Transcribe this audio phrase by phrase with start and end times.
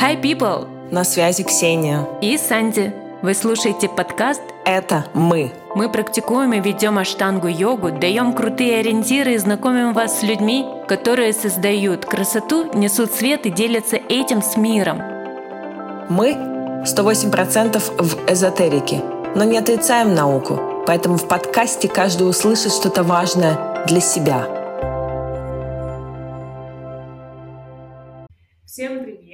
[0.00, 0.68] Hi, people!
[0.92, 2.06] На связи Ксения.
[2.22, 2.94] И Санди.
[3.20, 5.50] Вы слушаете подкаст Это мы.
[5.74, 12.04] Мы практикуем и ведем аштангу-йогу, даем крутые ориентиры и знакомим вас с людьми, которые создают
[12.04, 15.02] красоту, несут свет и делятся этим с миром.
[16.08, 16.34] Мы
[16.84, 19.02] 108% в эзотерике,
[19.34, 24.46] но не отрицаем науку, поэтому в подкасте каждый услышит что-то важное для себя.
[28.64, 29.27] Всем привет!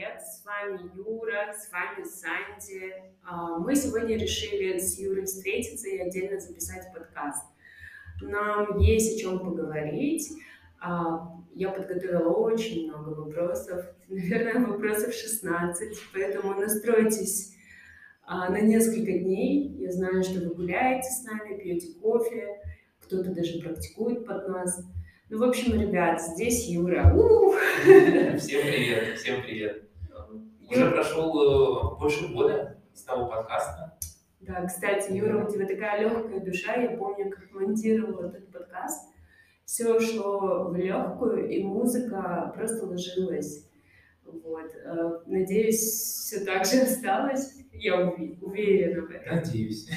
[0.65, 2.95] Вами Юра, с вами Санди.
[3.23, 7.45] А, Мы сегодня решили с Юрой встретиться и отдельно записать подкаст.
[8.23, 10.31] Нам есть о чем поговорить.
[10.81, 17.55] А, Я подготовила очень много вопросов, наверное, вопросов 16, поэтому настройтесь
[18.23, 19.69] а, на несколько дней.
[19.79, 22.59] Я знаю, что вы гуляете с нами, пьете кофе,
[23.03, 24.83] кто-то даже практикует под нас.
[25.29, 27.13] Ну, в общем, ребят, здесь Юра.
[27.15, 27.53] У!
[28.39, 29.94] Всем привет, всем привет.
[30.71, 33.99] Уже прошел э, больше года с того подкаста.
[34.41, 36.75] Да, кстати, Юра, у тебя такая легкая душа.
[36.75, 39.09] Я помню, как монтировала этот подкаст.
[39.65, 43.67] Все шло в легкую, и музыка просто ложилась.
[44.25, 44.71] Вот.
[44.75, 47.55] э, Надеюсь, все так же осталось.
[47.73, 49.37] Я уверена в этом.
[49.37, 49.89] Надеюсь.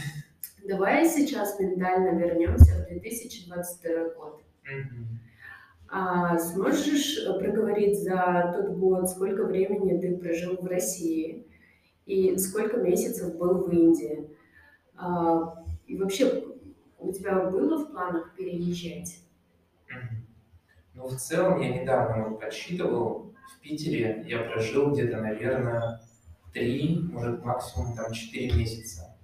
[0.68, 4.42] Давай сейчас ментально вернемся в 2022 год.
[4.64, 5.20] Мгм.
[5.90, 11.48] А сможешь э, проговорить за тот год, сколько времени ты прожил в России
[12.06, 14.30] и сколько месяцев был в Индии?
[14.98, 16.44] А, и вообще,
[17.00, 19.20] у тебя было в планах переезжать?
[20.94, 26.02] Ну, в целом, я недавно вот подсчитывал, в Питере я прожил где-то, наверное,
[26.54, 29.16] три, может, максимум там четыре месяца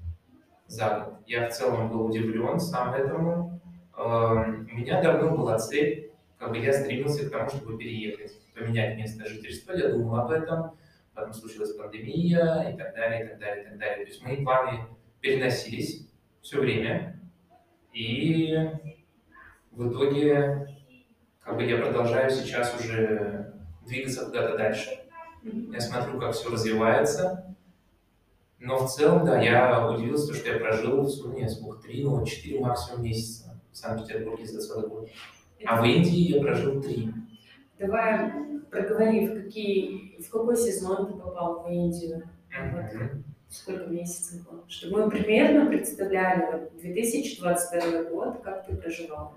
[0.68, 1.14] за год.
[1.28, 3.60] Я в целом был удивлен сам этому.
[3.98, 6.03] Эм, У меня давно была цель,
[6.44, 10.72] как бы я стремился к тому, чтобы переехать, поменять место жительства, я думал об этом,
[11.14, 14.06] потом случилась пандемия и так далее, и так далее, и так далее.
[14.06, 14.86] То есть мои планы
[15.22, 16.06] переносились
[16.42, 17.18] все время,
[17.94, 18.58] и
[19.72, 20.68] в итоге
[21.40, 23.54] как бы я продолжаю сейчас уже
[23.86, 24.90] двигаться куда-то дальше.
[25.44, 27.56] Я смотрю, как все развивается.
[28.60, 32.60] Но в целом, да, я удивился, что я прожил в сумме сколько, три, ну, четыре
[32.60, 35.10] максимум месяца в Санкт-Петербурге за целый год.
[35.66, 37.10] А в Индии я прожил три.
[37.80, 38.32] Давай
[38.70, 43.24] проговори, в, какие, в какой сезон ты попал в Индию, Мгм.
[43.50, 49.34] сколько месяцев было, чтобы мы примерно представляли вот 2022 год, как ты проживал.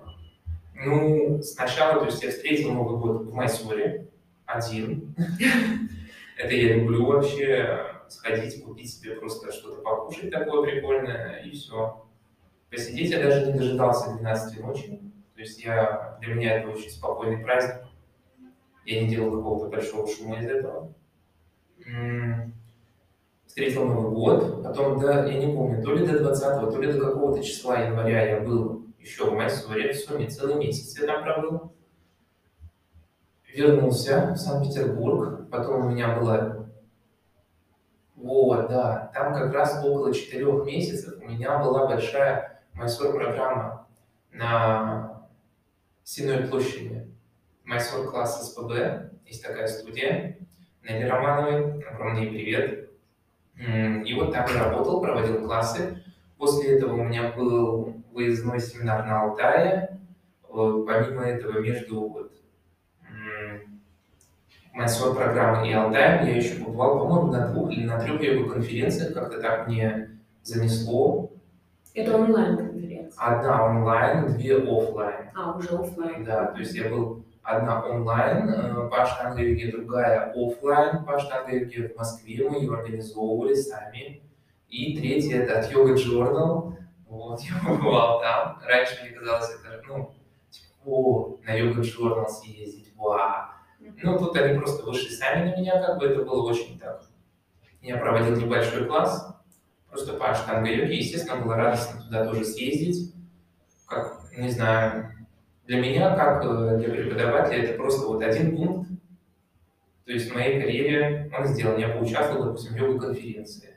[0.74, 4.08] Ну, сначала, то есть я встретил Новый год в Майсоре,
[4.44, 5.14] один.
[6.38, 7.78] Это я люблю вообще
[8.08, 12.04] сходить, купить себе просто что-то покушать такое прикольное, и все.
[12.70, 15.00] Посидеть я даже не дожидался 12 ночи.
[15.36, 17.86] То есть я, для меня это очень спокойный праздник.
[18.86, 20.94] Я не делал какого-то большого шума из этого.
[23.44, 27.00] Встретил Новый год, потом, до, я не помню, то ли до 20 то ли до
[27.00, 31.72] какого-то числа января я был еще в Майсоре, в сумме целый месяц я там пробыл.
[33.54, 36.66] Вернулся в Санкт-Петербург, потом у меня было...
[38.14, 43.86] Вот, да, там как раз около четырех месяцев у меня была большая Майсор-программа
[44.32, 45.16] на
[46.08, 47.04] Сенной площади.
[47.64, 50.38] Майсор класс СПБ, есть такая студия.
[50.84, 52.90] Нелли Романовой, огромный привет.
[53.56, 56.04] И вот там я работал, проводил классы.
[56.38, 59.98] После этого у меня был выездной семинар на Алтае.
[60.48, 62.32] Помимо этого, между вот,
[64.74, 69.12] Майсор программой и Алтаем я еще побывал, по-моему, на двух или на трех йога конференциях,
[69.12, 70.10] как-то так мне
[70.44, 71.32] занесло.
[71.94, 72.16] Это
[73.16, 75.30] Одна онлайн, две офлайн.
[75.34, 76.24] А, уже офлайн.
[76.24, 81.96] Да, то есть я был одна онлайн э, по штанга-йоге, другая офлайн по штанга-йоге в
[81.96, 84.22] Москве, мы ее организовывали сами.
[84.68, 86.76] И третья это от Йога Journal,
[87.08, 88.58] вот, я побывал там.
[88.64, 90.14] Раньше мне казалось, это, ну,
[90.50, 93.46] типа, о, на Йога Journal съездить, вау.
[94.02, 97.02] Ну, тут они просто вышли сами на меня, как бы это было очень так.
[97.80, 99.35] Я проводил небольшой класс,
[99.96, 103.14] просто по штанга-йоге, естественно, было радостно туда тоже съездить.
[103.86, 105.10] Как, не знаю,
[105.64, 108.90] для меня, как э, для преподавателя, это просто вот один пункт.
[110.04, 111.78] То есть в моей карьере он сделан.
[111.78, 113.74] Я поучаствовал, допустим, в йога-конференции.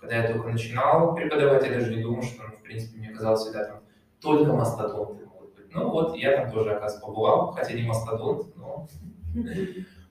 [0.00, 3.40] Когда я только начинал преподавать, я даже не думал, что, ну, в принципе, мне казалось
[3.40, 3.80] всегда там
[4.20, 5.74] только мастодонты могут быть.
[5.74, 8.86] Ну вот, я там тоже, оказывается, побывал, хотя не мастодонт, но...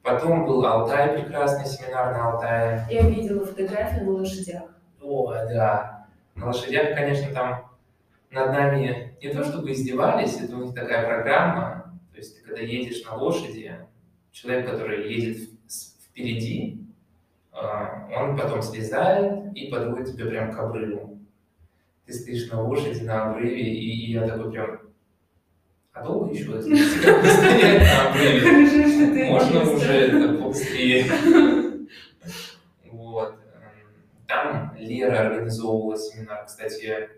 [0.02, 2.86] Потом был Алтай, прекрасный семинар на Алтае.
[2.90, 4.64] Я видела фотографии на лошадях.
[5.04, 6.08] О, да.
[6.36, 7.70] На лошадях, конечно, там
[8.32, 12.00] над нами не то чтобы издевались, это у них такая программа.
[12.12, 13.76] То есть ты когда едешь на лошади,
[14.32, 15.50] человек, который едет
[16.06, 16.80] впереди,
[17.54, 17.58] э,
[18.18, 21.20] Он потом слезает и подводит тебя прям к обрыву.
[22.06, 24.80] Ты стоишь на лошади на обрыве, и, я такой прям,
[25.94, 29.26] а долго еще стоять на обрыве?
[29.32, 31.06] Можно уже побыстрее.
[32.92, 33.36] Вот.
[34.28, 37.10] Там Лера организовывала семинар, кстати,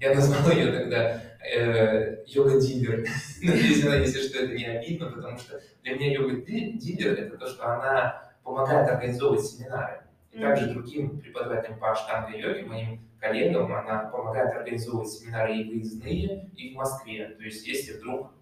[0.00, 3.06] я назвал ее тогда э, йога-дилер.
[3.42, 8.22] Надеюсь, надеюсь, что это не обидно, потому что для меня йога-дилер это то, что она
[8.44, 10.02] помогает организовывать семинары.
[10.32, 16.72] И также другим преподавателям по аштанга-йоге, моим коллегам, она помогает организовывать семинары и выездные, и
[16.72, 17.28] в Москве.
[17.30, 18.32] То есть, если вдруг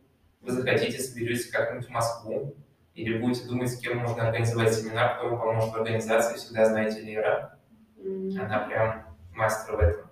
[0.41, 2.55] вы захотите, соберетесь как-нибудь в Москву,
[2.95, 7.01] или будете думать, с кем можно организовать семинар, кто вам поможет в организации, всегда знаете
[7.01, 7.58] Лера.
[8.39, 10.09] Она прям мастер в этом.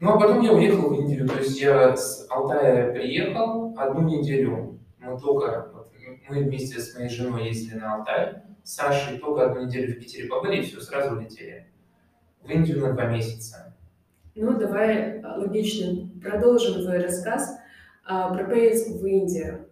[0.00, 1.26] Ну, а потом я уехал в Индию.
[1.26, 4.78] То есть я с Алтая приехал одну неделю.
[5.00, 5.92] Мы только, вот,
[6.28, 8.42] мы вместе с моей женой ездили на Алтай.
[8.62, 11.66] С Сашей только одну неделю в Питере побыли, и все, сразу улетели.
[12.42, 13.74] В Индию на два месяца.
[14.34, 17.58] Ну, давай логично продолжим твой рассказ
[18.04, 19.68] а, про поездку в Индию.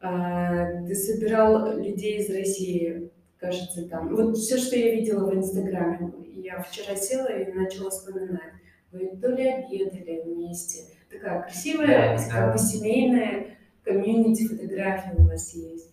[0.00, 4.14] А, ты собирал людей из России, кажется, там.
[4.14, 6.12] Вот все, что я видела в Инстаграме.
[6.50, 8.54] Я вчера села и начала вспоминать.
[8.90, 10.82] Вы то ли обедали вместе.
[11.08, 15.90] Такая красивая, да, как бы семейная комьюнити фотография у вас есть.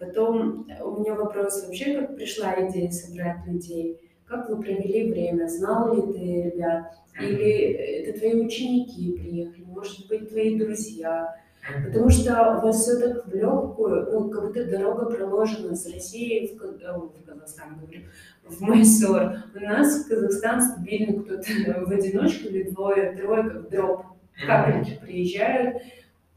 [0.00, 4.00] Потом у меня вопрос вообще, как пришла идея собрать людей?
[4.26, 5.46] Как вы провели время?
[5.46, 6.92] Знал ли ты ребят?
[7.20, 7.72] Или
[8.02, 9.64] это твои ученики приехали?
[9.64, 11.36] Может быть, твои друзья?
[11.84, 16.56] Потому что у вас все так в легкую, ну, как будто дорога проложена с России
[16.56, 18.02] в, э, в Казахстан, говорю,
[18.44, 19.44] в Майсор.
[19.54, 21.44] У нас в Казахстан стабильно кто-то
[21.86, 24.06] в одиночку или двое, трое, как дроп.
[24.46, 25.82] Капельки приезжают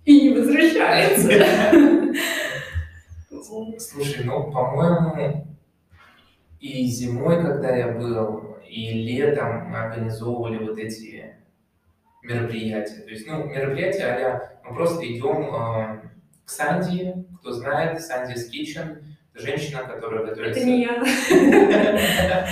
[0.03, 1.31] и не возвращаются.
[3.79, 5.47] Слушай, ну, по-моему,
[6.59, 11.35] и зимой, когда я был, и летом организовывали вот эти
[12.23, 13.01] мероприятия.
[13.01, 16.01] То есть, ну, мероприятия а мы просто идем э,
[16.45, 20.57] к Санди, кто знает, Санди Kitchen, женщина, которая готовит...
[20.57, 21.03] Это не я.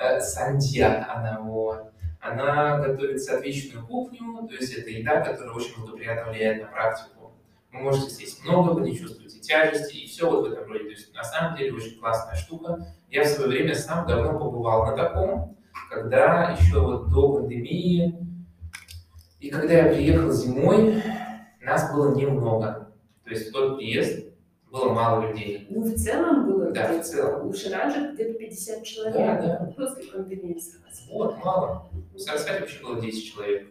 [0.00, 1.92] Э, Сандья, она вот.
[2.20, 7.32] Она готовит соответственную кухню, то есть это еда, которая очень благоприятно влияет на практику.
[7.72, 10.84] Вы можете съесть много, вы не чувствуете тяжести, и все вот в этом роде.
[10.84, 12.86] То есть на самом деле очень классная штука.
[13.10, 15.56] Я в свое время сам давно побывал на таком,
[15.90, 18.14] когда еще вот до пандемии,
[19.40, 21.02] и когда я приехал зимой,
[21.62, 22.90] нас было немного.
[23.24, 24.26] То есть в тот приезд
[24.70, 25.66] было мало людей.
[25.70, 26.70] Ну, в целом было?
[26.70, 27.48] Да, в целом.
[27.48, 29.14] У Шираджа где-то 50 человек.
[29.14, 29.72] Да, да.
[29.76, 31.12] После пандемии сразу.
[31.12, 31.90] Вот, мало.
[32.14, 33.68] В Сарасвате вообще было 10 человек.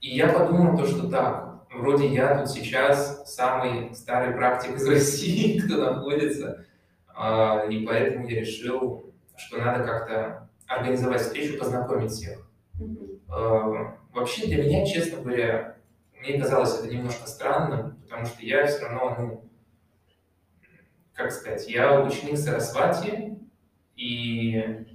[0.00, 5.58] И я подумал то, что так, вроде я тут сейчас самый старый практик из России,
[5.60, 6.66] кто находится,
[7.14, 12.38] а, и поэтому я решил, что надо как-то организовать встречу, познакомить всех.
[12.78, 13.96] Mm-hmm.
[14.12, 15.76] Вообще для меня, честно говоря,
[16.20, 19.50] мне казалось это немножко странным, потому что я все равно, ну,
[21.12, 23.38] как сказать, я ученик Сарасвати,
[23.96, 24.86] и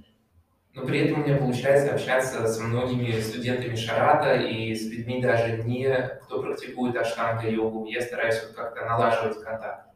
[0.72, 5.64] но при этом у меня получается общаться со многими студентами Шарата и с людьми даже
[5.64, 5.88] не,
[6.22, 7.86] кто практикует аштанга-йогу.
[7.86, 9.90] Я стараюсь вот как-то налаживать контакт.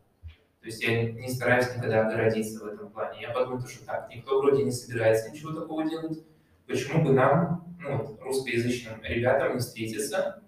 [0.61, 3.23] То есть я не стараюсь никогда огородиться в этом плане.
[3.23, 6.25] Я подумал, что так, никто вроде не собирается ничего такого делать.
[6.67, 10.43] Почему бы нам, ну, русскоязычным ребятам не встретиться,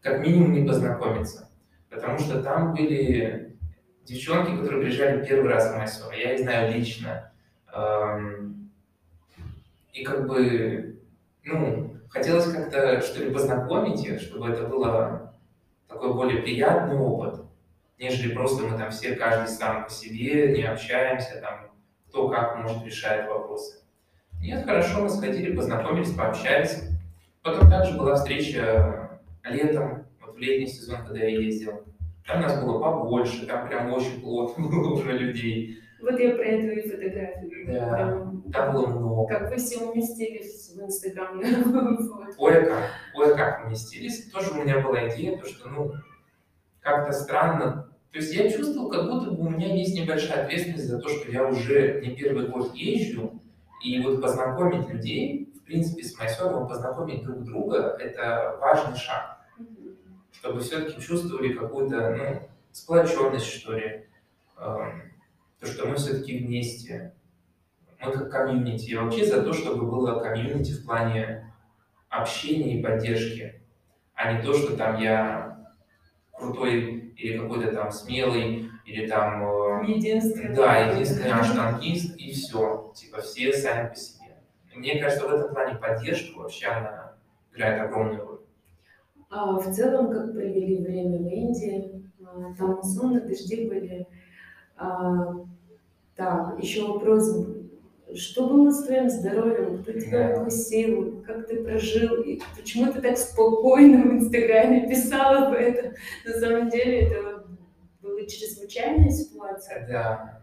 [0.00, 1.48] как минимум не познакомиться?
[1.88, 3.56] Потому что там были
[4.04, 6.12] девчонки, которые приезжали первый раз в Майсор.
[6.12, 7.32] Я их знаю лично.
[9.92, 11.00] И как бы,
[11.44, 15.34] ну, хотелось как-то, что ли, познакомить их, чтобы это было
[15.88, 17.44] такой более приятный опыт,
[17.98, 21.70] нежели просто мы там все, каждый сам по себе, не общаемся, там,
[22.08, 23.79] кто как, может, решает вопросы.
[24.40, 26.82] Нет, хорошо, мы сходили, познакомились, пообщались.
[27.42, 31.84] Потом также была встреча летом, вот в летний сезон, когда я ездил.
[32.26, 35.78] Там нас было побольше, там прям очень плотно было уже людей.
[36.00, 37.66] Вот я про эту и фотографию.
[37.66, 39.26] Да, там было много.
[39.28, 41.38] Как вы все уместились в Инстаграм.
[42.38, 44.30] Ой, как, ой, как уместились.
[44.30, 45.92] Тоже у меня была идея, то, что, ну,
[46.80, 47.90] как-то странно.
[48.12, 51.30] То есть я чувствовал, как будто бы у меня есть небольшая ответственность за то, что
[51.30, 53.40] я уже не первый год езжу,
[53.82, 59.38] и вот познакомить людей, в принципе, с Майсоровым, познакомить друг друга, это важный шаг.
[60.32, 64.06] Чтобы все-таки чувствовали какую-то, ну, сплоченность, что ли.
[64.58, 65.02] Эм,
[65.58, 67.14] то, что мы все-таки вместе.
[68.00, 68.90] Мы как комьюнити.
[68.90, 71.52] Я вообще за то, чтобы было комьюнити в плане
[72.08, 73.62] общения и поддержки,
[74.14, 75.66] а не то, что там я
[76.32, 79.42] крутой или какой-то там смелый или там...
[79.86, 80.54] Единственный.
[80.54, 82.92] Да, единственный аштангист, и все.
[82.94, 84.36] Типа все сами по себе.
[84.74, 87.12] Мне кажется, в этом плане поддержка вообще она
[87.54, 88.38] играет огромную роль.
[89.30, 92.02] А в целом, как провели время в Индии?
[92.24, 94.06] А, Там муссонные дожди были.
[94.76, 95.34] А,
[96.16, 97.46] так, еще вопрос.
[98.14, 99.82] Что было с твоим здоровьем?
[99.82, 100.40] Кто тебя Да.
[100.40, 101.22] укусил?
[101.24, 102.22] Как ты прожил?
[102.22, 105.92] И почему ты так спокойно в Инстаграме писала об этом?
[106.26, 107.44] На самом деле это
[108.30, 109.86] чрезвычайная ситуация.
[109.88, 110.42] Да.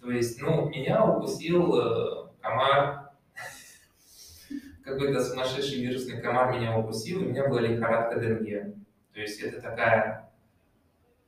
[0.00, 3.12] То есть, ну, меня укусил э, комар,
[4.84, 8.74] какой-то сумасшедший вирусный комар меня укусил, и у меня была лихорадка Денге.
[9.12, 10.30] То есть это такая,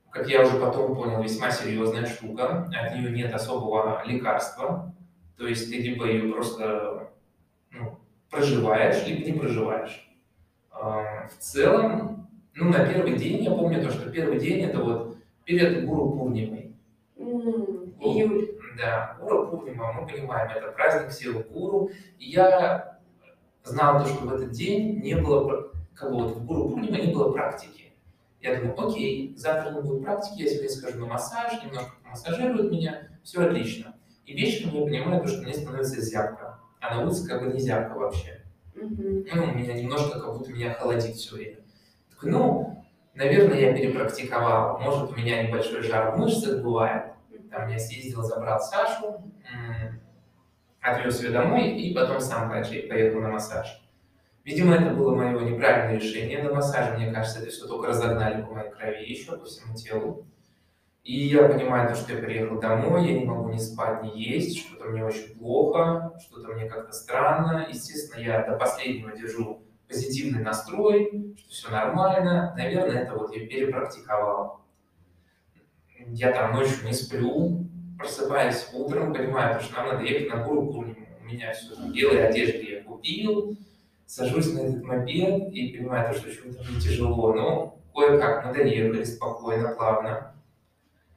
[0.09, 2.69] как я уже потом понял, весьма серьезная штука.
[2.73, 4.93] От нее нет особого лекарства.
[5.37, 7.11] То есть ты либо ее просто
[7.71, 7.99] ну,
[8.29, 10.09] проживаешь, либо не проживаешь.
[10.71, 15.14] А, В целом, ну, на первый день, я помню то, что первый день это вот
[15.45, 16.75] перед Гуру Пурнимой.
[17.17, 18.59] М, Июль.
[18.77, 21.89] Да, Гуру Пурнима, мы понимаем, это праздник силы Гуру.
[22.19, 22.99] И я
[23.63, 27.13] знал то, что в этот день не было, как бы вот в Гуру Пурнима не
[27.13, 27.93] было практики.
[28.41, 33.07] Я думаю, окей, завтра не будет практики, я сегодня схожу на массаж, немножко массажируют меня,
[33.23, 33.95] все отлично.
[34.25, 36.59] И вечером я понимаю то, что мне становится зябко.
[36.79, 38.41] А на улице как бы не зябко вообще.
[38.75, 39.25] Мгм.
[39.33, 41.57] Ну, у меня немножко как будто меня холодит все время.
[42.11, 42.84] Такой, ну,
[43.15, 44.79] наверное, я перепрактиковал.
[44.79, 47.13] Может, у меня небольшой жар в мышцах бывает.
[47.51, 49.23] Там я съездил, забрал Сашу,
[50.81, 53.81] отвез ее домой и потом сам поехал на массаж.
[54.43, 56.97] Видимо, это было мое неправильное решение на массаже.
[56.97, 60.27] Мне кажется, это все только разогнали по моей крови еще по всему телу.
[61.03, 64.59] И я понимаю, то, что я приехал домой, я не могу ни спать, ни есть,
[64.59, 67.67] что-то мне очень плохо, что-то мне как-то странно.
[67.69, 72.53] Естественно, я до последнего держу позитивный настрой, что все нормально.
[72.57, 74.61] Наверное, это вот я перепрактиковал.
[76.07, 77.65] Я там ночью не сплю,
[77.97, 81.05] просыпаюсь утром, понимаю, что нам надо ехать на Пурниму.
[81.21, 83.57] У меня все белые одежды я купил,
[84.05, 87.33] сажусь на этот мопед и понимаю, то, что что-то мне тяжело.
[87.33, 90.35] Но кое-как мы доехали спокойно, плавно.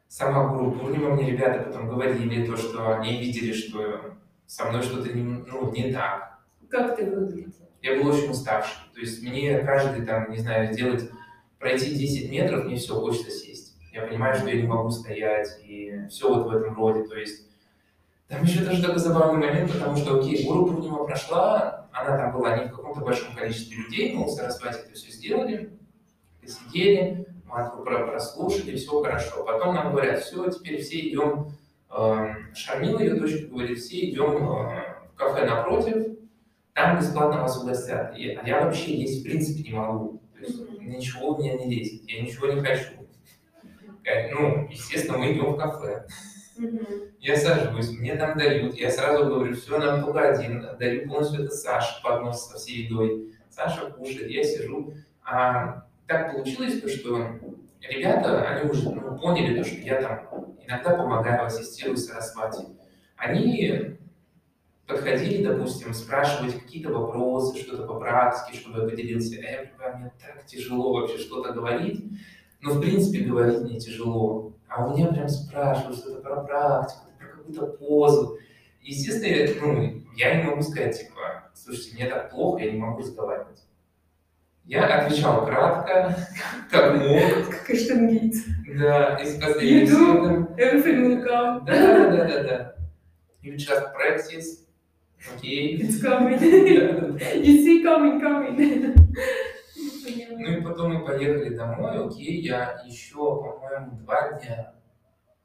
[0.06, 4.14] Сама Гуру Пурнима мне ребята потом говорили, то, что они видели, что
[4.46, 6.38] со мной что-то не, ну, не так.
[6.70, 7.67] Как ты выглядел?
[7.82, 8.76] Я был очень уставший.
[8.94, 11.10] То есть мне каждый, там, не знаю, сделать,
[11.58, 13.76] пройти 10 метров, мне все, хочется сесть.
[13.92, 17.08] Я понимаю, что я не могу стоять, и все вот в этом роде.
[17.08, 17.46] То есть
[18.28, 22.58] там еще даже такой забавный момент, потому что, окей, Гуру Пурнима прошла, она там была
[22.58, 25.70] не в каком-то большом количестве людей, но в Сарасвати это все сделали,
[26.40, 29.44] посидели, мантру про- прослушали, все хорошо.
[29.44, 31.52] Потом нам говорят, все, теперь все идем,
[31.90, 36.17] э, Шармила, ее дочка, говорит, все идем э, в кафе напротив,
[36.78, 38.16] там бесплатно вас угостят.
[38.16, 40.20] И- а я вообще есть в принципе не могу.
[40.34, 42.92] То есть ничего у меня не лезет, я ничего не хочу.
[44.04, 46.06] Э, Ну, естественно, мы идем в кафе.
[47.20, 51.54] Я сажусь, мне там дают, я сразу говорю, все, нам только один, даю полностью это
[51.54, 53.32] Саше поднос со всей едой.
[53.50, 54.92] Саша кушает, я сижу.
[55.24, 57.26] А так получилось, то, что
[57.80, 62.64] ребята, они уже ну, поняли, то, что я там иногда помогаю, ассистирую Сарасвати.
[63.16, 63.96] Они
[64.88, 69.36] подходили, допустим, спрашивать какие-то вопросы, что-то по практике, чтобы я поделился.
[69.38, 72.04] А я понимаю, мне так тяжело вообще что-то говорить.
[72.60, 74.52] Ну, в принципе, говорить мне тяжело.
[74.66, 78.38] А у меня прям спрашивают что-то про практику, про какую-то позу.
[78.82, 82.98] Естественно, я, ну, я не могу сказать, типа, слушайте, мне так плохо, я не могу
[83.00, 83.62] разговаривать.
[84.64, 86.16] Я отвечал кратко,
[86.70, 88.44] как мог, Как аштангиец.
[88.78, 90.46] да, из последних Иду.
[90.56, 91.64] Everything will come.
[91.64, 92.74] Да, да, да, да.
[93.42, 94.67] You just practice.
[95.34, 95.80] Окей.
[95.82, 96.38] It's coming.
[97.44, 98.94] You see coming, coming.
[100.30, 104.72] Ну и потом мы поехали домой, окей, я еще, по-моему, два дня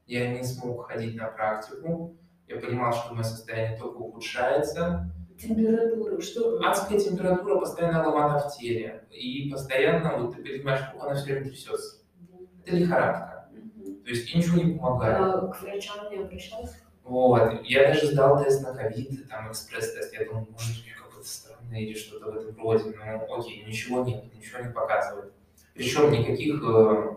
[0.06, 2.16] я не смог ходить на практику.
[2.46, 5.10] Я понимал, что мое состояние только ухудшается.
[5.38, 6.60] Температура, что?
[6.60, 9.06] Адская температура, постоянно ломата в теле.
[9.10, 12.04] И постоянно, вот ты понимаешь, как она все время трясется.
[12.64, 13.50] Это лихорадка.
[14.04, 15.18] То есть и ничего не помогает.
[15.18, 16.76] А к врачам не обращался?
[17.04, 17.62] Вот.
[17.64, 20.12] Я даже сдал тест на ковид, там экспресс-тест.
[20.14, 22.94] Я думал, может, у меня какой-то странный или что-то в этом роде.
[22.96, 25.32] Но окей, ничего нет, ничего не показывает.
[25.74, 27.14] Причем никаких э,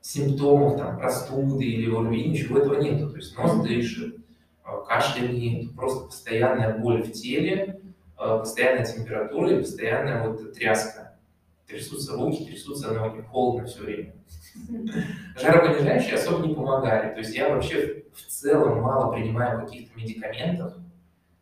[0.00, 3.10] симптомов, там, простуды или ОРВИ, ничего этого нету.
[3.10, 4.16] То есть нос дышит,
[4.64, 7.80] э, кашля нет, просто постоянная боль в теле,
[8.18, 11.18] э, постоянная температура и постоянная вот тряска.
[11.66, 14.14] Трясутся руки, трясутся ноги, холодно все время.
[15.38, 17.12] Жаропонижающие особо не помогали.
[17.12, 20.74] То есть я вообще в целом мало принимаю каких-то медикаментов.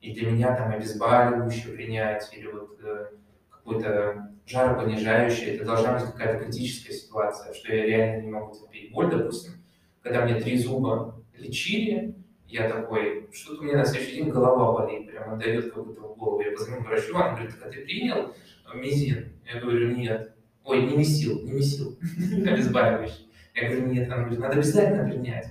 [0.01, 3.07] И для меня там обезболивающее принять или вот э,
[3.51, 9.11] какой-то жаропонижающее, это должна быть какая-то критическая ситуация, что я реально не могу терпеть боль,
[9.11, 9.55] допустим,
[10.03, 12.15] когда мне три зуба лечили,
[12.47, 16.17] я такой, что-то у меня на следующий день голова болит, прямо дает как будто в
[16.17, 16.41] голову.
[16.41, 18.35] Я позвонил врачу, он говорит, так а ты принял
[18.75, 19.33] мизин?
[19.47, 20.35] Я говорю, нет.
[20.63, 21.99] Ой, не месил, не месил,
[22.47, 23.29] обезболивающий.
[23.55, 25.47] Я говорю, нет, надо обязательно принять.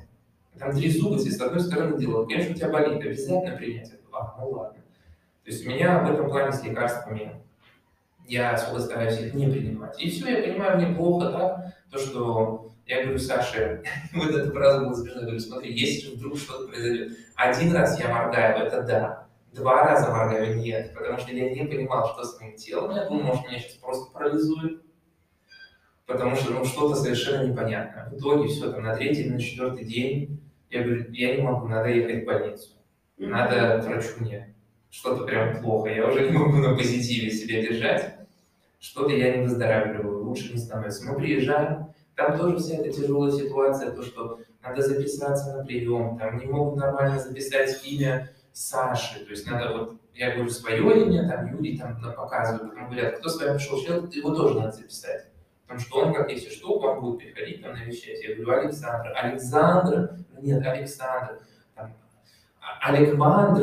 [0.59, 3.89] Там три зуба, если с одной стороны делают, конечно, у тебя болит, обязательно принять.
[3.89, 4.79] Говорю, а, ну ладно.
[5.43, 7.43] То есть у меня в этом плане с лекарствами
[8.27, 9.99] я особо стараюсь их не принимать.
[10.01, 13.83] И все, я понимаю, мне плохо так, то, что я говорю Саше,
[14.13, 18.65] вот эта фраза была смешная, говорю, смотри, если вдруг что-то произойдет, один раз я моргаю,
[18.65, 22.95] это да, два раза моргаю, нет, потому что я не понимал, что с моим телом,
[22.95, 24.81] я думал, может, меня сейчас просто парализует,
[26.05, 28.09] потому что ну, что-то совершенно непонятно.
[28.11, 30.42] В итоге все, там, на третий, на четвертый день,
[30.73, 32.69] я говорю, я не могу, надо ехать в больницу,
[33.17, 34.55] надо к врачу мне,
[34.89, 38.15] что-то прям плохо, я уже не могу на позитиве себя держать,
[38.79, 41.05] что-то я не выздоравливаю, лучше не становится.
[41.05, 46.37] Мы приезжаем, там тоже вся эта тяжелая ситуация, то, что надо записаться на прием, там
[46.39, 51.55] не могут нормально записать имя Саши, то есть надо вот, я говорю свое имя, там
[51.55, 55.27] Юрий там показывают, потом говорят, кто с вами пришел человек, его тоже надо записать.
[55.73, 58.23] Потому что он, как если что, к вам будет приходить там навещать.
[58.23, 59.11] Я говорю, Александр.
[59.15, 60.19] Александр?
[60.39, 61.39] Нет, Александр.
[61.73, 61.93] Там?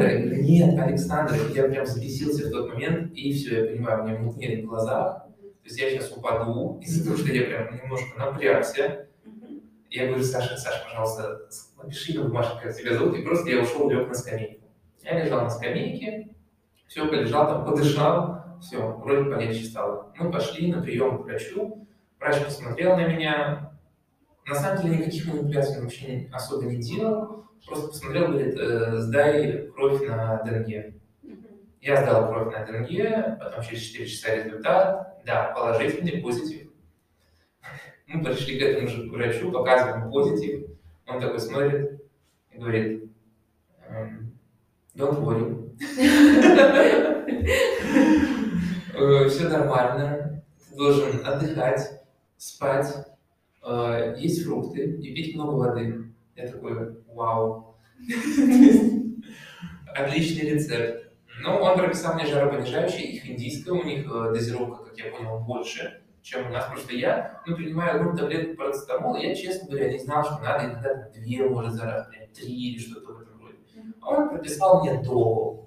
[0.03, 1.35] Я говорю, нет, Александр.
[1.55, 5.25] Я прям взбесился в тот момент, и все, я понимаю, у меня мутнели в глазах.
[5.63, 9.07] То есть я сейчас упаду из-за того, что я прям немножко напрягся.
[9.89, 11.41] Я говорю, Саша, Саша, пожалуйста,
[11.81, 14.65] напиши на бумажке, как тебя зовут, и просто я ушел, лег на скамейку.
[15.03, 16.29] Я лежал на скамейке,
[16.89, 20.13] все, полежал там, подышал, все, вроде полегче стало.
[20.17, 21.87] Мы пошли на прием к врачу,
[22.21, 23.73] врач посмотрел на меня,
[24.47, 29.69] на самом деле никаких манипуляций он вообще особо не делал, просто посмотрел, говорит, э, сдай
[29.75, 30.95] кровь на ДНГ.
[31.81, 36.69] Я сдал кровь на ДНГ, потом через 4 часа результат, да, положительный, позитив.
[38.07, 40.67] Мы пришли к этому же врачу, показываем позитив,
[41.07, 42.03] он такой смотрит
[42.51, 43.11] и говорит,
[43.89, 44.33] «Эм,
[44.95, 45.57] don't worry.
[48.93, 52.00] Э, Все нормально, ты должен отдыхать,
[52.41, 53.07] спать,
[53.63, 56.11] э, есть фрукты и пить много воды.
[56.35, 57.77] Я такой, вау.
[59.95, 61.13] Отличный рецепт.
[61.43, 66.03] Но он прописал мне жаропонижающие, их индийское, у них э, дозировка, как я понял, больше,
[66.23, 66.67] чем у нас.
[66.67, 71.11] Просто я, ну, принимаю одну таблетку парацетамола, я, честно говоря, не знал, что надо иногда
[71.15, 73.59] две, может, за раз, три или что-то в этом роде.
[74.01, 75.60] А он прописал мне дол.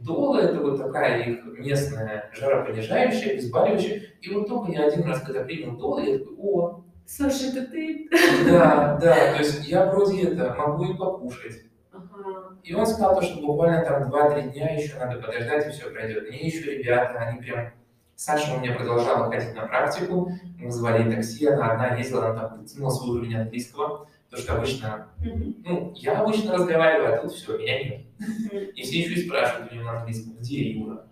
[0.00, 4.02] Дол– это вот такая их местная жаропонижающая, обезболивающая.
[4.20, 8.08] И вот только я один раз, когда принял дол, я такой, о, Саша, это ты?
[8.46, 11.64] да, да, то есть я вроде это могу и покушать.
[11.92, 12.56] Ага.
[12.62, 16.28] И он сказал, то, что буквально там 2-3 дня еще надо подождать, и все пройдет.
[16.28, 17.72] Мне еще ребята, они прям...
[18.14, 22.58] Саша у меня продолжала ходить на практику, мы звали такси, она одна ездила, она там
[22.58, 25.08] подтянула свой уровень английского, потому что обычно,
[25.64, 28.00] ну, я обычно разговариваю, а тут все, меня нет.
[28.18, 28.58] Мгм.
[28.76, 31.06] И все еще и спрашивают у него на английском, где Юра?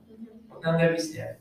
[0.48, 1.38] Вот надо объяснять.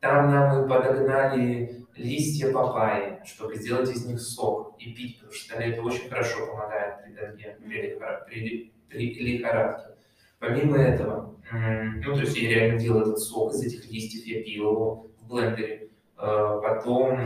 [0.00, 5.56] Там нам и подогнали листья папайи, чтобы сделать из них сок и пить, потому что
[5.56, 9.94] это очень хорошо помогает при донге, при, при- при лихорадке.
[10.38, 14.64] Помимо этого, ну, то есть я реально делал этот сок из этих листьев, я пил
[14.72, 15.88] его в блендере.
[16.18, 17.18] Э, Потом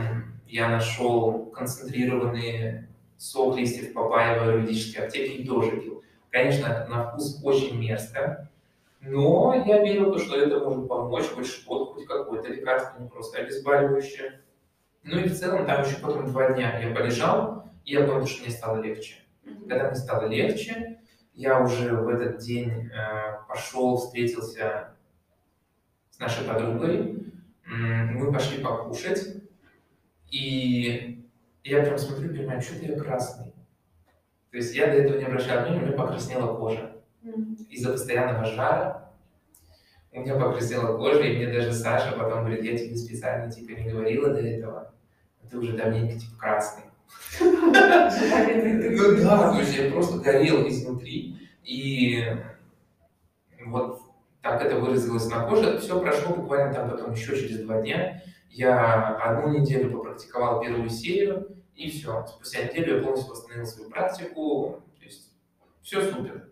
[0.47, 2.87] я нашел концентрированный
[3.21, 6.03] сок листьев папайи в аюрведической аптеке тоже пил.
[6.31, 8.49] Конечно, на вкус очень мерзко,
[9.01, 14.41] но я верил, что это может помочь, хоть что-то, хоть какое-то лекарство, не просто обезболивающее.
[15.03, 18.43] Ну и в целом там еще потом два дня я полежал, и я понял, что
[18.43, 19.15] мне стало легче.
[19.69, 20.99] Когда мне стало легче,
[21.35, 24.95] я уже в этот день э, пошел, встретился
[26.09, 27.23] с нашей подругой,
[27.67, 29.43] мы пошли покушать,
[30.29, 31.20] и
[31.63, 33.53] я прям смотрю, понимаю, что-то я красный.
[34.51, 37.55] То есть я до этого не обращал внимания, у меня покраснела кожа Мгм.
[37.69, 39.11] из-за постоянного жара
[40.13, 43.89] у меня покраснела кожа, и мне даже Саша потом говорит, я тебе специально типа не
[43.89, 44.93] говорила до этого,
[45.41, 46.83] а ты уже давненько типа красный.
[47.39, 52.23] Ну да, то есть я просто горел изнутри, и
[53.65, 54.01] вот
[54.41, 55.79] так это выразилось на коже.
[55.79, 58.21] Все прошло буквально там потом еще через два дня.
[58.51, 62.25] Я одну неделю попрактиковал первую серию, и все.
[62.27, 64.83] Спустя неделю я полностью восстановил свою практику.
[64.99, 65.31] То есть
[65.81, 66.49] все супер.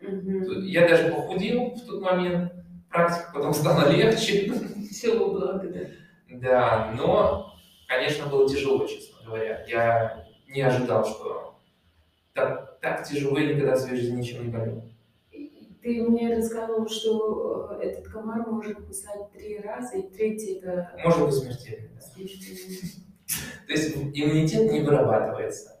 [0.00, 0.62] Мгм.
[0.64, 2.52] Я даже похудел в тот момент,
[2.88, 4.52] практика потом стала легче.
[4.90, 5.80] Все во благо, да.
[6.28, 7.54] Да, но,
[7.86, 9.64] конечно, было тяжело, честно говоря.
[9.66, 11.60] Я не ожидал, что
[12.32, 14.90] так, так тяжело я никогда в своей жизни ничем не болел.
[15.86, 21.26] Ты мне рассказывал, что э, этот комар может кусать три раза, и третий это Может
[21.26, 21.88] быть смертельно.
[21.94, 22.00] да.
[22.00, 22.92] смертельный.
[23.68, 25.80] То есть иммунитет не вырабатывается.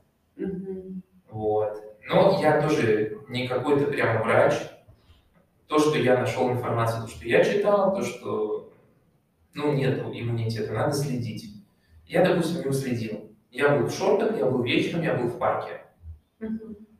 [1.28, 1.82] Вот.
[2.08, 4.54] Но я тоже не какой-то прямо врач.
[5.66, 8.72] То, что я нашел информацию, то, что я читал, то, что
[9.54, 11.52] ну, нет иммунитета, надо следить.
[12.06, 13.32] Я, допустим, не уследил.
[13.50, 15.80] Я был в шортах, я был вечером, я был в парке.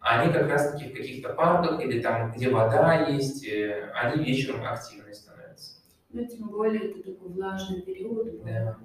[0.06, 5.12] Они как раз-таки в каких-то парках или там, где вода есть, э, они вечером активны
[5.12, 5.80] становятся.
[6.10, 8.44] Ну, тем более, это такой влажный период.
[8.44, 8.76] Да.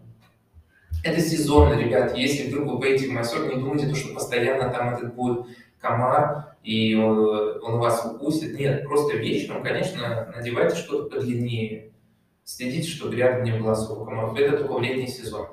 [1.04, 2.18] Это сезонно, ребят.
[2.18, 5.46] Если вдруг вы поедете в Майсор, не думайте, то, что постоянно там этот будет
[5.80, 8.58] комар, и он, он вас укусит.
[8.58, 11.92] Нет, просто вечером, конечно, надевайте что-то подлиннее.
[12.44, 14.38] Следите, чтобы рядом не было особо комаров.
[14.40, 15.50] Это только в летний сезон.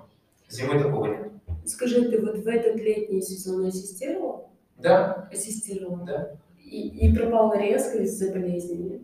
[0.49, 1.33] Зимой такого нет.
[1.67, 4.49] Скажи, ты вот в этот летний сезон ассистировал?
[4.79, 5.29] Да.
[5.33, 5.97] Ассистировал?
[6.05, 6.31] Да.
[6.59, 9.03] И, и пропало резко из-за болезни, нет?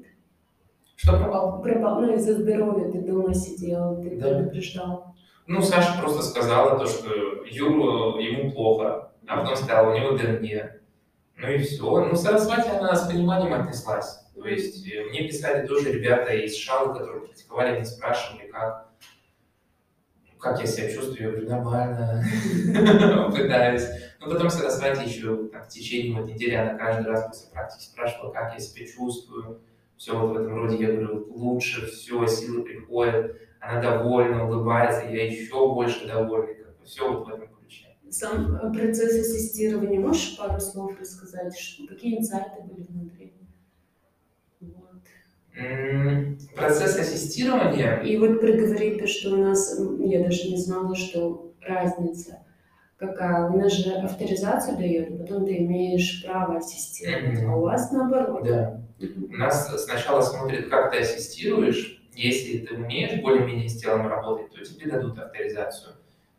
[0.97, 1.63] Что пропало?
[1.63, 4.29] Пропал, ну, из-за здоровья ты дома сидел, ты Да.
[4.39, 5.15] предупреждал.
[5.47, 7.11] Ну, Саша просто сказала то, что
[7.51, 10.81] Юру, ему плохо, а потом сказала, у него дерния.
[11.37, 12.05] Ну и все.
[12.07, 14.21] Ну, Сарасвати, она с пониманием отнеслась.
[14.35, 18.89] То есть э, мне писали тоже ребята из Шалы, которые практиковали, они спрашивали, как,
[20.39, 21.21] как я себя чувствую.
[21.23, 22.25] Я говорю, нормально,
[23.37, 23.87] пытаюсь.
[24.25, 28.33] Ну, потом Сарасвати еще так, в течение вот недели, она каждый раз после практики спрашивала,
[28.33, 29.61] как я себя чувствую.
[29.97, 30.77] Все вот в этом роде.
[30.77, 33.37] Я говорю, лучше, все, силы приходят.
[33.61, 36.55] Она довольна, улыбается, я еще больше довольный.
[36.55, 37.97] Как бы, все вот в этом ключе.
[38.11, 43.33] Сам э, процесс ассистирования, можешь пару слов рассказать, что, какие инсайты были внутри?
[46.57, 52.45] Процесс ассистирования, И вот проговорить то, что у нас, я даже не знала, что разница
[52.99, 53.49] какая.
[53.51, 57.51] У нас же авторизацию дает, и потом ты имеешь право ассистировать, Мгм.
[57.51, 58.45] а у вас наоборот.
[58.45, 62.01] да, у нас сначала смотрят, как ты ассистируешь.
[62.15, 65.95] Если ты умеешь более-менее с телом работать, то тебе дадут авторизацию.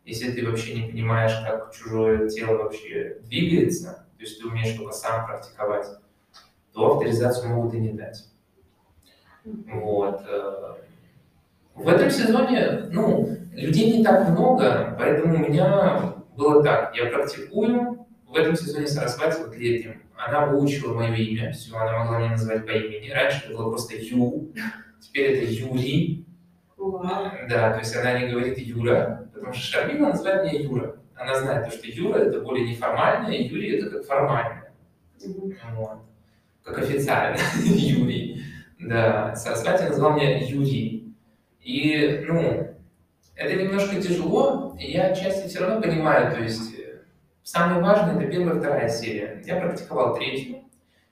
[0.06, 4.92] Если ты вообще не понимаешь, как чужое тело вообще двигается, то есть ты умеешь только
[4.92, 5.86] сам практиковать,
[6.72, 8.24] то авторизацию могут и не дать.
[9.44, 10.22] Вот.
[10.26, 10.74] э,
[11.74, 16.94] В этом сезоне, ну, людей не так много, поэтому у меня было так.
[16.94, 20.02] Я практикую в этом сезоне Сарасвати, вот летним.
[20.16, 23.10] Она выучила мое имя, все, она могла меня называть по имени.
[23.10, 24.52] Раньше это было просто Ю,
[25.00, 25.46] теперь это.
[26.76, 27.30] Вау.
[27.48, 30.96] Да, то есть она не говорит Юра, потому что Шармила называет меня Юра.
[31.14, 34.72] Она знает, то, что Юра это более неформальное, Юрий это как формальное.
[35.74, 35.98] Вот.
[36.62, 38.42] Как официально, Юрий.
[38.78, 41.14] Да, Сарасвати назвал меня Юрий.
[41.60, 42.65] И, ну,
[43.36, 47.02] это немножко тяжело, и я отчасти все равно понимаю, то есть э,
[47.42, 49.42] самое важное это первая, вторая серия.
[49.44, 50.64] Я практиковал третью,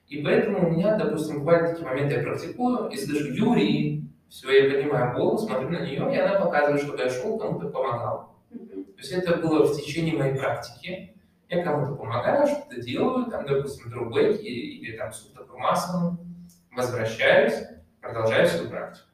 [0.07, 4.71] и поэтому у меня, допустим, бывают такие моменты, я практикую, и слышу Юрий, все, я
[4.71, 8.35] понимаю голову, смотрю на нее, и она показывает, чтобы я шел, кому-то помогал.
[8.49, 11.15] То есть это было в течение моей практики.
[11.47, 16.17] Я кому-то помогаю, что-то делаю, там, допустим, дробеки или там сутокрумасану,
[16.75, 17.53] возвращаюсь,
[18.01, 19.07] продолжаю свою практику.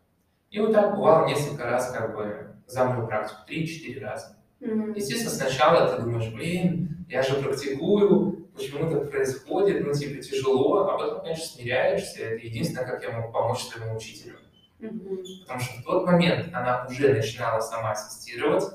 [0.50, 4.38] И вот так бывало несколько раз как бы за мою практику, 3-4 раза.
[4.60, 4.94] Мгм.
[4.94, 10.98] Естественно, сначала ты думаешь, блин, я же практикую, почему так происходит, ну, типа, тяжело, а
[10.98, 14.36] потом, конечно, смиряешься, это единственное, как я мог помочь своему учителю.
[14.80, 15.24] Мгм.
[15.42, 18.66] Потому что в тот момент она уже начинала сама ассистировать,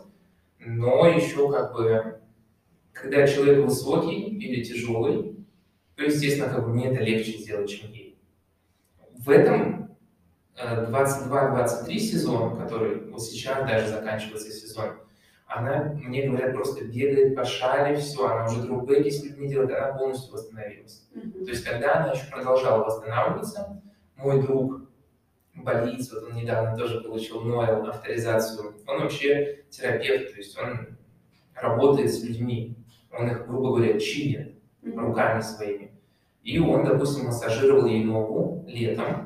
[0.58, 2.20] но еще как бы,
[2.92, 5.36] когда человек высокий или тяжелый,
[5.94, 8.18] то, естественно, как бы мне это легче сделать, чем ей.
[9.18, 9.85] В этом
[10.56, 14.98] 22-23 сезон, который вот сейчас даже заканчивается сезон,
[15.46, 19.96] она, мне говорят, просто бегает по шаре, все, она уже дробеки с людьми делает, она
[19.96, 21.06] полностью восстановилась.
[21.14, 21.44] Мгм.
[21.44, 23.80] То есть, когда она еще продолжала восстанавливаться,
[24.16, 24.88] мой друг
[25.54, 30.98] болит, вот он недавно тоже получил НОЭЛ, авторизацию, он вообще терапевт, то есть он
[31.54, 32.76] работает с людьми,
[33.12, 34.98] он их, грубо говоря, чинит Мгм.
[35.06, 35.92] руками своими.
[36.42, 39.25] И он, допустим, массажировал ей ногу летом,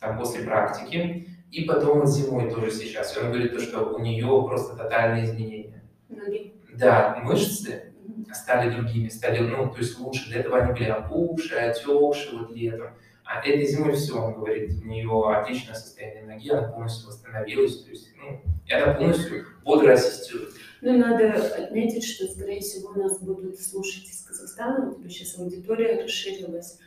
[0.00, 3.16] там после практики, и потом вот зимой тоже сейчас.
[3.16, 5.82] И он говорит, то, что у нее просто тотальные изменения.
[6.08, 6.54] Ноги.
[6.74, 7.92] Да, мышцы
[8.32, 10.30] стали другими, стали, ну, то есть лучше.
[10.30, 12.90] До этого они были опухшие, отекшие вот летом.
[13.24, 17.90] А этой зимой все, он говорит, у нее отличное состояние ноги, она полностью восстановилась, то
[17.90, 20.54] есть, ну, и она полностью бодро ассистирует.
[20.80, 24.94] Ну, надо отметить, что, скорее всего, нас будут слушать из Казахстана.
[24.94, 26.78] Тебя сейчас аудитория расширилась.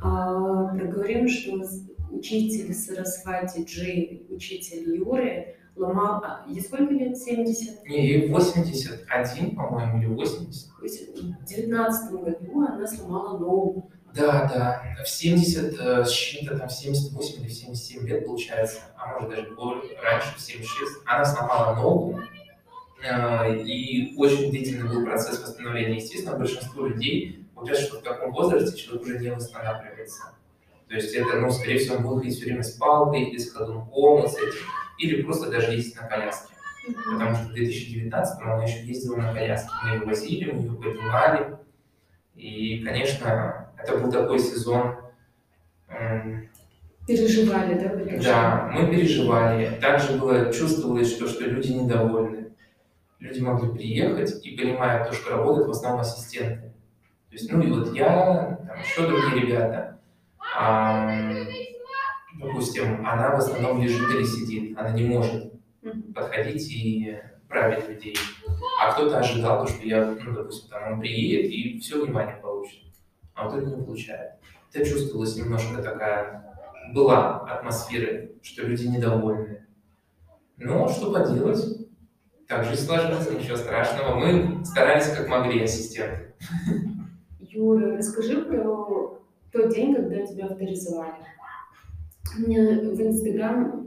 [0.00, 1.60] А, проговорим, что
[2.10, 6.22] учитель Сарасвати Джи, учитель Юры, ломал...
[6.24, 7.16] А, ей сколько лет?
[7.16, 7.84] 70?
[7.86, 10.68] Не, ей 81, по-моему, или 80.
[10.80, 13.90] В 19 году она сломала ногу.
[14.14, 18.80] Да, да, в 70 э, с чем-то там, в 78 или в 77 лет, получается,
[18.96, 22.20] а может даже позже, раньше, в 76, она сломала ногу,
[23.04, 25.96] э, и очень длительный был процесс восстановления.
[25.96, 30.32] Естественно, большинство людей получается, что в таком возрасте человек уже не восстанавливается.
[30.88, 33.52] То есть это, ну, скорее всего, он будет ходить все время с палкой, или с
[33.52, 34.66] ходунком, с этим,
[34.98, 36.54] или просто даже ездить на коляске.
[37.04, 39.70] Потому что в 2019 она еще ездила на коляске.
[39.84, 41.56] Мы ее возили, мы ее поднимали.
[42.34, 44.96] И, конечно, это был такой сезон...
[47.06, 48.22] Переживали, да?
[48.22, 49.78] Да, мы переживали.
[49.80, 52.52] Также было, чувствовалось, что, что люди недовольны.
[53.18, 56.67] Люди могли приехать и понимая то, что работают в основном ассистенты.
[57.38, 60.00] Есть, ну и вот я, там еще другие ребята,
[60.56, 61.08] а,
[62.40, 65.52] допустим, она в основном лежит или сидит, она не может
[66.12, 67.16] подходить и
[67.48, 68.16] править людей.
[68.82, 72.92] А кто-то ожидал, то, что я, ну, допустим, там он приедет и все внимание получит.
[73.34, 74.32] А вот это не получает.
[74.72, 76.56] Это чувствовалось немножко такая,
[76.92, 79.64] была атмосфера, что люди недовольны.
[80.56, 81.86] Но что поделать?
[82.48, 84.16] Так жизнь сложилась, ничего страшного.
[84.16, 86.34] Мы старались как могли, ассистенты.
[87.50, 89.20] Юра, расскажи про
[89.52, 91.24] тот день, когда тебя авторизовали.
[92.36, 93.86] Мне в Инстаграм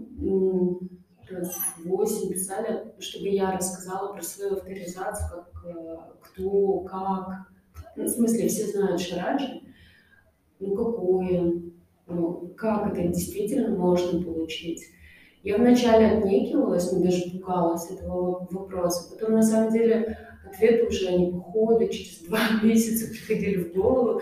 [1.29, 7.47] раз восемь писали, чтобы я рассказала про свою авторизацию, как э, кто, как.
[7.95, 9.61] Ну, в смысле, все знают Шараджи,
[10.59, 11.61] ну какое,
[12.07, 14.83] ну, как это действительно можно получить.
[15.43, 19.09] Я вначале отнекивалась, но даже пугалась этого вопроса.
[19.11, 20.17] Потом, на самом деле,
[20.51, 24.21] ответы уже они по ходу, через два месяца приходили в голову.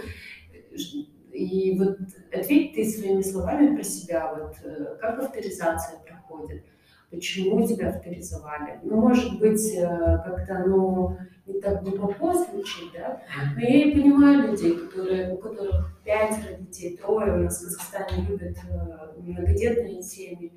[1.34, 1.98] И вот
[2.32, 6.64] ответь ты своими словами про себя, вот э, как авторизация проходит
[7.12, 8.80] почему тебя авторизовали.
[8.84, 13.22] Ну, может быть, э, как-то оно не так глубоко звучит, да?
[13.56, 18.28] Но я и понимаю людей, которые, у которых пятеро детей, трое у нас в Казахстане
[18.28, 20.52] любят э, многодетные семьи.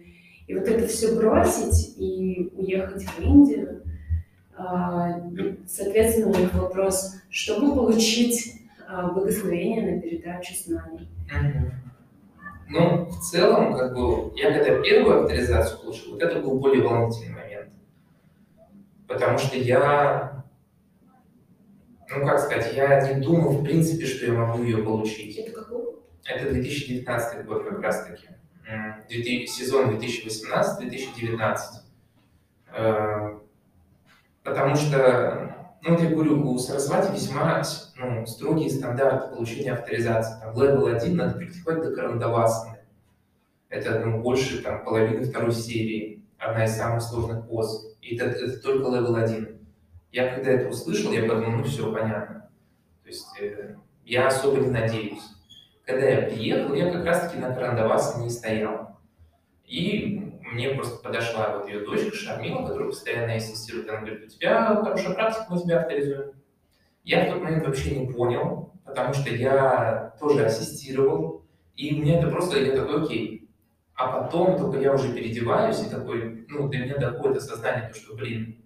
[0.46, 3.82] И вот это все бросить и уехать в Индию,
[5.66, 11.08] соответственно, у них вопрос, чтобы получить а, благословение на передачу знаний.
[12.68, 17.34] Ну, в целом, как бы, я когда первую авторизацию получил, вот это был более волнительный
[17.34, 17.70] момент.
[19.06, 20.44] Потому что я,
[22.08, 25.36] ну, как сказать, я не думал, в принципе, что я могу ее получить.
[25.36, 26.02] Это какой год?
[26.24, 28.28] Это 2019 год как раз-таки.
[29.46, 31.58] Сезон 2018-2019.
[34.42, 37.62] Потому что, ну, я говорю, у Сарасвати весьма
[37.96, 40.40] ну, строгие стандарты получения авторизации.
[40.40, 42.78] Там level 1 надо практиковать до карандавасаны.
[43.68, 46.24] Это ну, больше там, половины второй серии.
[46.38, 47.96] Одна из самых сложных поз.
[48.00, 49.60] И это, это только level 1.
[50.10, 52.50] Я когда это услышал, я подумал, ну все, понятно.
[53.02, 55.22] То есть э, я особо не надеюсь.
[55.86, 58.98] Когда я приехал, я как раз-таки на карандавасане не стоял.
[59.64, 63.88] И мне просто подошла вот ее дочка Шармила, которая постоянно ассистирует.
[63.88, 66.32] Она говорит, у тебя хорошая практика, мы тебя авторизуем.
[67.04, 72.28] Я в тот момент вообще не понял, потому что я тоже ассистировал, и мне это
[72.28, 73.48] просто, я такой, окей.
[73.94, 78.14] А потом только я уже переодеваюсь, и такой, ну, до меня доходит осознание, то, что,
[78.14, 78.62] блин,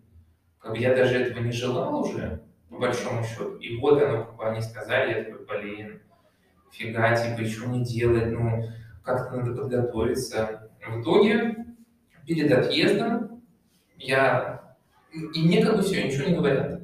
[0.58, 3.56] как бы я даже этого не желал уже, по большому счету.
[3.56, 6.02] И вот оно, как бы они сказали, я такой, блин,
[6.72, 8.68] фига, типа, еще не делать, ну,
[9.02, 10.70] как-то надо подготовиться.
[10.86, 11.56] В итоге,
[12.26, 13.42] перед отъездом,
[13.98, 14.76] я,
[15.12, 16.80] и мне как бы все, ничего не говорят.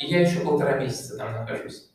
[0.00, 1.90] И я еще полтора месяца там нахожусь.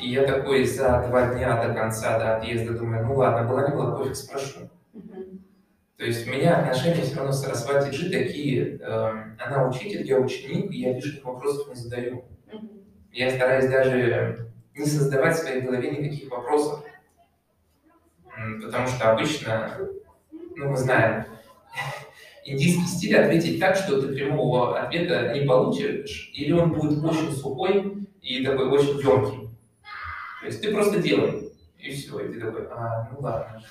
[0.00, 3.74] И я такой за два дня до конца, до отъезда думаю, ну ладно, была не
[3.74, 4.70] была, пофиг, спрошу.
[5.96, 10.18] То есть у меня отношения все равно с Сарасвати Джи такие, э, она учитель, я
[10.18, 12.24] ученик, и я лишних вопросов не задаю.
[13.12, 16.82] Я стараюсь даже не создавать в своей голове никаких вопросов.
[18.62, 19.78] Потому что обычно,
[20.56, 21.24] ну мы знаем,
[22.44, 28.06] индийский стиль ответить так, что ты прямого ответа не получишь, или он будет очень сухой
[28.20, 29.48] и такой очень емкий.
[30.40, 33.62] То есть ты просто делай, и все, и ты такой, а, ну ладно.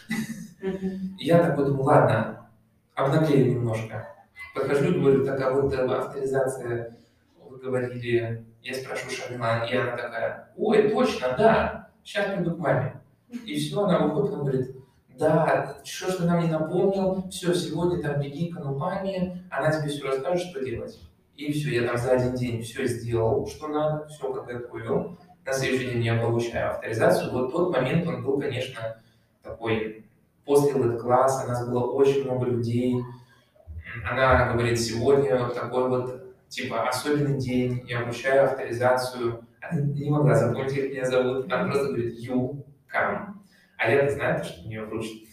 [1.19, 2.49] И я такой думаю, ладно,
[2.95, 4.07] обнаглею немножко.
[4.53, 6.97] Подхожу и говорю, так, а вот э, авторизация,
[7.37, 13.01] вы говорили, я спрошу Шамила, и она такая, ой, точно, да, сейчас приду к маме.
[13.45, 14.75] И все, она выходит, она говорит,
[15.21, 19.89] да, что ж ты нам не напомнил, все, сегодня там беги к Анупаме, она тебе
[19.89, 20.99] все расскажет, что делать.
[21.37, 25.17] И все, я там за один день все сделал, что надо, все подготовил.
[25.45, 27.31] На следующий день я получаю авторизацию.
[27.31, 28.97] Вот тот момент, он был, конечно,
[29.43, 30.05] такой,
[30.43, 32.95] после этот класса, у нас было очень много людей.
[34.09, 39.45] Она говорит, сегодня вот такой вот, типа, особенный день, я обучаю авторизацию.
[39.61, 41.51] Она не могла запомнить, как меня зовут.
[41.51, 43.30] Она просто говорит, you come.
[43.81, 45.23] А я-то знаю, что мне вручат.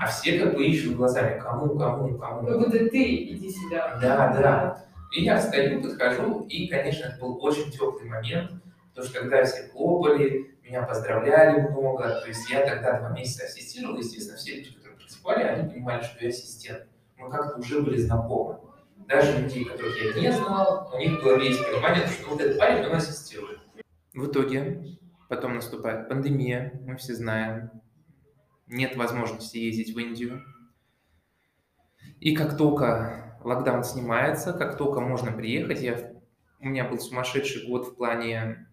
[0.00, 2.46] А все как бы ищут глазами, кому, кому, кому.
[2.46, 3.98] Как будто ты иди сюда.
[4.00, 4.84] Да, да.
[5.12, 8.50] И я встаю, подхожу, и, конечно, это был очень теплый момент,
[8.96, 13.98] Потому что когда все хлопали, меня поздравляли много, то есть я тогда два месяца ассистировал,
[13.98, 16.86] естественно, все люди, которые практиковали, они понимали, что я ассистент.
[17.18, 18.58] Мы как-то уже были знакомы.
[19.06, 22.58] Даже людей, которых я не знал, у них в голове есть понимание, что вот этот
[22.58, 23.60] парень, он ассистирует.
[24.14, 24.96] В итоге
[25.28, 27.70] потом наступает пандемия, мы все знаем,
[28.66, 30.42] нет возможности ездить в Индию.
[32.20, 36.12] И как только локдаун снимается, как только можно приехать, я,
[36.60, 38.68] у меня был сумасшедший год в плане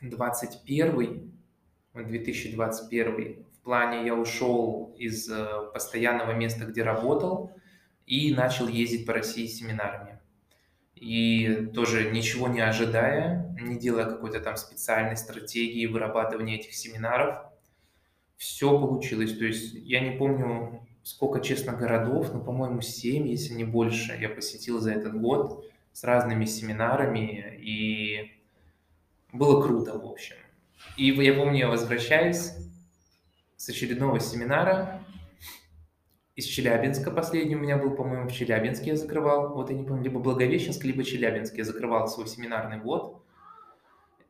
[0.00, 1.30] 21
[1.94, 7.52] 2021 в плане я ушел из э, постоянного места, где работал,
[8.06, 10.18] и начал ездить по России с семинарами.
[11.00, 17.38] И тоже ничего не ожидая, не делая какой-то там специальной стратегии вырабатывания этих семинаров,
[18.36, 19.36] все получилось.
[19.36, 24.28] То есть я не помню, сколько, честно, городов, но, по-моему, 7, если не больше, я
[24.28, 28.32] посетил за этот год с разными семинарами, и
[29.32, 30.36] было круто, в общем.
[30.98, 32.52] И я помню, я возвращаюсь
[33.56, 34.99] с очередного семинара
[36.36, 37.10] из Челябинска.
[37.10, 39.54] Последний у меня был, по-моему, в Челябинске я закрывал.
[39.54, 41.56] Вот я не помню, либо Благовещенск, либо Челябинск.
[41.56, 43.22] Я закрывал свой семинарный год.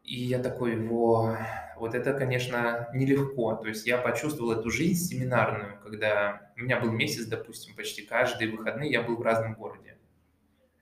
[0.04, 1.36] И я такой, во,
[1.76, 3.54] вот это, конечно, нелегко.
[3.54, 8.50] То есть я почувствовал эту жизнь семинарную, когда у меня был месяц, допустим, почти каждые
[8.50, 9.96] выходные я был в разном городе.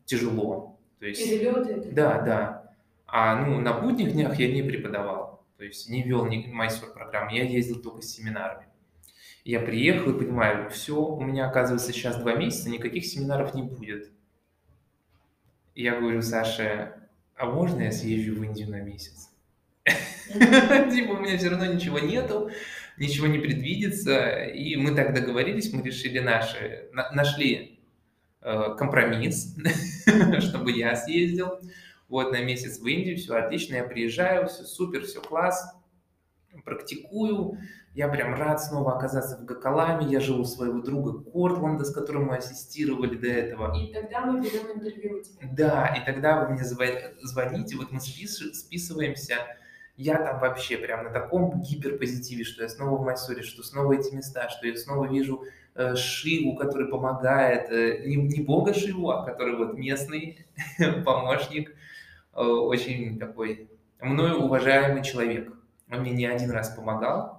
[0.07, 0.79] Тяжело.
[0.99, 1.91] То есть, Перелеты?
[1.93, 2.75] Да, да.
[3.07, 7.37] А ну, на будних днях я не преподавал, то есть не вел ни майстер программы,
[7.37, 8.68] я ездил только с семинарами.
[9.49, 14.11] Я приехал и понимаю, все, у меня оказывается сейчас два месяца, никаких семинаров не будет.
[15.75, 16.93] Я говорю Саше,
[17.35, 19.31] а можно я съезжу в Индию на месяц?
[19.87, 22.51] Типа у меня все равно ничего нету,
[22.99, 24.45] ничего не предвидится.
[24.45, 27.81] И мы так договорились, мы решили наши, нашли
[28.43, 29.57] э, компромисс,
[30.41, 31.59] чтобы я съездил
[32.11, 35.75] вот на месяц в Индию, все отлично, я приезжаю, все супер, все класс,
[36.67, 37.59] практикую,
[37.95, 42.27] я прям рад снова оказаться в Гакаламе, я живу у своего друга Кортланда, с которым
[42.27, 43.77] мы ассистировали до этого.
[43.77, 45.49] И тогда мы берем интервью у тебя.
[45.53, 49.35] Да, и тогда вы мне звоните, вот мы списываемся,
[49.97, 54.15] я там вообще прям на таком гиперпозитиве, что я снова в Майсоре, что снова эти
[54.15, 55.43] места, что я снова вижу
[55.75, 60.47] э, Шиву, который помогает, э, не, не бога Шиву, а который вот местный
[61.05, 61.75] помощник,
[62.39, 63.69] Э, очень такой
[64.01, 65.53] мною уважаемый человек.
[65.91, 67.38] Он мне не один раз помогал,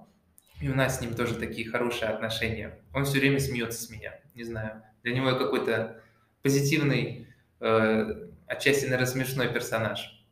[0.60, 2.78] и у нас с ним тоже такие хорошие отношения.
[2.92, 4.82] Он все время смеется с меня, не знаю.
[5.02, 6.02] Для него я какой-то
[6.42, 7.26] позитивный,
[7.60, 10.24] э, отчасти, наверное, смешной персонаж.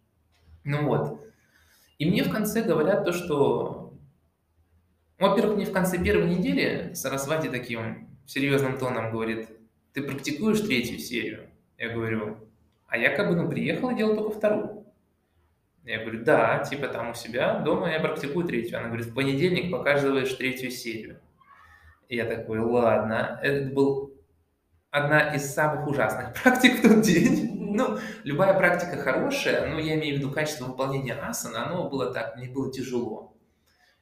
[0.64, 1.24] Ну вот.
[1.98, 3.94] И мне в конце говорят то, что...
[5.18, 9.48] Во-первых, мне в конце первой недели Сарасвати таким серьезным тоном говорит,
[9.92, 11.48] ты практикуешь третью серию?
[11.76, 12.36] Я говорю,
[12.86, 14.77] а я как бы, ну, приехал и делал только вторую.
[15.88, 18.78] Я говорю, да, типа там у себя дома я практикую третью.
[18.78, 21.18] Она говорит, в понедельник показываешь третью серию.
[22.08, 23.40] И я такой, ладно.
[23.42, 24.12] Это был
[24.90, 27.74] одна из самых ужасных практик в тот день.
[27.74, 32.36] Ну, любая практика хорошая, но я имею в виду качество выполнения асана, оно было так,
[32.36, 33.34] мне было тяжело.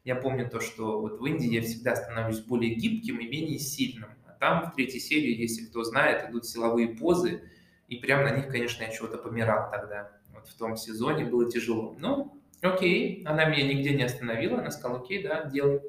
[0.03, 4.11] Я помню то, что вот в Индии я всегда становлюсь более гибким и менее сильным.
[4.27, 7.43] А там в третьей серии, если кто знает, идут силовые позы,
[7.87, 10.16] и прям на них, конечно, я чего-то помирал тогда.
[10.49, 11.95] В том сезоне было тяжело.
[11.99, 14.61] Ну, окей, она меня нигде не остановила.
[14.61, 15.81] Она сказала, окей, да, делай,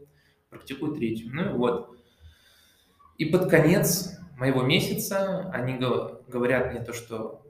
[0.49, 1.29] практикуй третью.
[1.33, 1.97] Ну вот.
[3.17, 7.43] И под конец моего месяца они говорят мне то, что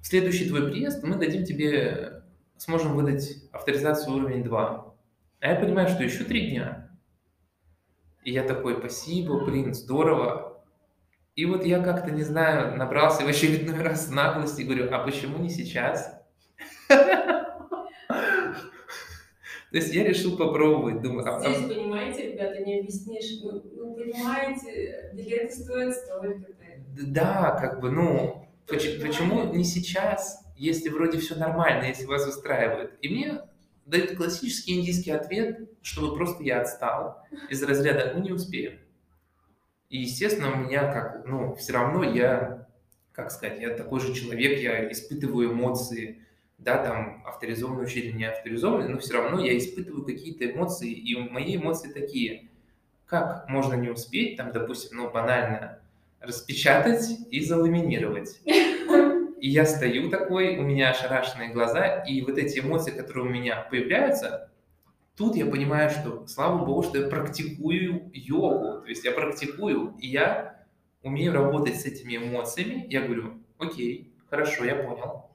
[0.00, 2.22] в следующий твой приезд мы дадим тебе,
[2.56, 4.94] сможем выдать авторизацию уровень 2.
[5.40, 6.90] А я понимаю, что еще три дня.
[8.24, 10.62] И я такой, спасибо, блин, здорово.
[11.36, 15.38] И вот я как-то, не знаю, набрался в очередной раз наглости и говорю, а почему
[15.38, 16.19] не сейчас?
[19.70, 21.24] То есть я решил попробовать, думаю...
[21.32, 26.64] А, Здесь, понимаете, ребята, не объяснишь, ну, ну понимаете, билеты стоят столько-то.
[27.06, 32.98] Да, как бы, ну, почему не сейчас, если вроде все нормально, если вас устраивает?
[33.00, 33.42] И мне
[33.86, 38.80] дают классический индийский ответ, чтобы просто я отстал из разряда «ну не успею».
[39.88, 42.68] И, естественно, у меня как, ну, все равно я,
[43.12, 46.24] как сказать, я такой же человек, я испытываю эмоции,
[46.60, 51.56] да, там, авторизованный учитель, не авторизованный, но все равно я испытываю какие-то эмоции, и мои
[51.56, 52.48] эмоции такие,
[53.06, 55.80] как можно не успеть, там, допустим, ну, банально,
[56.20, 58.40] распечатать и заламинировать.
[59.40, 63.66] И я стою такой, у меня ошарашенные глаза, и вот эти эмоции, которые у меня
[63.70, 64.50] появляются,
[65.16, 70.08] тут я понимаю, что, слава богу, что я практикую йогу, то есть я практикую, и
[70.08, 70.66] я
[71.02, 72.84] умею работать с этими эмоциями.
[72.90, 75.29] Я говорю, окей, хорошо, я понял,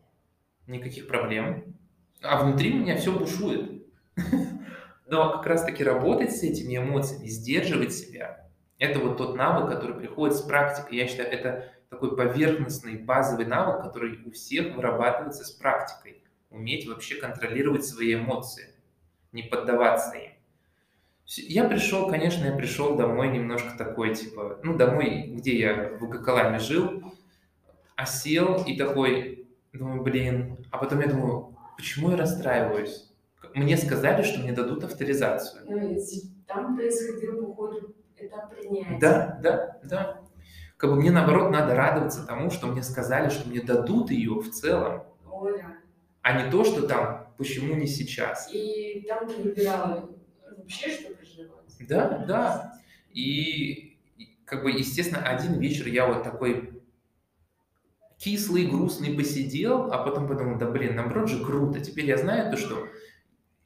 [0.67, 1.75] никаких проблем.
[2.21, 3.83] а внутри меня все бушует.
[5.07, 8.49] Но как раз-таки работать с этими эмоциями, сдерживать себя,
[8.79, 10.97] это вот тот навык, который приходит с практикой.
[10.97, 16.23] Я считаю, это такой поверхностный, базовый навык, который у всех вырабатывается с практикой.
[16.49, 18.73] Уметь вообще контролировать свои эмоции,
[19.31, 20.31] не поддаваться им.
[21.25, 26.59] Я пришел, конечно, я пришел домой немножко такой, типа, ну, домой, где я в Гакаламе
[26.59, 27.13] жил,
[27.95, 29.44] осел и такой,
[29.77, 33.11] думаю, блин, а потом я думаю, почему я расстраиваюсь?
[33.53, 35.63] Мне сказали, что мне дадут авторизацию.
[35.65, 35.97] Ну,
[36.47, 38.97] там происходил, походу, этап принятия.
[38.99, 40.21] Да, да, да.
[40.77, 44.51] Как бы мне, наоборот, надо радоваться тому, что мне сказали, что мне дадут ее в
[44.51, 45.03] целом.
[45.25, 45.77] О, да.
[46.21, 48.49] А не то, что там, почему не сейчас.
[48.51, 50.09] И там ты выбирала
[50.57, 51.87] вообще, что проживать.
[51.87, 52.73] Да, да.
[53.13, 53.97] И,
[54.43, 56.74] как бы, естественно, один вечер я вот такой
[58.25, 61.79] кислый, грустный посидел, а потом подумал, да блин, наоборот же круто.
[61.79, 62.87] Теперь я знаю то, что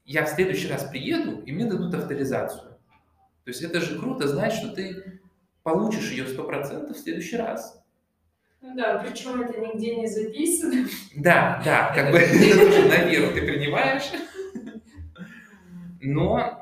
[0.03, 2.71] я в следующий раз приеду, и мне дадут авторизацию.
[3.45, 5.21] То есть это же круто знать, что ты
[5.63, 7.81] получишь ее сто процентов в следующий раз.
[8.59, 10.89] Ну да, причем это нигде не записано.
[11.15, 14.11] Да, да, как бы это тоже на веру ты принимаешь.
[16.01, 16.61] Но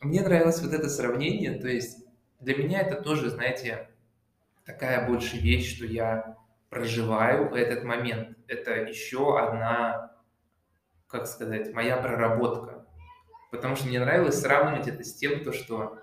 [0.00, 2.04] мне нравилось вот это сравнение, то есть
[2.40, 3.88] для меня это тоже, знаете,
[4.64, 6.33] такая больше вещь, что я
[6.74, 8.36] проживаю этот момент.
[8.48, 10.12] Это еще одна,
[11.06, 12.84] как сказать, моя проработка.
[13.50, 15.98] Потому что мне нравилось сравнивать это с тем, то, что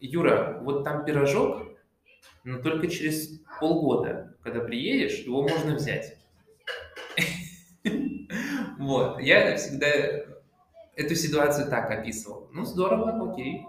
[0.00, 1.68] Юра, вот там пирожок,
[2.44, 6.16] но только через полгода, когда приедешь, его можно взять.
[8.78, 9.88] Вот, я всегда
[10.94, 12.48] эту ситуацию так описывал.
[12.52, 13.66] Ну, здорово, окей.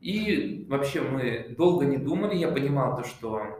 [0.00, 3.59] И вообще мы долго не думали, я понимал то, что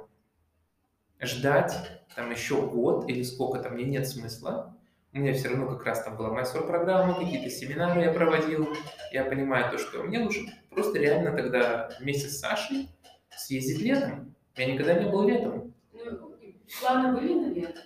[1.20, 4.76] ждать там еще год или сколько-то мне нет смысла.
[5.12, 8.68] У меня все равно как раз там была майсор программа, какие-то семинары я проводил.
[9.12, 10.40] Я понимаю то, что мне лучше
[10.70, 12.88] просто реально тогда вместе с Сашей
[13.36, 14.34] съездить летом.
[14.56, 15.74] Я никогда не был летом.
[15.92, 16.36] Ну,
[16.80, 17.80] планы были на лето?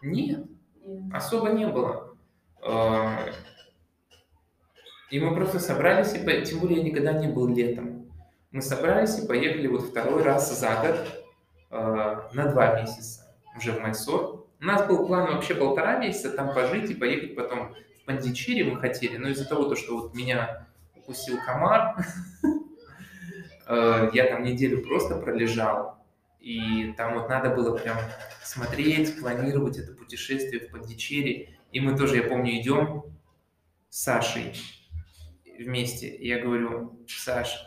[0.00, 0.46] Нет,
[0.84, 1.14] Нет.
[1.14, 2.16] особо не было.
[5.10, 8.10] И мы просто собрались, и тем более я никогда не был летом.
[8.50, 11.17] Мы собрались и поехали вот второй раз за год
[11.70, 14.46] на два месяца уже в Майсор.
[14.60, 18.80] У нас был план вообще полтора месяца там пожить и поехать потом в Пандичири мы
[18.80, 20.66] хотели, но из-за того, что вот меня
[20.96, 21.96] укусил комар,
[23.68, 25.98] э, я там неделю просто пролежал,
[26.40, 27.98] и там вот надо было прям
[28.42, 31.58] смотреть, планировать это путешествие в Пандичери.
[31.72, 33.04] И мы тоже, я помню, идем
[33.90, 34.54] с Сашей
[35.58, 36.08] вместе.
[36.08, 37.58] И я говорю, Саш,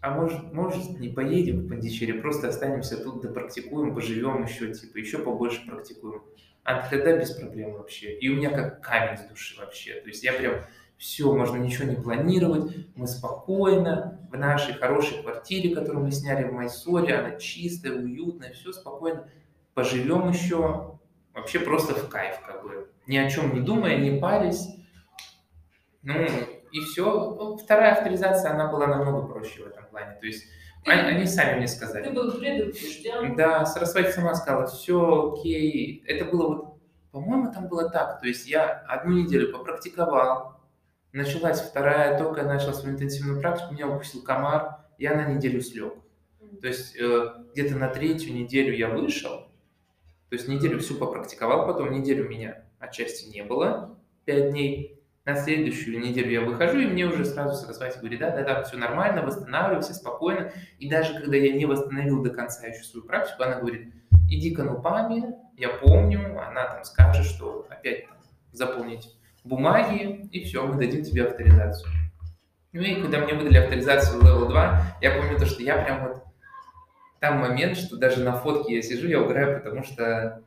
[0.00, 4.96] а может, может не поедем в Пандичере, просто останемся тут, да практикуем, поживем еще, типа,
[4.96, 6.22] еще побольше практикуем.
[6.64, 8.16] А тогда без проблем вообще.
[8.18, 10.00] И у меня как камень с души вообще.
[10.00, 10.54] То есть я прям,
[10.96, 16.52] все, можно ничего не планировать, мы спокойно в нашей хорошей квартире, которую мы сняли в
[16.52, 19.26] Майсоре, она чистая, уютная, все спокойно,
[19.72, 20.98] поживем еще,
[21.32, 24.76] вообще просто в кайф, как бы, ни о чем не думая, не парясь.
[26.02, 26.14] Ну,
[26.72, 27.04] и все.
[27.04, 30.16] Ну, вторая авторизация, она была намного проще в этом плане.
[30.20, 30.44] То есть
[30.84, 32.04] ты, они, они сами мне сказали.
[32.04, 33.36] Ты был предупрежден.
[33.36, 36.02] Да, Сарасвати сама сказала, все окей.
[36.06, 36.78] Это было вот,
[37.12, 38.20] по-моему, там было так.
[38.20, 40.60] То есть я одну неделю попрактиковал,
[41.12, 45.94] началась вторая, только я начал свою интенсивную практику, меня укусил комар, я на неделю слег.
[46.60, 49.48] То есть э, где-то на третью неделю я вышел,
[50.28, 56.00] то есть неделю всю попрактиковал, потом неделю меня отчасти не было, пять дней, на следующую
[56.00, 59.94] неделю я выхожу, и мне уже сразу Сарасвати говорит, да, да, да, все нормально, восстанавливайся
[59.94, 60.52] спокойно.
[60.78, 63.92] И даже когда я не восстановил до конца еще свою практику, она говорит,
[64.28, 68.16] иди к Анупаме, я помню, она там скажет, что опять там,
[68.52, 69.14] заполнить
[69.44, 71.92] бумаги, и все, мы дадим тебе авторизацию.
[72.72, 76.22] Ну и когда мне выдали авторизацию Level 2, я помню то, что я прям вот
[77.18, 80.42] там момент, что даже на фотке я сижу, я угораю, потому что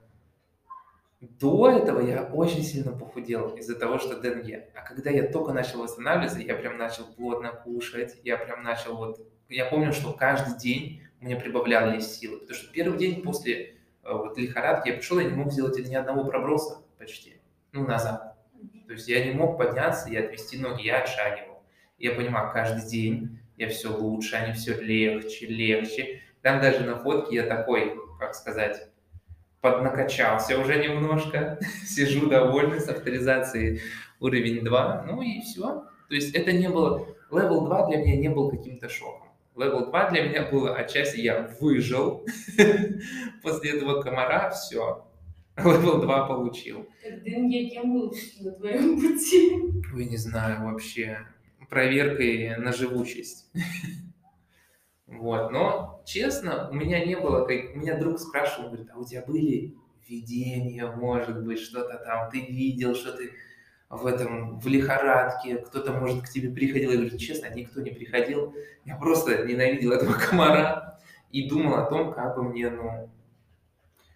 [1.40, 4.70] до этого я очень сильно похудел из-за того, что денге.
[4.76, 9.20] А когда я только начал восстанавливаться, я прям начал плотно кушать, я прям начал вот...
[9.50, 14.38] Я помню, что каждый день мне прибавлялись силы, потому что первый день после э, вот
[14.38, 18.36] лихорадки я пришел, я не мог сделать ни одного проброса почти, ну, назад.
[18.88, 21.64] То есть я не мог подняться и отвести ноги, я отшагивал.
[21.98, 26.22] Я понимаю, каждый день я все лучше, они все легче, легче.
[26.42, 28.90] Там даже на фотке я такой, как сказать,
[29.64, 33.82] поднакачался уже немножко, сижу довольный с авторизацией
[34.20, 35.86] уровень 2, ну и все.
[36.10, 39.30] То есть это не было, level 2 для меня не был каким-то шоком.
[39.56, 42.26] Level 2 для меня было отчасти я выжил
[43.42, 45.08] после этого комара, все.
[45.56, 46.88] Левел 2 получил.
[47.24, 49.62] Дынья кем был на твоем пути?
[49.94, 51.20] Ой, не знаю вообще.
[51.70, 53.50] Проверкой на живучесть.
[55.08, 59.06] Вот, но честно, у меня не было, как у меня друг спрашивал, говорит, а у
[59.06, 59.76] тебя были
[60.08, 63.32] видения, может быть, что-то там, ты видел, что ты
[63.90, 66.92] в этом, в лихорадке, кто-то, может, к тебе приходил.
[66.92, 68.56] Я говорю, честно, никто не приходил.
[68.86, 71.00] Я просто ненавидел этого комара
[71.32, 73.10] и думал о том, как бы мне, ну...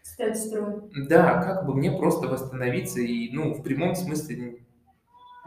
[0.02, 0.82] Стать строй.
[1.08, 4.64] Да, как бы мне просто восстановиться и, ну, в прямом смысле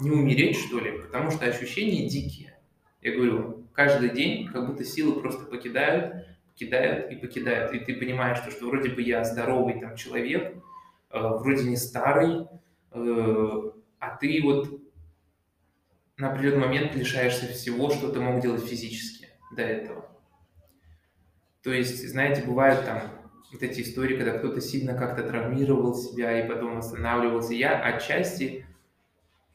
[0.01, 2.57] не умереть, что ли, потому что ощущения дикие.
[3.01, 7.73] Я говорю, каждый день как будто силы просто покидают, покидают и покидают.
[7.73, 10.55] И ты понимаешь, что, что вроде бы я здоровый там человек,
[11.11, 12.47] э, вроде не старый,
[12.93, 13.61] э,
[13.99, 14.83] а ты вот
[16.19, 20.11] на определенный момент лишаешься всего, что ты мог делать физически до этого.
[21.63, 23.01] То есть, знаете, бывают там
[23.51, 27.55] вот эти истории, когда кто-то сильно как-то травмировал себя и потом восстанавливался.
[27.55, 28.67] Я отчасти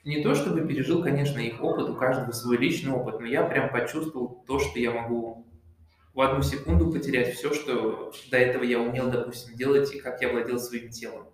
[0.06, 3.72] не то чтобы пережил, конечно, их опыт, у каждого свой личный опыт, но я прям
[3.72, 5.46] почувствовал то, что я могу
[6.14, 10.30] в одну секунду потерять все, что до этого я умел, допустим, делать, и как я
[10.30, 11.28] владел своим телом.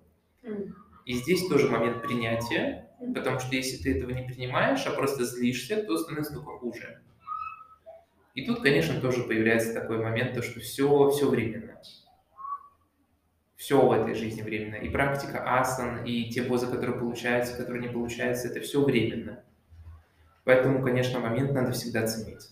[1.06, 5.84] И здесь тоже момент принятия, потому что если ты этого не принимаешь, а просто злишься,
[5.84, 7.02] то становится только хуже.
[8.34, 11.78] И тут, конечно, тоже появляется такой момент, то, что все, все временно.
[13.62, 14.74] Все в этой жизни временно.
[14.74, 19.43] И практика асан, и те позы, которые получаются, которые не получаются, это все временно.
[20.45, 22.49] Поэтому, конечно, момент надо всегда ценить.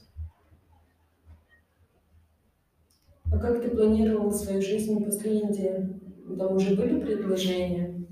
[3.31, 5.99] А как ты планировал свою жизнь после Индии?
[6.37, 8.05] Там уже были предложения?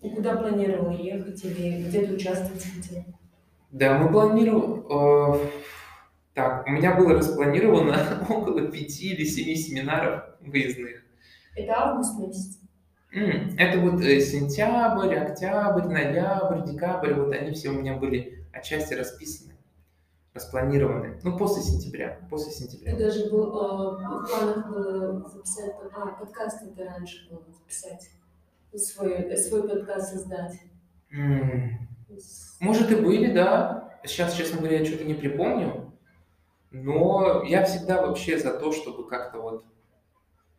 [0.00, 3.04] И куда планировал ехать или где-то участвовать хотел?
[3.72, 5.40] Да, мы планировали...
[5.40, 5.46] Э,
[6.34, 11.01] так, у меня было распланировано около пяти или семи семинаров выездных.
[11.54, 12.58] Это август месяц?
[13.12, 19.52] Это вот э, сентябрь, октябрь, ноябрь, декабрь, вот они все у меня были отчасти расписаны,
[20.32, 21.20] распланированы.
[21.22, 22.96] Ну, после сентября, после сентября.
[22.96, 28.10] Ты даже был, э, в планах было записать, а, подкаст это раньше было записать
[28.78, 30.58] свой, свой подкаст создать?
[32.60, 33.98] Может и были, да.
[34.04, 35.92] Сейчас, честно говоря, я что-то не припомню.
[36.70, 39.64] Но я всегда вообще за то, чтобы как-то вот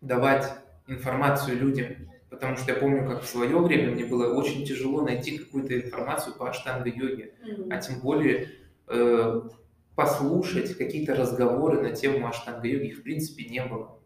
[0.02, 0.52] давать
[0.88, 1.88] информацию людям.
[2.30, 6.36] Потому что я помню, как в свое время мне было очень тяжело найти какую-то информацию
[6.36, 7.34] по аштанга-йоге.
[7.46, 7.68] Mm-hmm.
[7.72, 8.50] А тем более
[8.88, 9.42] э,
[9.96, 14.00] послушать какие-то разговоры на тему аштанга-йоги их в принципе не было.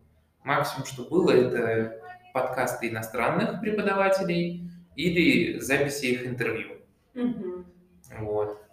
[0.43, 2.01] Максимум, что было, это
[2.33, 6.77] подкасты иностранных преподавателей или записи их интервью.
[7.15, 7.65] Угу.
[8.19, 8.66] Вот.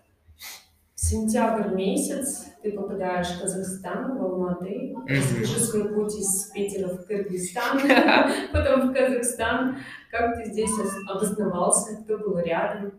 [1.07, 4.95] Сентябрь месяц, ты попадаешь в Казахстан, в Алматы.
[5.07, 7.79] Расскажи свой путь из Питера в Кыргызстан,
[8.53, 9.77] потом в Казахстан.
[10.11, 10.71] Как ты здесь
[11.07, 12.95] обосновался, кто был рядом?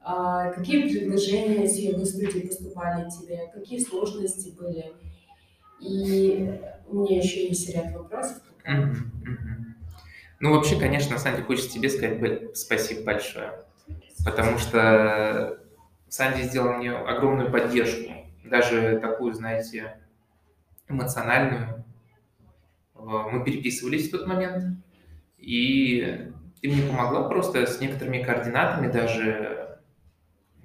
[0.00, 3.50] А, какие предложения с йога студии поступали тебе?
[3.52, 4.92] Какие сложности были?
[5.80, 8.42] И у меня еще есть ряд вопросов.
[10.38, 13.54] Ну, вообще, конечно, на самом деле хочется тебе сказать спасибо большое,
[14.24, 15.58] потому что
[16.14, 18.12] Санди сделал мне огромную поддержку,
[18.44, 19.98] даже такую, знаете,
[20.88, 21.84] эмоциональную.
[22.94, 23.00] Э,
[23.32, 24.78] мы переписывались в тот момент,
[25.38, 26.30] и
[26.62, 29.80] ты мне помогла просто с некоторыми координатами даже,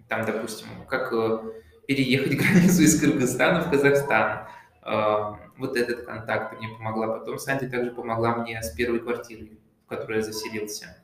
[0.07, 1.39] там, допустим, как э,
[1.87, 4.47] переехать границу из Кыргызстана в Казахстан.
[4.83, 7.17] Э, вот этот контакт мне помогла.
[7.17, 11.03] Потом Санди также помогла мне с первой квартирой в которой я заселился.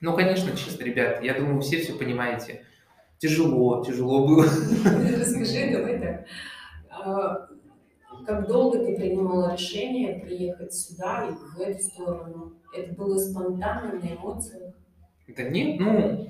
[0.00, 2.64] Ну, конечно, честно, ребят, я думаю, все все понимаете.
[3.18, 4.44] Тяжело, тяжело было.
[5.18, 6.26] Расскажи, давай так.
[6.90, 7.48] А,
[8.26, 12.52] как долго ты принимала решение приехать сюда и в эту сторону?
[12.74, 14.74] Это было спонтанно, на эмоциях?
[15.28, 16.28] Да нет, ну,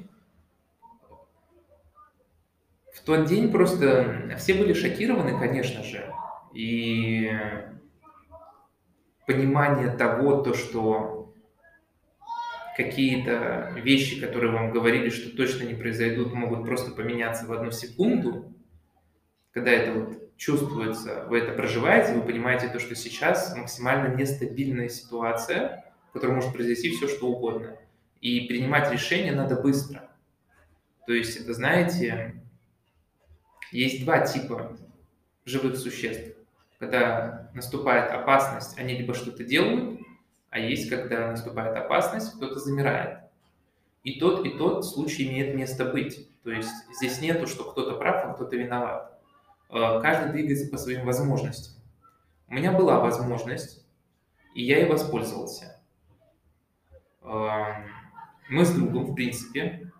[2.92, 6.12] в тот день просто все были шокированы, конечно же.
[6.54, 7.30] И
[9.26, 11.15] понимание того, то, что
[12.76, 18.52] какие-то вещи, которые вам говорили, что точно не произойдут, могут просто поменяться в одну секунду,
[19.52, 25.90] когда это вот чувствуется, вы это проживаете, вы понимаете то, что сейчас максимально нестабильная ситуация,
[26.10, 27.78] в которой может произойти все, что угодно.
[28.20, 30.10] И принимать решение надо быстро.
[31.06, 32.42] То есть это, знаете,
[33.72, 34.76] есть два типа
[35.46, 36.36] живых существ.
[36.78, 39.95] Когда наступает опасность, они либо что-то делают,
[40.56, 43.18] а есть, когда наступает опасность, кто-то замирает.
[44.04, 46.30] И тот, и тот случай имеет место быть.
[46.44, 49.20] То есть здесь нету, что кто-то прав, а кто-то виноват.
[49.68, 51.74] Э, каждый двигается по своим возможностям.
[52.48, 53.84] У меня была возможность,
[54.54, 55.78] и я ей воспользовался.
[57.22, 57.62] Э,
[58.48, 59.92] Мы с другом, в принципе,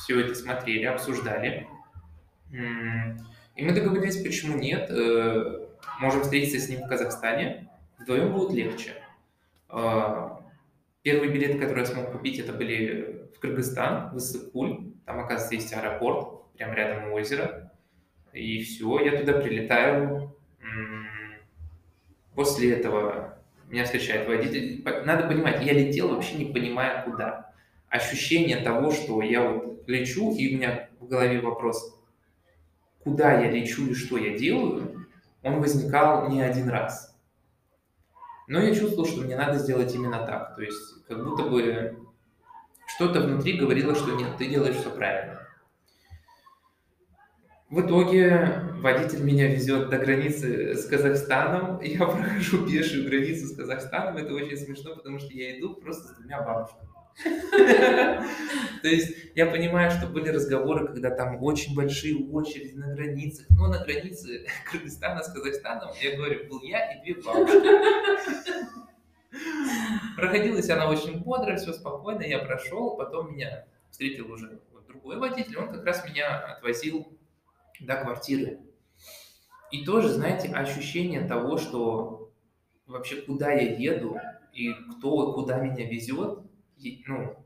[0.00, 1.66] все это смотрели, обсуждали.
[2.50, 4.90] И мы договорились, почему нет.
[4.90, 5.66] Э,
[5.98, 7.70] можем встретиться с ним в Казахстане.
[7.98, 9.03] Вдвоем будет легче.
[9.76, 10.40] А,
[11.02, 14.92] первые билеты, которые я смог купить, это были в Кыргызстан, в Иссык-Куль.
[15.04, 17.72] Там, оказывается, есть аэропорт, прямо рядом у озера.
[18.32, 20.32] И все, я туда прилетаю.
[22.36, 24.84] После этого меня встречает водитель.
[25.04, 27.52] Надо понимать, я летел вообще не понимая куда.
[27.88, 32.00] Ощущение того, что я вот лечу, и у меня в голове вопрос,
[33.00, 35.08] куда я лечу и что я делаю,
[35.42, 37.13] он возникал не один раз.
[38.46, 40.54] Но я чувствовал, что мне надо сделать именно так.
[40.54, 41.98] То есть как будто бы
[42.86, 45.40] что-то внутри говорило, что нет, ты делаешь все правильно.
[47.70, 51.80] В итоге водитель меня везет до границы с Казахстаном.
[51.80, 54.16] Я прохожу пешую границу с Казахстаном.
[54.18, 56.93] Это очень смешно, потому что я иду просто с двумя бабушками.
[58.82, 63.46] То есть я понимаю, что были разговоры, когда там очень большие очереди на границах.
[63.50, 67.68] Но на границе Кыргызстана с Казахстаном, я говорю, был я и две бабушки.
[70.16, 74.60] Проходилась она очень бодро, все спокойно, я прошел, потом меня встретил уже
[74.94, 77.18] другой водитель, он как раз меня отвозил
[77.80, 78.60] до квартиры.
[79.70, 82.32] И тоже, знаете, ощущение того, что
[82.86, 84.16] вообще куда я еду
[84.52, 86.40] и кто куда меня везет,
[87.06, 87.36] ну,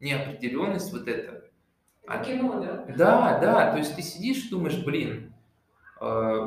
[0.00, 1.44] неопределенность вот эта.
[2.06, 2.84] А, кино, да?
[2.96, 5.34] Да, да, то есть ты сидишь и думаешь, блин,
[6.00, 6.46] э,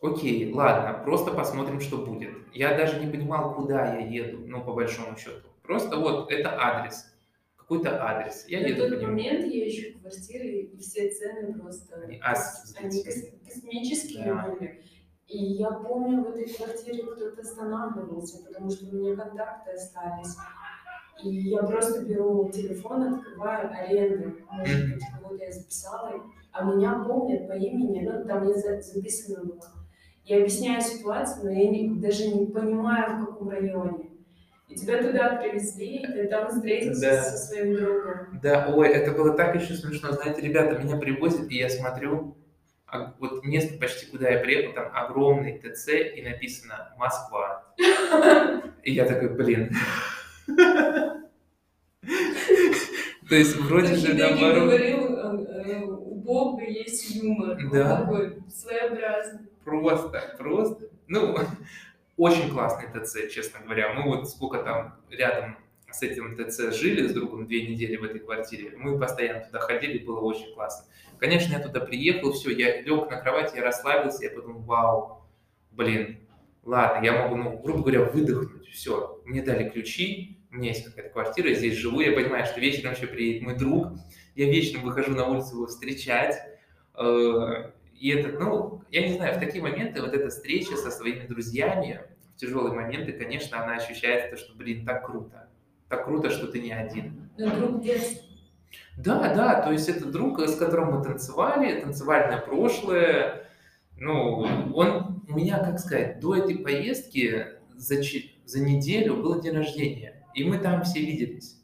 [0.00, 2.32] окей, ладно, просто посмотрим, что будет.
[2.54, 5.46] Я даже не понимал, куда я еду, ну, по большому счету.
[5.62, 7.14] Просто вот это адрес,
[7.56, 8.46] какой-то адрес.
[8.48, 11.96] Я На еду тот по момент я ищу квартиры, и все цены просто...
[12.02, 12.20] Они,
[12.76, 13.04] они
[13.44, 14.48] космические да.
[14.48, 14.82] были.
[15.26, 20.36] И я помню, в этой квартире кто-то останавливался, потому что у меня контакты остались.
[21.22, 24.34] И я просто беру телефон, открываю аренды.
[24.50, 29.60] Может быть, кого-то я записала, а меня помнят по имени, ну, там не записано было.
[30.24, 34.10] Я объясняю ситуацию, но я не, даже не понимаю, в каком районе.
[34.68, 37.22] И тебя туда привезли, и ты там встретился да.
[37.22, 38.40] со своим другом.
[38.42, 40.12] Да, ой, это было так еще смешно.
[40.12, 42.36] Знаете, ребята, меня привозят, и я смотрю,
[42.86, 47.74] а вот место почти куда я приехал, там огромный ТЦ, и написано «Москва».
[48.84, 49.74] И я такой, блин,
[53.28, 54.64] то есть вроде же наоборот...
[54.64, 57.58] говорил, э, у Бога есть юмор.
[57.72, 58.02] Да.
[58.02, 59.48] такой своеобразный.
[59.64, 60.88] Просто, просто.
[61.06, 61.36] Ну,
[62.16, 63.92] очень классный ТЦ, честно говоря.
[63.94, 65.56] Мы вот сколько там рядом
[65.94, 69.98] с этим ТЦ жили с другом две недели в этой квартире, мы постоянно туда ходили,
[69.98, 70.86] было очень классно.
[71.18, 75.22] Конечно, я туда приехал, все, я лег на кровать, я расслабился, я подумал, вау,
[75.70, 76.18] блин,
[76.64, 79.20] ладно, я могу, ну, грубо говоря, выдохнуть, все.
[79.24, 82.92] Мне дали ключи, у меня есть какая-то квартира, я здесь живу, я понимаю, что вечером
[82.92, 83.88] еще приедет мой друг,
[84.36, 86.36] я вечером выхожу на улицу его встречать,
[86.96, 91.26] э, и это, ну, я не знаю, в такие моменты вот эта встреча со своими
[91.26, 92.00] друзьями,
[92.34, 95.48] в тяжелые моменты, конечно, она ощущается, что, блин, так круто,
[95.88, 97.30] так круто, что ты не один.
[97.36, 98.22] Ну, друг детства.
[98.96, 103.48] Да, да, то есть это друг, с которым мы танцевали, танцевальное прошлое,
[103.98, 107.96] ну, он у меня, как сказать, до этой поездки за,
[108.44, 111.60] за неделю был день рождения, и мы там все виделись.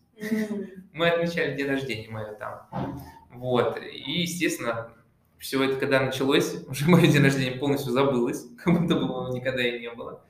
[0.92, 3.02] Мы отмечали день рождения мое там.
[3.32, 3.78] Вот.
[3.82, 4.92] И, естественно,
[5.38, 9.66] все это, когда началось, уже мое день рождения полностью забылось, как будто бы его никогда
[9.66, 10.24] и не было.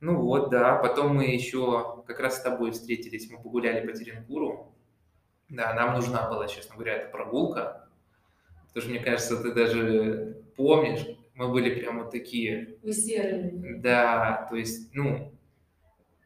[0.00, 0.76] Ну вот, да.
[0.76, 4.74] Потом мы еще как раз с тобой встретились, мы погуляли по Теренкуру.
[5.48, 7.88] Да, нам нужна была, честно говоря, эта прогулка.
[8.68, 12.76] Потому что, мне кажется, ты даже помнишь, мы были прямо такие...
[12.82, 13.52] Вы серые.
[13.78, 15.32] Да, то есть, ну,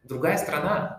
[0.05, 0.98] другая страна.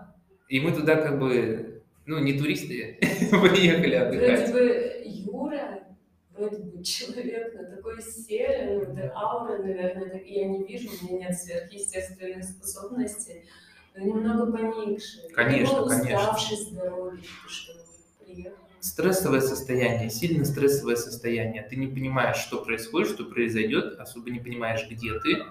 [0.50, 2.98] И мы туда как бы, ну, не туристы,
[3.30, 4.50] приехали отдыхать.
[4.50, 5.84] Вроде бы Юра,
[6.36, 11.04] вроде бы человек, но такой серый, ну, это аура, наверное, так, я не вижу, у
[11.04, 13.44] меня нет сверхъестественных способностей,
[13.94, 15.30] но немного поникший.
[15.32, 16.18] Конечно, конечно.
[16.18, 17.72] уставший с дороги, что
[18.24, 21.62] приехал стрессовое состояние, сильно стрессовое состояние.
[21.62, 25.44] Ты не понимаешь, что происходит, что произойдет, особо не понимаешь, где ты,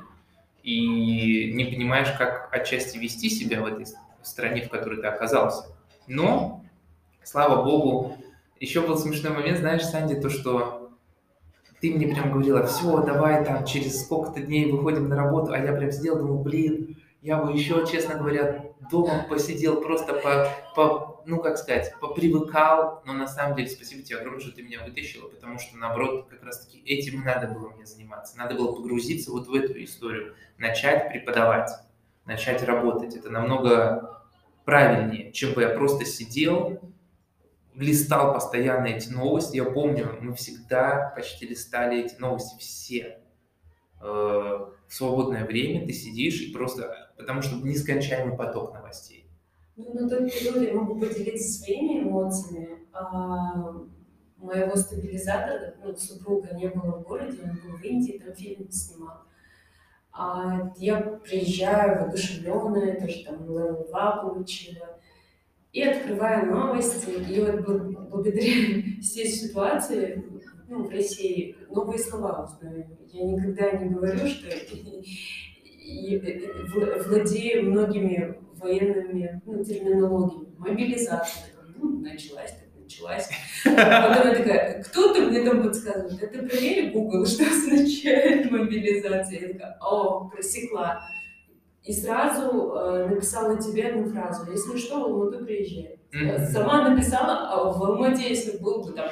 [0.64, 3.86] и не понимаешь, как отчасти вести себя в этой
[4.26, 5.68] стране, в которой ты оказался.
[6.08, 6.64] Но,
[7.24, 8.18] слава богу,
[8.60, 10.92] еще был смешной момент, знаешь, Санди, то, что
[11.80, 15.72] ты мне прям говорила, все, давай там через сколько-то дней выходим на работу, а я
[15.72, 21.42] прям сидел, думал, блин, я бы еще, честно говоря, дома посидел просто по, по ну,
[21.42, 25.60] как сказать, попривыкал, но на самом деле спасибо тебе огромное, что ты меня вытащила, потому
[25.60, 28.38] что, наоборот, как раз-таки этим надо было мне заниматься.
[28.38, 31.70] Надо было погрузиться вот в эту историю, начать преподавать,
[32.30, 33.16] начать работать.
[33.16, 34.24] Это намного
[34.64, 36.80] правильнее, чем бы я просто сидел,
[37.76, 39.58] листал постоянно эти новости.
[39.58, 43.20] Я помню, мы всегда почти листали эти новости все.
[44.02, 47.12] Э, в свободное время ты сидишь и просто...
[47.18, 49.26] Потому что нескончаемый поток новостей.
[49.76, 52.88] Ну, на тот период я могу поделиться своими эмоциями.
[52.94, 53.74] А,
[54.38, 59.24] моего стабилизатора, ну, супруга не было в городе, он был в Индии, там фильм снимал.
[60.22, 65.00] А я приезжаю воодушевленная, тоже там level 2 получила,
[65.72, 67.62] и открываю новости, и вот
[68.10, 70.22] благодаря всей ситуации
[70.68, 72.86] ну, в России новые слова узнаю.
[73.14, 74.50] Я никогда не говорю, что
[77.08, 80.54] владею многими военными ну, терминологиями.
[80.58, 81.46] Мобилизация,
[81.78, 82.56] ну, началась,
[83.00, 83.30] началась.
[83.64, 89.40] Потом я такая, кто-то мне там подсказывает, это проверь Google, что означает мобилизация.
[89.40, 91.02] Я такая, о, просекла.
[91.84, 94.52] И сразу э, написала тебе одну фразу.
[94.52, 95.98] Если что, в Алмату приезжай.
[96.14, 96.48] Mm-hmm.
[96.48, 99.10] Сама написала, а в Алмате, если был бы там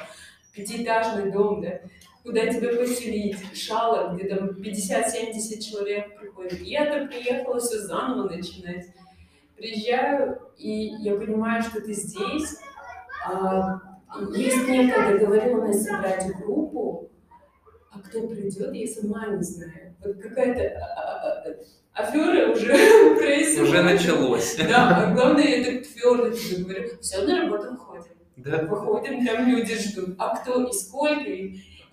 [0.53, 1.79] пятиэтажный дом, да,
[2.23, 6.61] куда тебя поселить, шала, где там 50-70 человек приходит.
[6.61, 8.85] Я-то приехала все заново начинать.
[9.55, 12.57] Приезжаю, и я понимаю, что ты здесь.
[13.29, 13.81] А,
[14.33, 17.09] есть некая договоренность собрать группу,
[17.91, 19.95] а кто придет, я сама не знаю.
[20.03, 21.43] Вот какая-то а,
[21.93, 22.67] а, афера уже
[23.17, 23.69] происходит.
[23.69, 24.55] Уже началось.
[24.55, 28.13] Да, а главное, я так твердо тебе говорю, все, на работу выходим.
[28.37, 28.63] Да.
[28.63, 30.15] Выходим, там люди ждут.
[30.17, 31.29] А кто и сколько?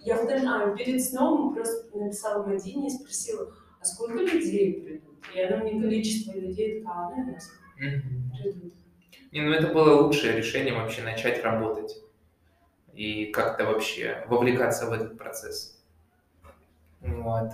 [0.00, 5.14] Я в а, перед сном просто написала Мадине и спросила, а сколько людей придут?
[5.34, 8.42] И она мне количество людей сказала, ну, угу.
[8.42, 8.74] придут.
[9.34, 12.00] Не, ну это было лучшее решение вообще начать работать
[12.94, 15.76] и как-то вообще вовлекаться в этот процесс.
[17.00, 17.50] Вот.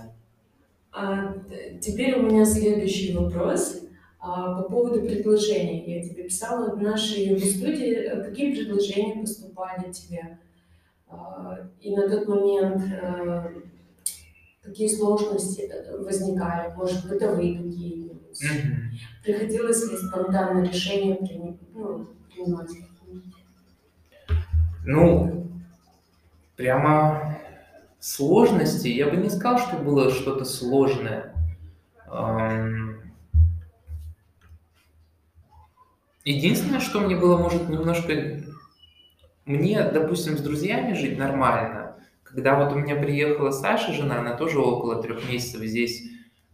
[0.91, 1.33] А,
[1.81, 3.81] теперь у меня следующий вопрос
[4.19, 5.83] а, по поводу предложений.
[5.87, 10.37] Я тебе писала в нашей йога-студии, э, какие предложения поступали тебе.
[11.09, 13.51] А, и на тот момент а,
[14.61, 18.39] какие сложности э, возникали, может, бытовые какие-нибудь.
[18.39, 19.10] Mm-hmm.
[19.23, 22.71] Приходилось ли спонтанно решение приним, ну, принимать?
[24.83, 25.47] Ну,
[26.55, 27.37] прямо
[27.99, 31.35] сложности, я бы не сказал, что было что-то сложное.
[36.23, 38.43] Единственное, что мне было, может, немножко...
[39.45, 41.95] Мне, допустим, с друзьями жить нормально.
[42.23, 46.03] Когда вот у меня приехала Саша, жена, она тоже около трех месяцев здесь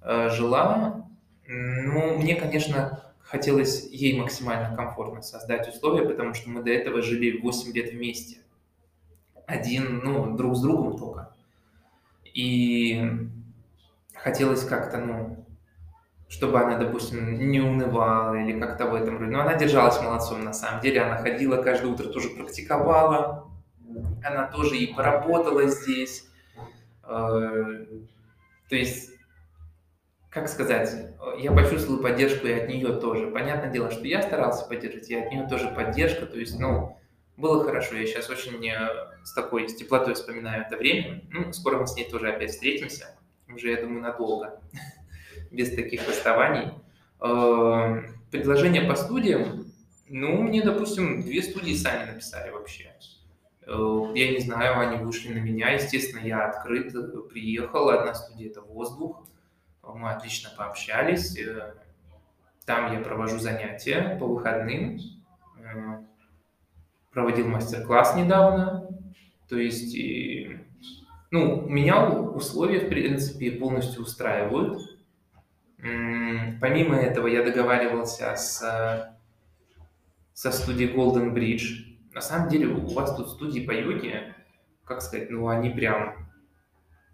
[0.01, 1.05] э, жила.
[1.47, 7.39] Ну, мне, конечно, хотелось ей максимально комфортно создать условия, потому что мы до этого жили
[7.39, 8.39] 8 лет вместе.
[9.45, 11.33] Один, ну, друг с другом только.
[12.33, 13.29] И
[14.13, 15.45] хотелось как-то, ну,
[16.27, 19.31] чтобы она, допустим, не унывала или как-то в этом роде.
[19.31, 21.01] Но она держалась молодцом, на самом деле.
[21.01, 23.49] Она ходила каждое утро, тоже практиковала.
[24.21, 26.27] Она тоже и поработала здесь.
[27.03, 27.85] Э,
[28.67, 29.16] то есть,
[30.29, 30.93] как сказать,
[31.39, 33.27] я почувствовал поддержку и от нее тоже.
[33.27, 36.25] Понятное дело, что я старался поддержать, и от нее тоже поддержка.
[36.25, 36.97] То есть, ну,
[37.37, 37.95] было хорошо.
[37.95, 38.89] Я сейчас очень э,
[39.23, 41.23] с такой, с теплотой вспоминаю это время.
[41.29, 43.15] Ну, скоро мы с ней тоже опять встретимся.
[43.53, 44.59] Уже, я думаю, надолго.
[45.51, 46.71] Без таких расставаний.
[47.21, 48.01] Э,
[48.31, 49.71] предложение по студиям.
[50.09, 52.91] Ну, мне, допустим, две студии сами написали вообще.
[53.61, 55.69] Э, я не знаю, они вышли на меня.
[55.69, 56.91] Естественно, я открыт,
[57.29, 57.89] приехал.
[57.89, 59.27] Одна студия– это «Воздух».
[59.95, 61.37] Мы отлично пообщались.
[62.65, 64.99] Там я провожу занятия по выходным
[67.17, 68.87] проводил мастер-класс недавно.
[69.49, 70.59] То есть, и,
[71.31, 74.79] ну, меня условия, в принципе, полностью устраивают.
[75.79, 79.15] Помимо этого, я договаривался с,
[80.33, 81.97] со студией Golden Bridge.
[82.13, 84.35] На самом деле, у вас тут студии по йоге,
[84.83, 86.29] как сказать, ну, они прям,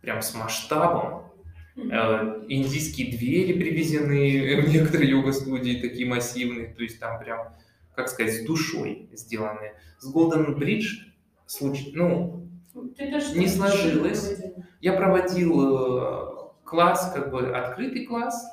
[0.01, 1.31] прям с масштабом.
[1.75, 7.53] Э, индийские двери привезены в некоторые йога-студии, такие массивные, то есть там прям
[7.95, 9.73] как сказать, с душой сделаны.
[9.99, 11.11] С Golden Bridge
[11.45, 14.41] случай, ну, не сложилось.
[14.81, 18.45] Я проводил э, класс, как бы открытый класс,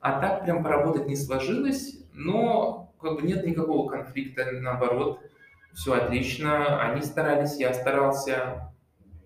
[0.00, 5.20] а так прям поработать не сложилось, но как бы нет никакого конфликта, наоборот,
[5.74, 8.72] все отлично, они старались, я старался,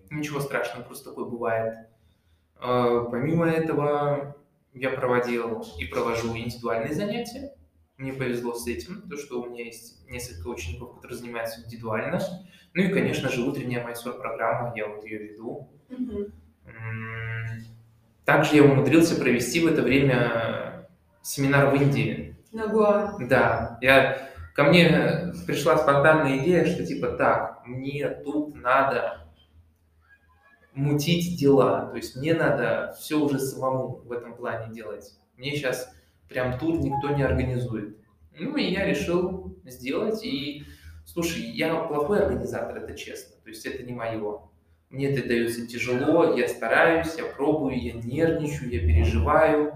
[0.09, 1.87] ничего страшного, просто такое бывает.
[2.61, 4.35] Э, помимо этого,
[4.73, 7.53] я проводил и провожу индивидуальные занятия,
[7.97, 12.19] мне повезло с этим, то, что у меня есть несколько учеников, которые занимаются индивидуально.
[12.73, 15.69] Ну и, конечно же, утренняя майсор программа, я вот ее веду.
[15.89, 16.31] Mm-hmm.
[18.25, 20.89] Также я умудрился провести в это время
[21.21, 22.35] семинар в Индии.
[22.51, 22.85] Ногу.
[23.27, 29.20] Да, я ко мне пришла спонтанная идея, что типа так, мне тут надо
[30.73, 35.11] мутить дела, то есть мне надо все уже самому в этом плане делать.
[35.37, 35.93] Мне сейчас
[36.29, 37.97] прям тут никто не организует.
[38.37, 40.63] Ну и я решил сделать, и
[41.05, 44.41] слушай, я плохой организатор, это честно, то есть это не мое.
[44.89, 49.73] Мне это дается тяжело, я стараюсь, я пробую, я нервничаю, я переживаю,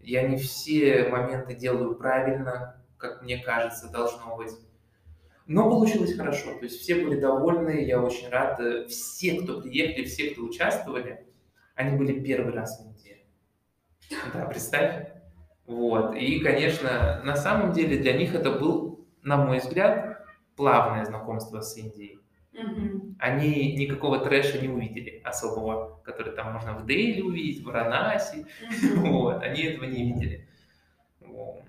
[0.00, 4.52] я не все моменты делаю правильно, как мне кажется, должно быть.
[5.48, 8.60] Но получилось хорошо, то есть все были довольны, я очень рад.
[8.88, 11.26] Все, кто приехали, все, кто участвовали,
[11.74, 13.24] они были первый раз в Индии.
[14.34, 15.08] Да, представь.
[15.64, 16.14] Вот.
[16.16, 20.18] И, конечно, на самом деле для них это был, на мой взгляд,
[20.54, 22.20] плавное знакомство с Индией.
[23.18, 28.44] Они никакого трэша не увидели особого, который там можно в Дели увидеть, в Варанаси.
[28.96, 30.46] Вот, они этого не видели.
[31.20, 31.62] Вот.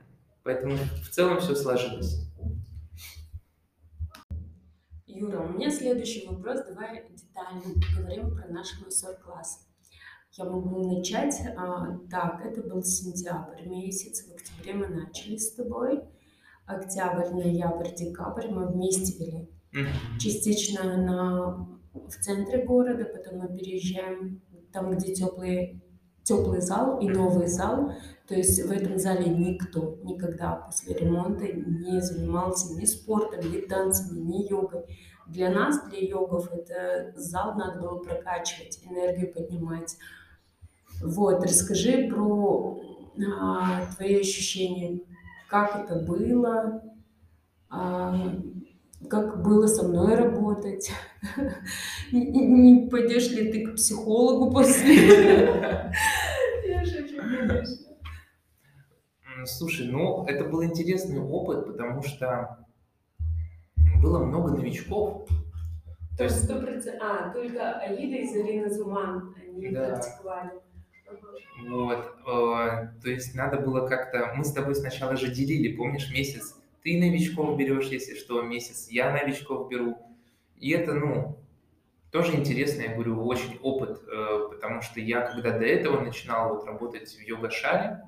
[0.43, 2.29] Поэтому в целом все сложилось.
[5.11, 6.59] Юра, у меня следующий вопрос.
[6.67, 7.63] Давай детально
[7.95, 9.67] поговорим про наш мастер-класс.
[10.33, 11.35] Я могу начать.
[11.57, 14.27] А, так, это был сентябрь месяц.
[14.27, 16.03] В октябре мы начали с тобой.
[16.67, 19.49] Октябрь, ноябрь, декабрь мы вместе вели.
[20.19, 24.41] Частично на, в центре города, потом мы переезжаем
[24.71, 25.81] там, где теплый,
[26.21, 27.93] теплый зал и новый зал.
[28.29, 34.19] То есть в этом зале никто никогда после ремонта не занимался ни спортом, ни танцами,
[34.19, 34.83] ни йогой.
[35.25, 39.97] Для нас, для йогов, это зал надо было прокачивать, энергию поднимать.
[41.01, 42.79] Вот, расскажи про
[43.41, 44.99] а, твои ощущения,
[45.47, 46.83] как это было,
[47.67, 48.37] а,
[49.09, 50.91] как было со мной работать,
[52.11, 55.91] не, пойдешь ли ты к психологу после?
[56.67, 57.78] Я шучу, конечно.
[59.45, 62.65] Слушай, ну это был интересный опыт, потому что
[64.01, 65.27] было много новичков.
[66.17, 67.01] То есть сто процентов...
[67.01, 69.87] А, только Аида и Зарина Зуман, они Да.
[69.89, 70.51] практиковали.
[71.67, 74.33] Вот, э, то есть надо было как-то...
[74.35, 76.55] Мы с тобой сначала же делили, помнишь, месяц.
[76.83, 79.97] Ты новичков берешь, если что, месяц я новичков беру.
[80.57, 81.37] И это, ну,
[82.11, 86.65] тоже интересно, я говорю, очень опыт, э, потому что я, когда до этого начинал вот
[86.65, 88.01] работать в йога-шаре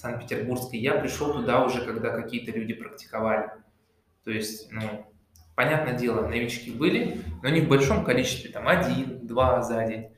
[0.00, 3.50] Санкт-Петербургской, я пришел туда уже, когда какие-то люди практиковали.
[4.24, 5.06] То есть, ну,
[5.56, 10.08] понятное дело, новички были, но не в большом количестве, там один, два за день.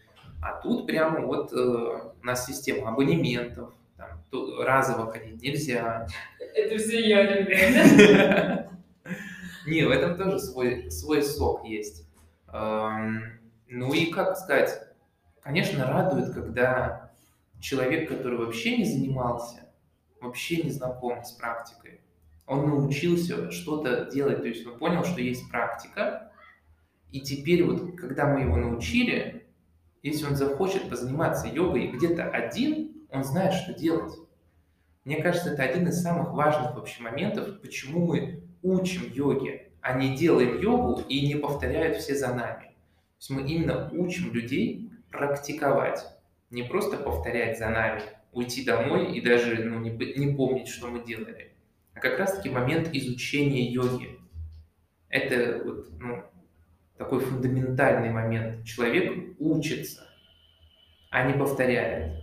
[0.40, 6.06] А тут прямо вот э, у нас система абонементов, там, то- разово ходить нельзя.
[6.54, 8.68] Это все я, ребята.
[9.66, 12.06] Не, в этом тоже свой, свой сок есть.
[12.52, 14.80] Эм, Ну и, как сказать,
[15.42, 17.10] конечно, радует, когда
[17.60, 19.60] человек, который вообще не занимался,
[20.22, 22.00] вообще не знаком с практикой,
[22.46, 26.32] он научился что-то делать, то есть он понял, что есть практика,
[27.10, 29.46] и теперь вот, когда мы его научили,
[30.02, 34.14] если он захочет позаниматься йогой где-то один, он знает, что делать.
[35.04, 40.16] Мне кажется, это один из самых важных вообще моментов, почему мы учим йоге, а не
[40.16, 42.66] делаем йогу и не повторяют все за нами.
[42.66, 46.06] То есть мы именно учим людей практиковать,
[46.50, 48.02] не просто повторять за нами,
[48.32, 51.52] уйти домой и даже ну, не, не помнить, что мы делали,
[51.94, 54.18] а как раз-таки момент изучения йоги.
[55.08, 56.22] Это вот, ну,
[56.96, 58.64] такой фундаментальный момент.
[58.64, 60.08] Человек учится,
[61.10, 62.22] а не повторяет.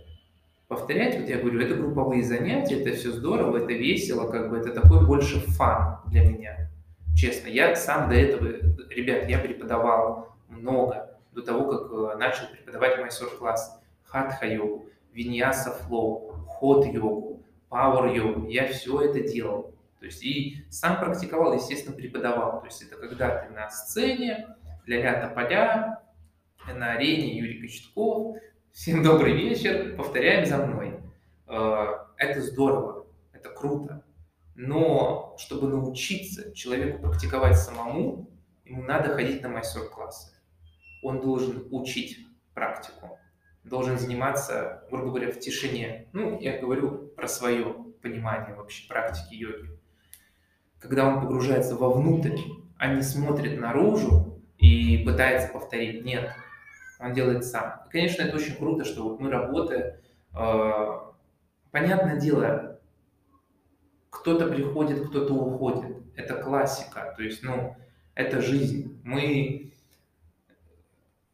[0.66, 4.72] Повторять, вот я говорю, это групповые занятия, это все здорово, это весело, как бы это
[4.72, 6.70] такой больше фан для меня.
[7.16, 8.48] Честно, я сам до этого,
[8.88, 13.80] ребят, я преподавал много до того, как э, начал преподавать майсор-класс.
[14.04, 18.48] Хатха-йогу, виньяса-флоу, ход-йогу, пауэр-йогу.
[18.48, 19.74] Я все это делал.
[19.98, 22.60] То есть и сам практиковал, естественно, преподавал.
[22.60, 24.56] То есть это когда ты на сцене,
[24.86, 26.02] ля-ля тополя,
[26.66, 28.36] на арене Юрий Кочетков.
[28.72, 31.00] Всем добрый вечер, повторяем за мной.
[31.46, 31.86] Э,
[32.16, 34.04] Это здорово, это круто.
[34.54, 38.30] Но чтобы научиться человеку практиковать самому,
[38.64, 40.32] ему надо ходить на мастер-классы.
[41.02, 43.18] Он должен учить практику,
[43.64, 46.08] должен заниматься, грубо говоря, в тишине.
[46.12, 49.78] Ну, я говорю про свое понимание вообще практики йоги.
[50.78, 52.38] Когда он погружается вовнутрь,
[52.78, 56.04] а не смотрит наружу и пытается повторить.
[56.04, 56.32] Нет,
[56.98, 57.82] он делает сам.
[57.86, 59.96] И, конечно, это очень круто, что вот мы работаем.
[60.34, 61.00] э,
[61.70, 62.80] понятное дело,
[64.08, 65.96] кто-то приходит, кто-то уходит.
[66.16, 67.14] Это классика.
[67.16, 67.76] То есть, ну,
[68.14, 69.00] это жизнь.
[69.04, 69.72] Мы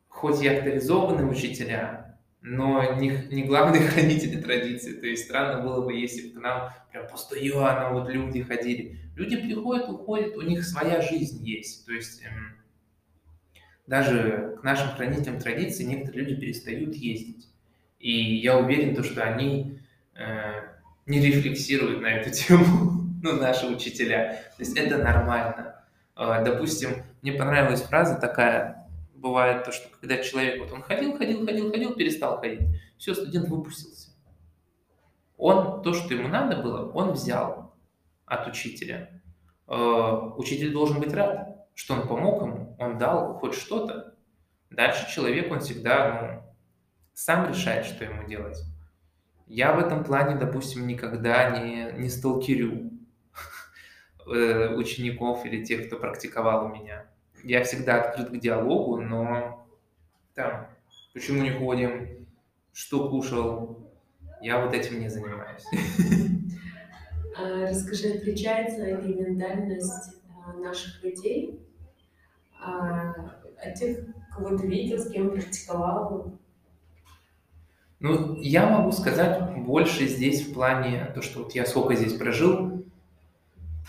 [0.08, 2.05] хоть и авторизованные учителя,
[2.46, 4.92] но не, не главные хранители традиции.
[4.92, 9.00] То есть странно было бы, если бы к нам прям постоянно вот люди ходили.
[9.16, 11.84] Люди приходят, уходят, у них своя жизнь есть.
[11.86, 12.56] То есть эм,
[13.88, 17.48] даже к нашим хранителям традиций некоторые люди перестают ездить.
[17.98, 19.80] И я уверен, то, что они
[20.14, 20.52] э,
[21.06, 24.44] не рефлексируют на эту тему, ну, наши учителя.
[24.56, 25.82] То есть это нормально.
[26.16, 26.90] Э, допустим,
[27.22, 28.85] мне понравилась фраза такая,
[29.16, 32.60] бывает то, что когда человек, вот он ходил, ходил, ходил, ходил, перестал ходить,
[32.98, 34.10] все, студент выпустился.
[35.36, 37.74] Он, то, что ему надо было, он взял
[38.24, 39.22] от учителя.
[39.68, 44.14] Э, учитель должен быть рад что он помог ему, он дал хоть что-то.
[44.70, 46.54] Дальше человек, он всегда ну,
[47.12, 48.58] сам решает, что ему делать.
[49.46, 52.90] Я в этом плане, допустим, никогда не, не сталкерю
[54.26, 57.06] э, учеников или тех, кто практиковал у меня.
[57.46, 59.64] Я всегда открыт к диалогу, но
[60.34, 60.66] там,
[61.14, 62.26] почему не ходим,
[62.72, 63.88] что кушал,
[64.42, 65.64] я вот этим не занимаюсь.
[67.38, 71.60] А, расскажи, отличается ли ментальность а, наших людей
[72.58, 73.10] а,
[73.62, 76.32] от тех, кого ты видел, с кем практиковал?
[78.00, 82.75] Ну, я могу сказать больше здесь в плане, то, что вот я сколько здесь прожил,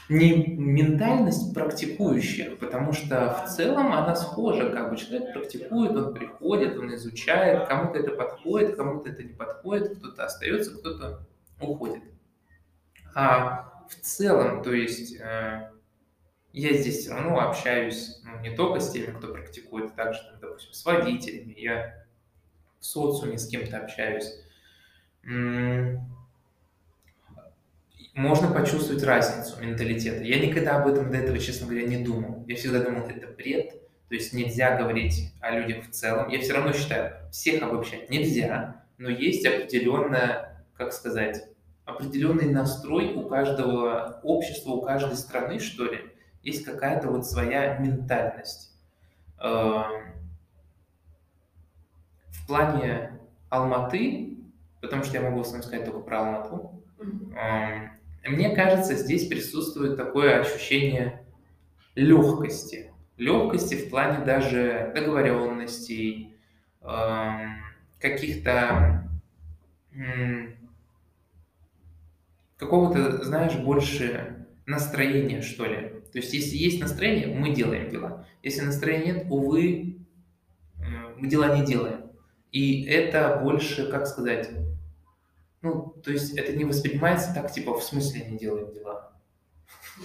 [0.10, 6.78] не ментальность практикующих, потому что в целом она схожа, как бы человек практикует, он приходит,
[6.78, 11.28] он изучает, кому-то это подходит, кому-то это не подходит, кто-то остается, кто-то
[11.60, 12.04] уходит.
[13.14, 15.72] А в целом, то есть э,
[16.54, 20.74] я здесь все равно общаюсь ну, не только с теми, кто практикует, а также, допустим,
[20.74, 22.06] с водителями, я
[22.80, 24.34] в социуме с кем-то общаюсь.
[28.18, 30.24] Можно почувствовать разницу менталитета.
[30.24, 32.44] Я никогда об этом до этого, честно говоря, не думал.
[32.48, 33.70] Я всегда думал, это бред,
[34.10, 36.28] то есть нельзя говорить о людях в целом.
[36.30, 41.44] Я все равно считаю, всех обобщать нельзя, но есть определенная, как сказать,
[41.86, 46.12] определенный настрой у каждого общества, у каждой страны, что ли,
[46.42, 48.76] есть какая-то вот своя ментальность.
[49.40, 50.14] Эм,
[52.30, 54.40] в плане Алматы,
[54.82, 56.84] потому что я могу с вами сказать только про Алмату,
[58.28, 61.26] мне кажется, здесь присутствует такое ощущение
[61.96, 62.92] легкости.
[63.18, 66.36] Легкости в плане даже договоренностей,
[66.82, 67.58] эм,
[68.00, 69.10] каких-то
[72.58, 75.94] какого-то, знаешь, больше настроения, что ли.
[76.12, 78.26] То есть, если есть настроение, мы делаем дела.
[78.44, 79.98] Если настроения нет, увы,
[81.18, 82.12] мы дела не делаем.
[82.52, 84.50] И это больше, как сказать,
[85.62, 89.12] ну, то есть это не воспринимается так, типа, в смысле не делаем дела.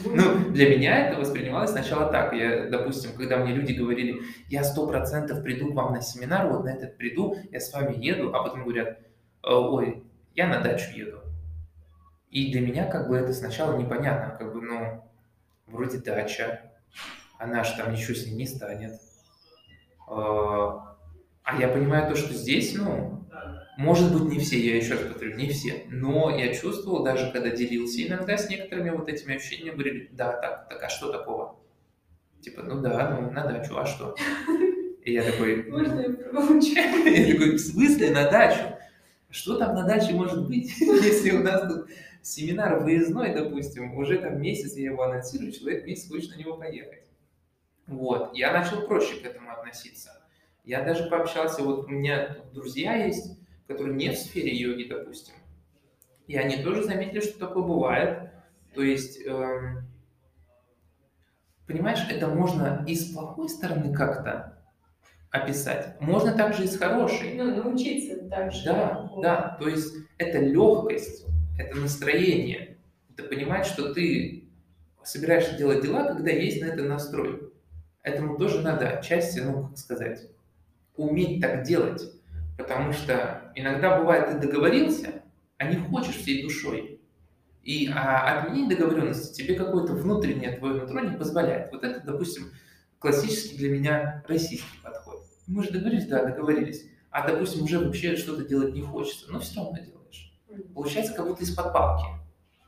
[0.04, 2.32] Ну, для меня это воспринималось сначала так.
[2.32, 6.64] Я, допустим, когда мне люди говорили, я сто процентов приду к вам на семинар, вот
[6.64, 8.98] на этот приду, я с вами еду, а потом говорят,
[9.42, 10.02] ой,
[10.34, 11.18] я на дачу еду.
[12.30, 15.04] И для меня как бы это сначала непонятно, как бы, ну,
[15.66, 16.72] вроде дача,
[17.38, 18.98] она же там ничего с ней не станет.
[20.08, 20.96] А,
[21.42, 23.21] а я понимаю то, что здесь, ну,
[23.76, 27.50] может быть, не все, я еще раз повторю, не все, но я чувствовал, даже когда
[27.50, 31.56] делился иногда с некоторыми вот этими ощущениями, говорили, да, так, так, а что такого?
[32.40, 34.14] Типа, ну да, ну на дачу, а что?
[35.04, 35.64] И я такой...
[35.64, 36.74] Можно я промолчу?
[36.74, 38.76] Я такой, в смысле на дачу?
[39.30, 41.88] Что там на даче может быть, если у нас тут
[42.20, 47.04] семинар выездной, допустим, уже там месяц я его анонсирую, человек месяц хочет на него поехать.
[47.86, 50.10] Вот, я начал проще к этому относиться.
[50.64, 55.34] Я даже пообщался, вот у меня друзья есть, которые не в сфере йоги, допустим,
[56.26, 58.30] и они тоже заметили, что такое бывает.
[58.74, 59.86] То есть, эм,
[61.66, 64.58] понимаешь, это можно и с плохой стороны как-то
[65.30, 67.34] описать, можно также и с хорошей.
[67.34, 68.64] Ну, научиться также.
[68.64, 71.26] Да, да, то есть это легкость,
[71.58, 72.78] это настроение.
[73.10, 74.48] Это понимать, что ты
[75.02, 77.50] собираешься делать дела, когда есть на это настрой.
[78.02, 80.28] Этому тоже надо отчасти, ну, как сказать,
[80.96, 82.02] уметь так делать.
[82.56, 85.22] Потому что иногда бывает, ты договорился,
[85.58, 87.00] а не хочешь всей душой.
[87.62, 91.70] И а отменить договоренности тебе какое-то внутреннее твое нутро не позволяет.
[91.72, 92.50] Вот это, допустим,
[92.98, 95.24] классический для меня российский подход.
[95.46, 96.86] Мы же договорились, да, договорились.
[97.10, 100.02] А, допустим, уже вообще что-то делать не хочется, но все равно делать
[100.74, 102.06] получается как будто из-под палки.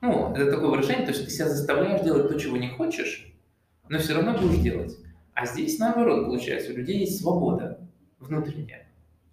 [0.00, 3.32] Ну, это такое выражение, то есть ты себя заставляешь делать то, чего не хочешь,
[3.88, 4.96] но все равно будешь делать.
[5.32, 8.83] А здесь наоборот получается, у людей есть свобода внутренняя.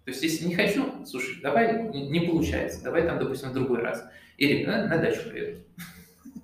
[0.04, 4.04] То есть если не хочу, слушай, давай, не получается, давай там, допустим, в другой раз.
[4.36, 5.60] Или на, на дачу поеду.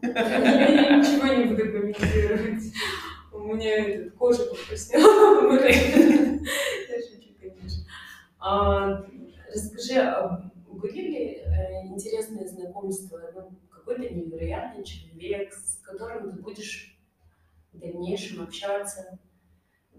[0.02, 2.62] Я ничего не буду комментировать.
[3.32, 5.54] У меня кожа покраснела.
[5.64, 7.84] Я шучу, конечно.
[8.38, 9.04] А,
[9.52, 13.20] Расскажи, а были ли э, интересные знакомства?
[13.34, 16.98] Ну, какой-то невероятный человек, с которым ты будешь
[17.72, 19.18] в дальнейшем общаться?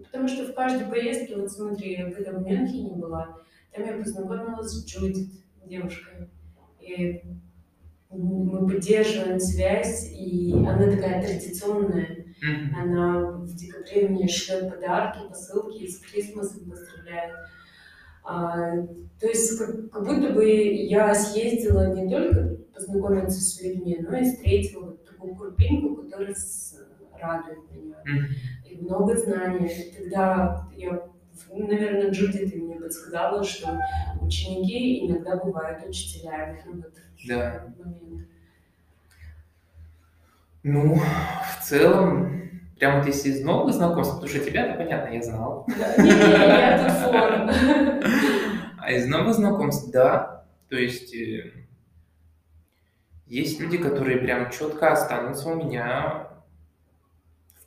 [0.04, 3.38] Потому что в каждой поездке, вот смотри, когда в Мюнхене была,
[3.72, 5.30] там я познакомилась с Джудит,
[5.66, 6.30] девушкой.
[6.80, 7.22] И
[8.10, 12.26] мы поддерживаем связь, и она такая традиционная.
[12.41, 12.82] Mm-hmm.
[12.82, 17.36] Она в декабре мне шлет подарки, посылки, с Крисмосом поздравляет.
[18.24, 18.78] А,
[19.20, 24.24] то есть как, как будто бы я съездила не только познакомиться с людьми, но и
[24.24, 26.34] встретила вот такую группинку, которая
[27.22, 27.95] радует меня.
[28.05, 28.70] Mm-hmm.
[28.70, 29.93] И много знаний.
[29.97, 31.01] Тогда я,
[31.49, 33.80] наверное, Джуди, ты мне подсказала, что
[34.22, 36.61] ученики иногда бывают учителями.
[36.65, 36.93] Вот,
[37.28, 37.65] да.
[37.78, 38.28] Момент.
[40.63, 45.65] Ну, в целом, прям вот если из новых знакомств, потому что тебя-то, понятно, я знал.
[48.78, 50.45] А из новых знакомств, да.
[50.70, 51.51] То есть э,
[53.28, 56.28] есть люди, которые прям четко останутся у меня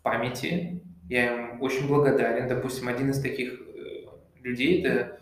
[0.03, 0.81] памяти.
[1.09, 2.49] Я им очень благодарен.
[2.49, 4.07] Допустим, один из таких э,
[4.43, 5.21] людей– это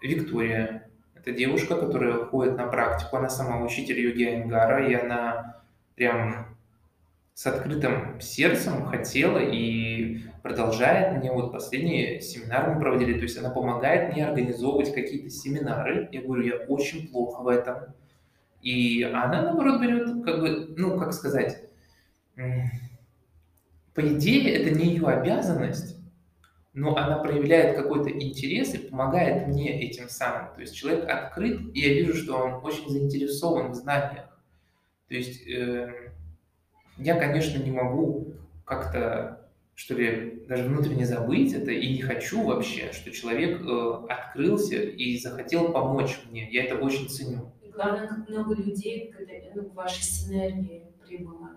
[0.00, 0.90] Виктория.
[1.14, 3.16] Это девушка, которая ходит на практику.
[3.16, 5.62] Она сама учитель йоги Айнгара, и она
[5.94, 6.56] прям
[7.34, 13.50] с открытым сердцем хотела и продолжает мне, вот последний семинар мы проводили, то есть она
[13.50, 16.08] помогает мне организовывать какие-то семинары.
[16.12, 17.94] Я говорю, я очень плохо в этом.
[18.60, 21.64] И она, наоборот, берет, как бы, ну, как сказать,
[23.94, 25.96] по идее, это не ее обязанность,
[26.72, 30.54] но она проявляет какой-то интерес и помогает мне этим самым.
[30.54, 34.24] То есть человек открыт, и я вижу, что он очень заинтересован в знаниях.
[35.08, 36.12] То есть э,
[36.96, 38.34] я, конечно, не могу
[38.64, 44.76] как-то, что ли, даже внутренне забыть это, и не хочу вообще, что человек э, открылся
[44.76, 46.48] и захотел помочь мне.
[46.50, 47.52] Я это очень ценю.
[47.62, 51.51] И главное, как много людей когда, ну, к вашей синергии прибыло.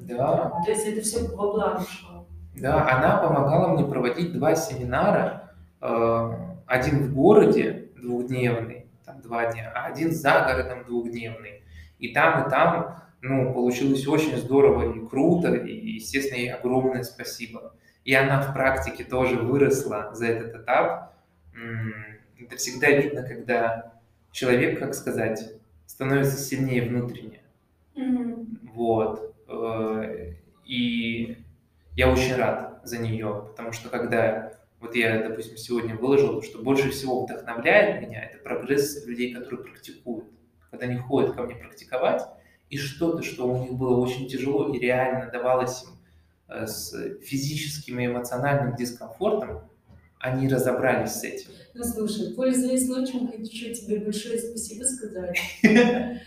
[0.00, 0.52] Да.
[0.64, 2.26] То есть это все во благо шло.
[2.56, 5.50] Да, она помогала мне проводить два семинара.
[5.80, 6.32] Э,
[6.66, 11.62] один в городе двухдневный, там два дня, а один за городом двухдневный.
[11.98, 17.74] И там, и там ну, получилось очень здорово и круто, и, естественно, ей огромное спасибо.
[18.04, 21.14] И она в практике тоже выросла за этот этап.
[22.38, 23.92] Это всегда видно, когда
[24.30, 25.54] человек, как сказать,
[25.86, 27.40] становится сильнее внутренне.
[27.96, 28.46] Mm-hmm.
[28.74, 29.33] Вот.
[29.48, 30.34] Э,
[30.64, 31.38] и
[31.96, 36.90] я очень рад за нее, потому что когда вот я, допустим, сегодня выложил, что больше
[36.90, 40.26] всего вдохновляет меня, это прогресс людей, которые практикуют.
[40.70, 42.22] Когда они ходят ко мне практиковать,
[42.68, 45.90] и что-то, что у них было очень тяжело и реально давалось им
[46.48, 46.92] э, с
[47.22, 49.62] физическим и эмоциональным дискомфортом,
[50.18, 51.50] они разобрались с этим.
[51.74, 55.38] Ну, слушай, пользуясь случаем, хочу тебе большое спасибо сказать.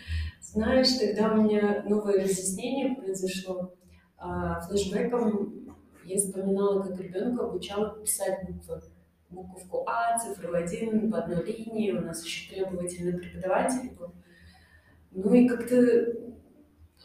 [0.52, 3.74] Знаешь, тогда у меня новое разъяснение произошло.
[4.16, 8.80] А, флешбеком я вспоминала, как ребенка обучала писать буквы.
[9.28, 11.92] Буковку А, цифру 1 в одной линии.
[11.92, 14.14] У нас еще требовательный преподаватель был.
[15.10, 16.14] Ну и как-то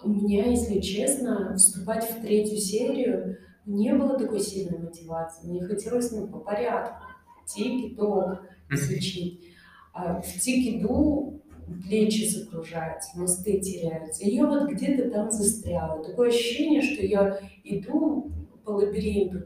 [0.04, 5.48] у меня, если честно, вступать в третью серию не было такой сильной мотивации.
[5.48, 7.04] Мне хотелось ну, по порядку.
[7.46, 8.40] Тик-ток
[8.70, 9.54] изучить.
[9.92, 11.43] А в тик-иду
[11.82, 14.24] плечи закружаются, мосты теряются.
[14.24, 16.04] И я вот где-то там застряла.
[16.04, 18.32] Такое ощущение, что я иду
[18.64, 19.40] по лабиринту,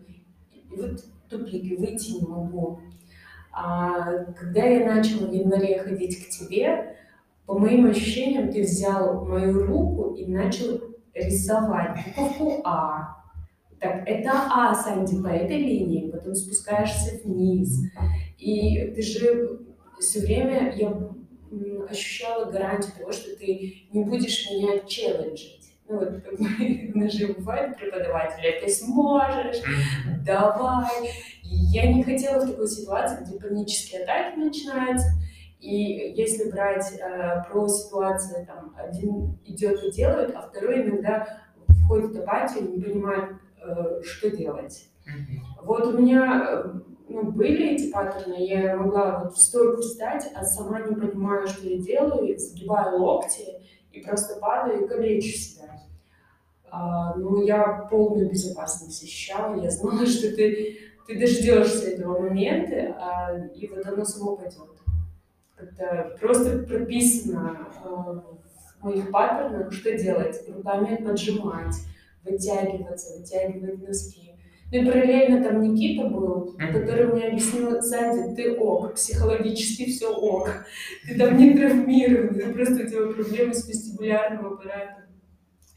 [0.51, 2.79] и вот тупик, выйти не могу.
[3.51, 6.95] А когда я начала в январе ходить к тебе,
[7.45, 10.81] по моим ощущениям, ты взял мою руку и начал
[11.13, 13.15] рисовать буковку А.
[13.79, 17.79] Так, это А, Санди, по этой линии, потом спускаешься вниз.
[18.37, 19.59] И ты же
[19.99, 21.09] все время, я
[21.89, 25.73] ощущала гарантию того, что ты не будешь меня челленджить.
[25.89, 29.61] Ну вот, как мы, же бывает преподаватели, ты сможешь,
[30.25, 31.09] давай.
[31.43, 35.07] И я не хотела в такой ситуации, где панические атаки начинаются,
[35.59, 41.41] и если брать э, про ситуацию, там, один идет и делает, а второй иногда
[41.83, 44.87] входит в апатию, не понимает, э, что делать.
[45.07, 45.65] Mm-hmm.
[45.65, 46.79] Вот у меня э,
[47.09, 51.67] ну, были эти паттерны, я могла вот в стойку встать, а сама не понимаю, что
[51.67, 53.61] я делаю, сгибаю локти
[53.91, 55.81] и просто падаю и калечу себя.
[56.69, 60.77] А, ну, я полную безопасность ощущала, я знала, что ты,
[61.07, 64.77] ты дождешься этого момента, а, и вот оно само пойдет.
[65.57, 70.39] Это просто прописано э, в моих паттернах, что делать.
[70.47, 71.75] Руками поджимать,
[72.23, 74.26] вытягиваться, вытягивать носки.
[74.69, 76.73] Ну и параллельно там Никита был, Мгм.
[76.73, 80.49] который мне объяснил, Санди, ты ок, психологически все ок.
[81.07, 85.03] Ты там не травмирован, просто у тебя проблемы с вестибулярным аппаратом.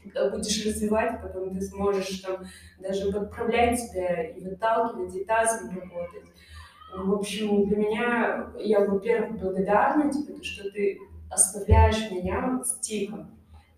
[0.03, 2.43] Когда будешь развивать, потом ты сможешь там
[2.79, 6.23] даже подправлять себя и выталкивать, и тазом работать.
[6.93, 10.99] В общем, для меня, я, во-первых, благодарна тебе, то, что ты
[11.29, 13.29] оставляешь меня с тиком.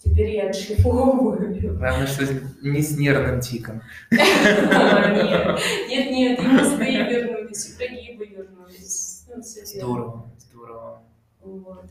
[0.04, 1.78] Теперь я отшлифовываю.
[1.78, 2.26] Главное, что
[2.62, 3.82] не с нервным тиком.
[4.12, 4.22] Нет,
[6.12, 9.26] нет, и мосты вернулись, и прогибы вернулись.
[9.28, 9.42] Ну.
[9.42, 11.04] Здорово, здорово.
[11.40, 11.86] Вот.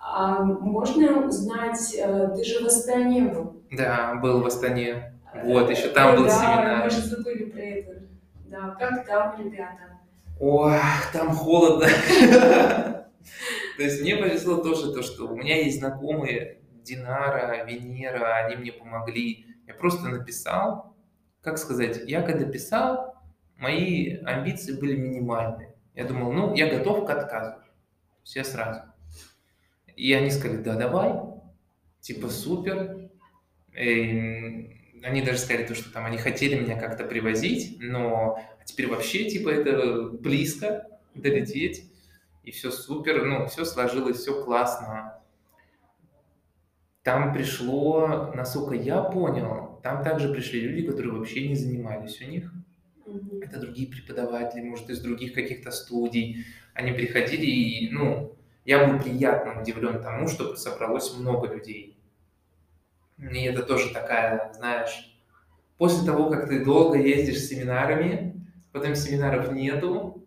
[0.00, 3.62] А можно узнать, э, ты же в Астане был?
[3.70, 5.14] Да, был в Астане.
[5.44, 6.84] Вот, еще там был да, семинар.
[6.84, 8.02] мы же забыли про это.
[8.46, 10.00] Да, как там, ребята?
[10.40, 10.78] Ой,
[11.12, 11.86] там холодно.
[13.76, 18.72] То есть мне повезло тоже то, что у меня есть знакомые Динара, Венера, они мне
[18.72, 19.46] помогли.
[19.66, 20.96] Я просто написал,
[21.40, 23.16] как сказать, я когда писал,
[23.56, 25.74] мои амбиции были минимальные.
[25.94, 27.56] Я думал, ну, я готов к отказу.
[28.24, 28.82] Я сразу.
[29.96, 31.12] И они сказали, да, давай,
[32.00, 33.10] типа супер.
[33.72, 39.28] И они даже сказали то, что там они хотели меня как-то привозить, но теперь вообще
[39.28, 41.90] типа это близко долететь,
[42.42, 45.21] и все супер, ну, все сложилось, все классно.
[47.02, 52.52] Там пришло, насколько я понял, там также пришли люди, которые вообще не занимались у них.
[53.04, 53.40] Мгм.
[53.42, 56.46] Это другие преподаватели, может, из других каких-то студий.
[56.74, 61.98] Они приходили, и, ну, я был приятно удивлен тому, что собралось много людей.
[63.18, 65.18] И это тоже такая, знаешь,
[65.78, 70.24] после того, как ты долго ездишь с семинарами, потом семинаров нету,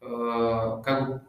[0.00, 1.22] э, как бы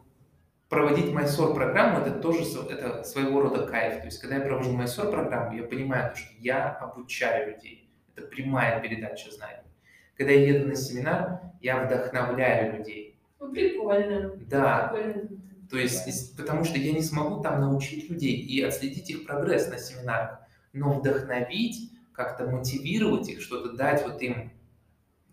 [0.68, 4.00] проводить майсор программу это тоже это своего рода кайф.
[4.00, 7.90] То есть, когда я провожу майсор программу, я понимаю, что я обучаю людей.
[8.16, 9.68] Это прямая передача знаний.
[10.16, 13.18] Когда я еду на семинар, я вдохновляю людей.
[13.40, 14.32] Ну, прикольно.
[14.48, 15.28] Да, Прикольно.
[15.70, 19.78] то есть, потому что я не смогу там научить людей и отследить их прогресс на
[19.78, 20.38] семинарах,
[20.72, 24.52] но вдохновить, как-то мотивировать их, что-то дать вот им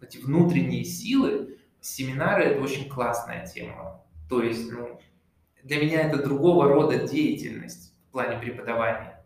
[0.01, 4.03] эти внутренние силы, семинары это очень классная тема.
[4.29, 4.99] То есть, ну,
[5.63, 9.23] для меня это другого рода деятельность в плане преподавания.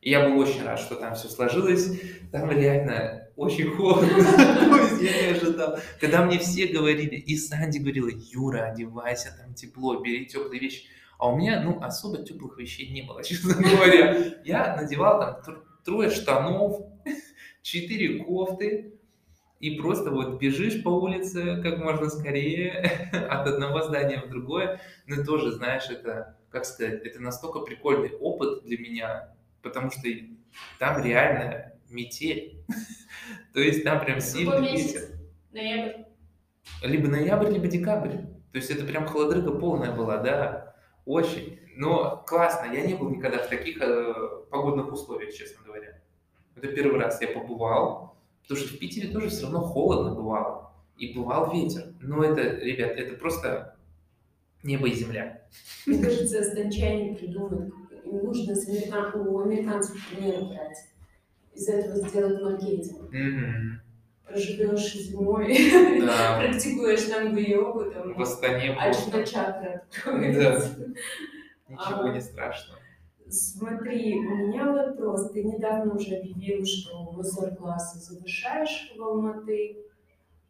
[0.00, 1.90] И я был очень рад, что там все сложилось.
[2.30, 4.06] Там реально очень холодно.
[5.00, 5.78] Я не ожидал.
[6.00, 10.84] Когда мне все говорили, и Санди говорила, Юра, одевайся, там тепло, бери теплые вещи.
[11.18, 14.34] А у меня, ну, особо теплых вещей не было, честно говоря.
[14.44, 16.86] Я надевал там тр- трое штанов,
[17.62, 18.94] четыре кофты,
[19.60, 22.72] и просто вот бежишь по улице как можно скорее
[23.30, 24.80] от одного здания в другое.
[25.06, 30.02] Но тоже, знаешь, это, как сказать, это настолько прикольный опыт для меня, потому что
[30.78, 32.64] там реально метель.
[33.54, 35.02] То есть там прям сильный ветер.
[35.52, 36.02] Ноябрь.
[36.82, 38.16] Либо ноябрь, либо декабрь.
[38.52, 40.74] То есть это прям холодрыга полная была, да,
[41.04, 41.60] очень.
[41.76, 44.14] Но классно, я не был никогда в таких э,
[44.50, 46.00] погодных условиях, честно говоря.
[46.56, 48.15] Это первый раз я побывал,
[48.46, 50.72] потому что в Питере тоже все равно холодно бывало.
[50.98, 51.92] И бывал ветер.
[52.00, 53.76] Но это, ребят, это просто
[54.62, 55.42] небо и земля.
[55.84, 57.72] Мне кажется, станчане придумают,
[58.04, 60.78] им нужно с американ- у американцев примеры брать.
[61.54, 63.10] Из этого сделать маркетинг.
[64.26, 65.56] Проживешь зимой,
[66.04, 70.78] Да, практикуешь штангу йогу, там, в Астане просто чакра откроется.
[71.68, 72.12] ничего Ага.
[72.12, 72.75] не страшно.
[73.28, 75.32] Смотри, у меня вопрос.
[75.32, 79.78] Ты недавно уже объявил, что мастер-классы завершаешь в Алматы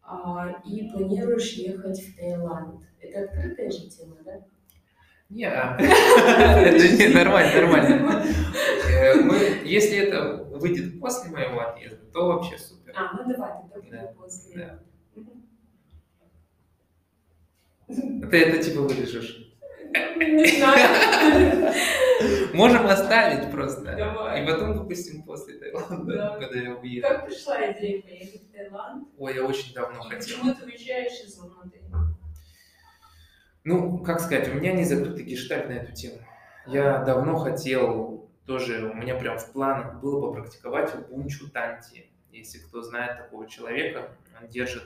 [0.03, 2.81] а, и планируешь ехать в Таиланд.
[2.99, 4.41] Это открытая же тема, да?
[5.29, 5.45] Не,
[5.79, 8.23] это не нормально, нормально.
[8.89, 9.35] Э, Мы,
[9.65, 12.93] если это выйдет после моего отъезда, то вообще супер.
[12.95, 14.79] А, ну давай, тогда после.
[17.87, 19.46] Ты это типа вырежешь.
[20.17, 21.73] Не знаю.
[22.53, 23.95] Можем оставить просто.
[23.95, 24.43] Давай.
[24.43, 26.39] И потом выпустим после Таиланда, Да.
[26.39, 27.07] когда я уеду.
[27.07, 29.07] Как пришла идея поехать в Таиланд?
[29.17, 30.19] Ой, я очень давно И хотел.
[30.37, 31.81] почему ты уезжаешь из Алматы?
[33.63, 36.19] Ну, как сказать, у меня не закрытый гештальт на эту тему.
[36.67, 42.09] Я давно хотел, тоже у меня прям в планах было попрактиковать Убунчу Танти.
[42.31, 44.11] Если кто знает такого человека,
[44.41, 44.83] он держит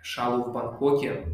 [0.00, 1.24] шалу в Бангкоке.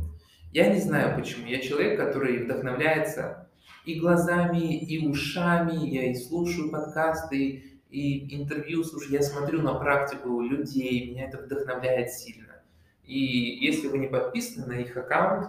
[0.53, 1.47] Я не знаю почему.
[1.47, 3.49] Я человек, который вдохновляется
[3.87, 5.89] и глазами, и ушами.
[5.89, 9.13] Я и слушаю подкасты, и интервью слушаю.
[9.13, 11.11] Я смотрю на практику людей.
[11.11, 12.63] Меня это вдохновляет сильно.
[13.05, 15.49] И если вы не подписаны на их аккаунт,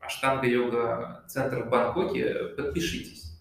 [0.00, 3.36] Аштанга йога центр в Бангкоке, подпишитесь.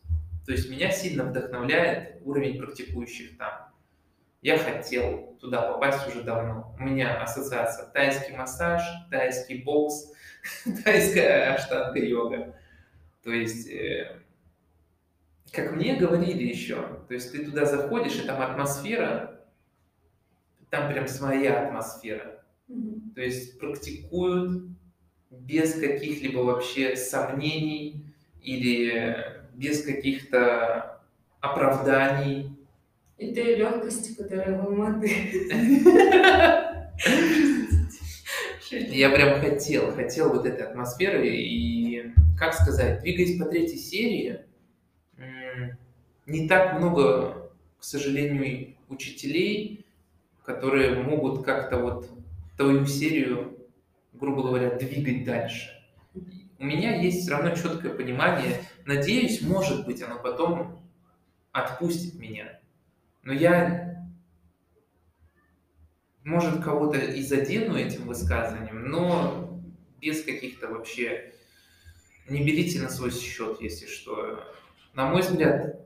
[0.48, 3.54] То есть меня сильно вдохновляет уровень практикующих там.
[4.42, 6.76] Я хотел туда попасть уже давно.
[6.80, 10.12] У меня ассоциация тайский массаж, тайский бокс,
[10.84, 12.56] тайская аштанга-йога.
[13.24, 14.20] То есть, э,
[15.52, 16.76] как мне говорили еще,
[17.08, 19.42] то есть ты туда заходишь, и там атмосфера,
[20.70, 22.44] там прям своя атмосфера.
[23.16, 24.64] То есть практикуют
[25.30, 28.06] без каких-либо вообще сомнений
[28.42, 29.16] или
[29.54, 31.02] без каких-то
[31.40, 32.52] оправданий.
[33.18, 35.10] И той легкости, которая в Алматы.
[38.72, 44.40] Я прям хотел, хотел вот этой атмосферы и, как сказать, двигаясь по третьей серии,
[46.26, 49.86] не так много, к сожалению, учителей,
[50.44, 52.10] которые могут как-то вот
[52.58, 53.58] твою серию,
[54.14, 55.72] грубо говоря, двигать дальше.
[56.58, 60.80] У меня есть все равно четкое понимание, надеюсь, может быть, оно потом
[61.52, 62.60] отпустит меня.
[63.24, 63.95] Но я,
[66.26, 69.62] может, кого-то и задену этим высказыванием, но
[70.02, 71.32] без каких-то вообще...
[72.28, 74.44] Не берите на свой счет, если что.
[74.96, 75.80] На мой взгляд,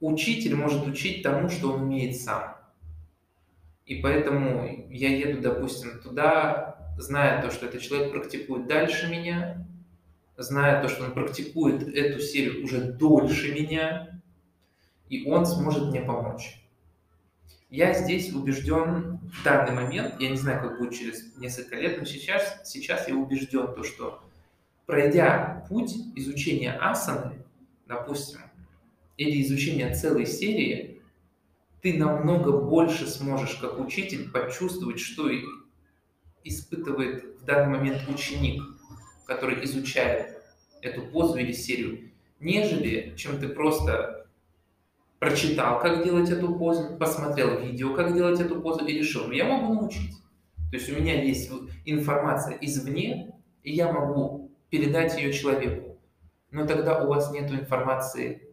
[0.00, 2.56] учитель может учить тому, что он умеет сам.
[3.84, 9.66] И поэтому я еду, допустим, туда, зная то, что этот человек практикует дальше меня,
[10.38, 14.22] зная то, что он практикует эту серию уже дольше меня,
[15.10, 16.61] и он сможет мне помочь.
[17.72, 22.04] Я здесь убежден в данный момент, я не знаю, как будет через несколько лет, но
[22.04, 24.22] сейчас, сейчас я убежден, то, что
[24.84, 27.42] пройдя путь изучения асаны,
[27.86, 28.40] допустим,
[29.16, 31.00] или изучения целой серии,
[31.80, 35.30] ты намного больше сможешь, как учитель, почувствовать, что
[36.44, 38.62] испытывает в данный момент ученик,
[39.24, 40.42] который изучает
[40.82, 44.11] эту позу или серию, нежели чем ты просто
[45.22, 49.44] прочитал, как делать эту позу, посмотрел видео, как делать эту позу и решил, ну я
[49.44, 50.16] могу научить.
[50.72, 51.48] То есть у меня есть
[51.84, 53.32] информация извне,
[53.62, 55.96] и я могу передать ее человеку.
[56.50, 58.48] Но тогда у вас нет информации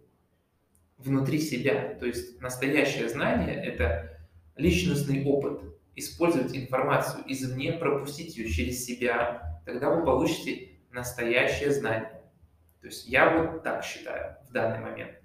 [1.00, 1.96] внутри себя.
[2.00, 4.20] То есть настоящее знание– это
[4.56, 5.64] личностный опыт.
[5.96, 12.22] Использовать информацию извне, пропустить ее через себя, тогда вы получите настоящее знание.
[12.80, 15.19] То есть я вот так считаю в данный момент.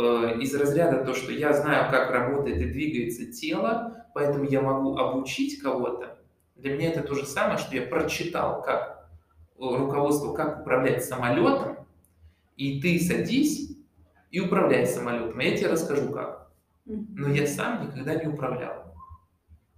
[0.00, 4.96] Э, из разряда то, что я знаю, как работает и двигается тело, поэтому я могу
[4.96, 6.18] обучить кого-то.
[6.54, 9.10] Для меня это то же самое, что я прочитал, как
[9.56, 11.84] э, руководство, как управлять самолетом,
[12.56, 13.76] и ты садись
[14.30, 15.36] и управляй самолетом.
[15.40, 16.52] Я тебе расскажу как.
[16.84, 18.94] Но я сам никогда не управлял.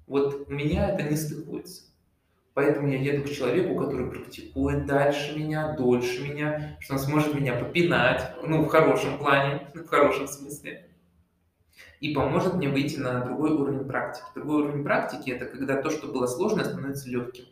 [0.07, 1.85] Вот у меня это не стыкуется.
[2.55, 7.55] Поэтому я еду к человеку, который практикует дальше меня, дольше меня, что он сможет меня
[7.55, 10.89] попинать, ну, в хорошем плане, в хорошем смысле,
[12.01, 14.27] и поможет мне выйти на другой уровень практики.
[14.35, 17.45] Другой уровень практики– это когда то, что было сложно, становится легким.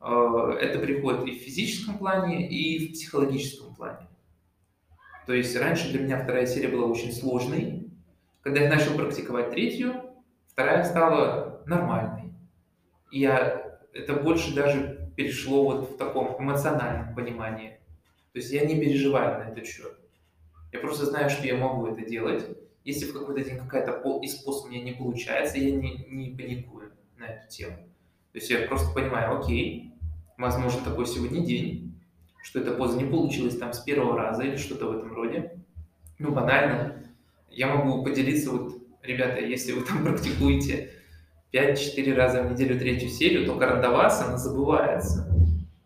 [0.00, 4.08] Э, это приходит и в физическом плане, и в психологическом плане.
[5.26, 7.90] То есть раньше для меня вторая серия была очень сложной.
[8.40, 9.94] Когда я начал практиковать третью,
[10.46, 12.17] вторая стала нормальной.
[13.10, 17.80] Я, это больше даже перешло вот в таком эмоциональном понимании.
[18.32, 19.98] То есть я не переживаю на этот счет.
[20.72, 22.44] Я просто знаю, что я могу это делать.
[22.84, 26.92] Если в какой-то день какая-то из поз у меня не получается, я не, не паникую
[27.16, 27.76] на эту тему.
[28.32, 29.94] То есть я просто понимаю, окей,
[30.36, 32.00] возможно, такой сегодня день,
[32.42, 35.58] что эта поза не получилась там с первого раза или что-то в этом роде.
[36.18, 37.02] Ну, банально.
[37.50, 40.92] Я могу поделиться, вот, ребята, если вы там практикуете
[41.52, 45.28] 5-4 раза в неделю третью серию, то карандавас, она забывается.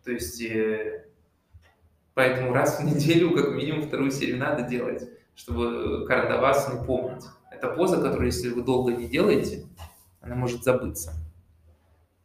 [0.03, 1.05] То есть, э,
[2.13, 7.23] поэтому раз в неделю, как минимум, вторую серию надо делать, чтобы карандавас ну, помнить.
[7.51, 9.65] Это поза, которую, если вы долго не делаете,
[10.21, 11.13] она может забыться.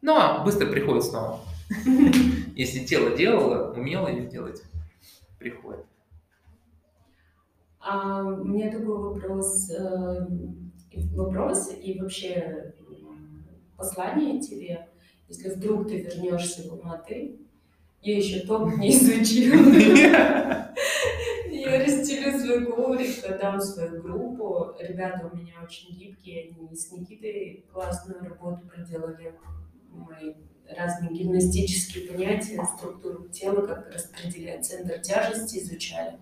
[0.01, 1.41] Ну, а быстро приходит снова.
[2.55, 4.63] Если тело делало, умело ее делать,
[5.39, 5.85] приходит.
[7.81, 10.27] А, у меня такой вопрос, э,
[11.15, 12.75] вопрос и вообще
[13.79, 14.89] послание тебе.
[15.29, 17.37] Если вдруг ты вернешься в Алматы,
[18.03, 20.69] я еще топ не изучила.
[21.51, 24.75] Я расстелю свой коврик, дам свою группу.
[24.81, 29.35] Ребята у меня очень гибкие, они с Никитой классную работу проделали.
[29.91, 30.37] Мы
[30.69, 36.19] разные гимнастические понятия, структуру тела, как распределять центр тяжести изучали.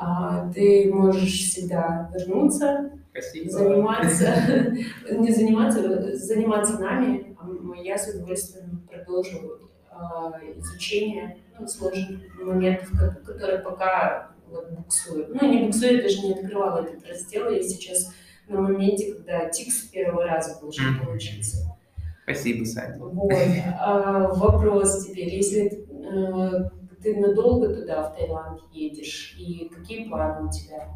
[0.00, 3.50] А, ты можешь всегда вернуться, Спасибо.
[3.50, 4.72] заниматься,
[5.10, 7.36] не заниматься, заниматься нами.
[7.40, 12.90] А я с удовольствием продолжу а, изучение ну, сложных моментов,
[13.24, 15.26] которые пока вот, буксую.
[15.30, 17.50] Ну, не буксую, я даже не открывала этот раздел.
[17.50, 18.14] Я сейчас
[18.46, 21.06] на моменте, когда тик с первого раза должен Мгм.
[21.06, 21.76] получиться.
[22.22, 22.98] Спасибо, Саня.
[22.98, 23.32] Вот.
[23.80, 26.70] А, вопрос теперь, если э,
[27.02, 30.88] ты надолго туда, в Таиланд, едешь, и какие планы у тебя?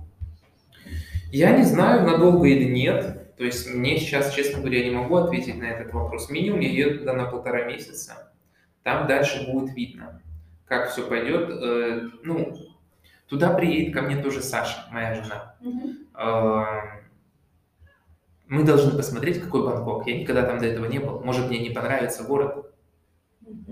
[1.31, 3.37] Я не знаю, надолго или нет.
[3.37, 6.29] То есть мне сейчас, честно говоря, не могу ответить на этот вопрос.
[6.31, 8.33] Минимум я еду туда на полтора месяца.
[8.83, 10.21] Там дальше будет видно,
[10.67, 11.49] как все пойдет.
[11.51, 12.55] Э, Ну,
[13.29, 15.55] туда приедет ко мне тоже Саша, моя жена.
[16.15, 17.01] Э,
[18.49, 20.07] Мы должны посмотреть, какой Бангкок.
[20.07, 21.21] Я никогда там до этого не был.
[21.21, 22.67] Может, мне не понравится город.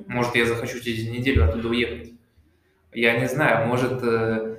[0.06, 2.14] Может, я захочу через неделю оттуда уехать.
[2.92, 4.56] Я не знаю, может, э,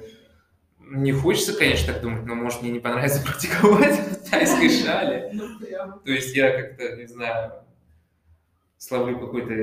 [0.80, 5.32] не хочется, конечно, так думать, но может, мне не понравится практиковать в тайской шале.
[5.82, 6.00] Ну.
[6.06, 7.54] То есть я как-то, не знаю,
[8.78, 9.54] словлю какой-то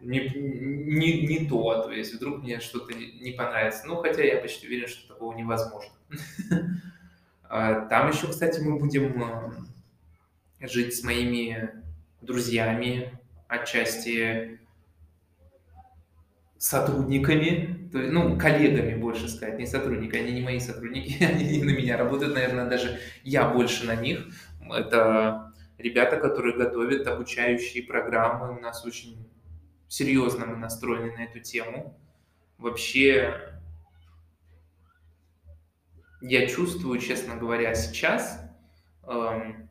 [0.00, 3.86] не, не, не то, то есть вдруг мне что-то не не понравится.
[3.86, 5.92] Ну, хотя я почти уверен, что такого невозможно.
[7.48, 11.70] А, Там еще, кстати, мы будем э, жить с моими
[12.20, 13.16] друзьями,
[13.46, 14.58] отчасти
[16.58, 21.64] сотрудниками, то есть, ну, коллегами, больше сказать, не сотрудники, они не мои сотрудники, они не
[21.64, 24.26] на меня работают, наверное, даже я больше на них.
[24.70, 29.26] Это ребята, которые готовят обучающие программы, у нас очень
[29.88, 31.98] серьезно мы настроены на эту тему.
[32.58, 33.34] Вообще,
[36.20, 38.42] я чувствую, честно говоря, сейчас,
[39.04, 39.70] эм,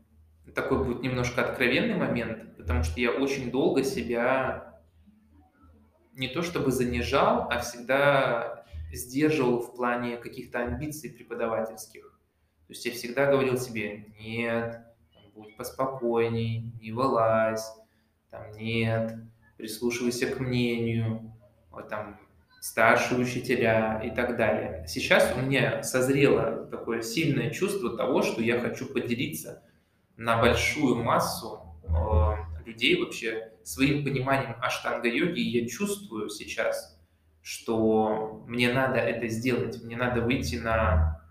[0.55, 4.74] такой будет немножко откровенный момент, потому что я очень долго себя
[6.15, 12.19] не то чтобы занижал, а всегда сдерживал в плане каких-то амбиций преподавательских.
[12.67, 14.81] То есть я всегда говорил себе, нет,
[15.35, 17.67] будь поспокойней, не вылазь,
[18.31, 19.15] там, нет,
[19.57, 21.33] прислушивайся к мнению,
[21.69, 22.19] вот, там,
[22.61, 24.85] старшие учителя и так далее.
[24.87, 29.61] Сейчас у меня созрело такое сильное чувство того, что я хочу поделиться
[30.17, 36.99] на большую массу э, людей вообще своим пониманием аштанга-йоги, я чувствую сейчас,
[37.41, 41.21] что мне надо это сделать, мне надо выйти на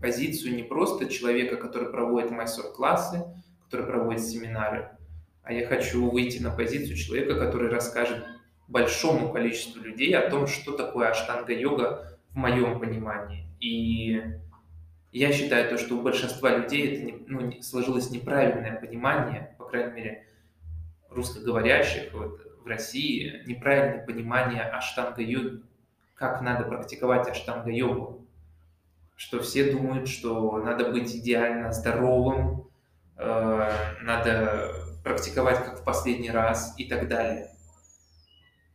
[0.00, 3.24] позицию не просто человека, который проводит мастер-классы,
[3.64, 4.90] который проводит семинары,
[5.42, 8.24] а я хочу выйти на позицию человека, который расскажет
[8.68, 13.46] большому количеству людей о том, что такое аштанга-йога в моем понимании.
[13.60, 14.22] И
[15.10, 19.92] я считаю, то, что у большинства людей это не- ну, сложилось неправильное понимание, по крайней
[19.94, 20.27] мере,
[21.10, 25.62] русскоговорящих вот, в России, неправильное понимание аштанга-йоги,
[26.14, 28.26] как надо практиковать аштанга-йогу.
[29.16, 32.68] Что все думают, что надо быть идеально здоровым,
[33.16, 33.70] э,
[34.02, 34.72] надо
[35.02, 37.50] практиковать как в последний раз и так далее.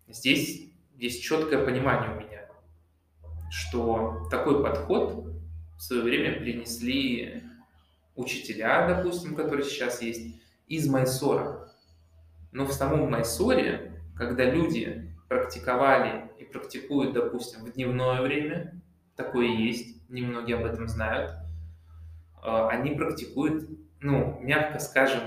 [0.07, 2.45] Здесь есть четкое понимание у меня,
[3.49, 5.25] что такой подход
[5.77, 7.43] в свое время принесли
[8.15, 11.72] учителя, допустим, которые сейчас есть, из Майсора.
[12.53, 18.79] Но в самом Майсоре, когда люди практиковали и практикуют, допустим, в дневное время,
[19.15, 23.67] такое есть, немногие об этом знают, э, они практикуют,
[23.99, 25.23] ну, мягко скажем,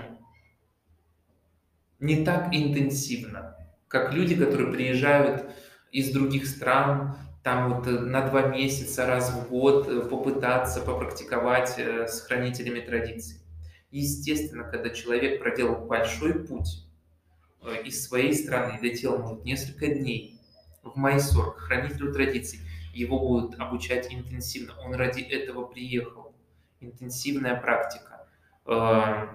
[1.99, 3.57] не так интенсивно,
[3.89, 5.51] как люди, которые приезжают
[5.91, 11.77] из других стран, там вот э, на два месяца раз в год э, попытаться попрактиковать
[11.77, 13.41] с хранителями традиций.
[13.91, 16.86] Естественно, когда человек проделал большой путь
[17.85, 20.41] из своей страны, летел, может, несколько дней
[20.83, 22.61] в Майсор, к хранителю традиций,
[22.93, 24.75] его будут обучать интенсивно.
[24.85, 26.35] Он ради этого приехал.
[26.81, 28.27] Интенсивная практика.
[28.67, 29.29] Э,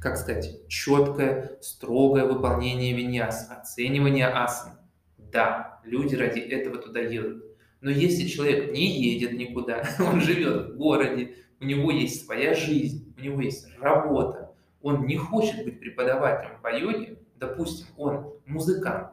[0.00, 4.78] Как сказать, четкое, строгое выполнение виньяс, оценивание асан.
[5.16, 7.44] Да, люди ради этого туда едут.
[7.80, 13.14] Но если человек не едет никуда, он живет в городе, у него есть своя жизнь,
[13.16, 19.08] у него есть работа, он не хочет быть преподавателем по йоге, допустим, он музыкант,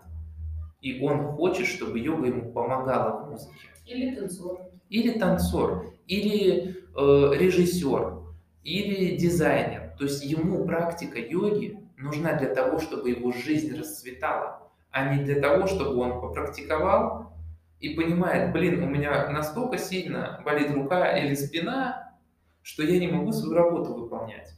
[0.82, 3.56] и он хочет, чтобы йога ему помогала в музыке.
[3.86, 4.62] Или танцор.
[4.90, 8.20] Или танцор, или э, режиссер,
[8.64, 9.94] или дизайнер.
[9.98, 15.40] То есть ему практика йоги нужна для того, чтобы его жизнь расцветала, а не для
[15.42, 17.34] того, чтобы он попрактиковал
[17.80, 22.18] и понимает, блин, у меня настолько сильно болит рука или спина,
[22.62, 24.54] что я не могу свою работу выполнять.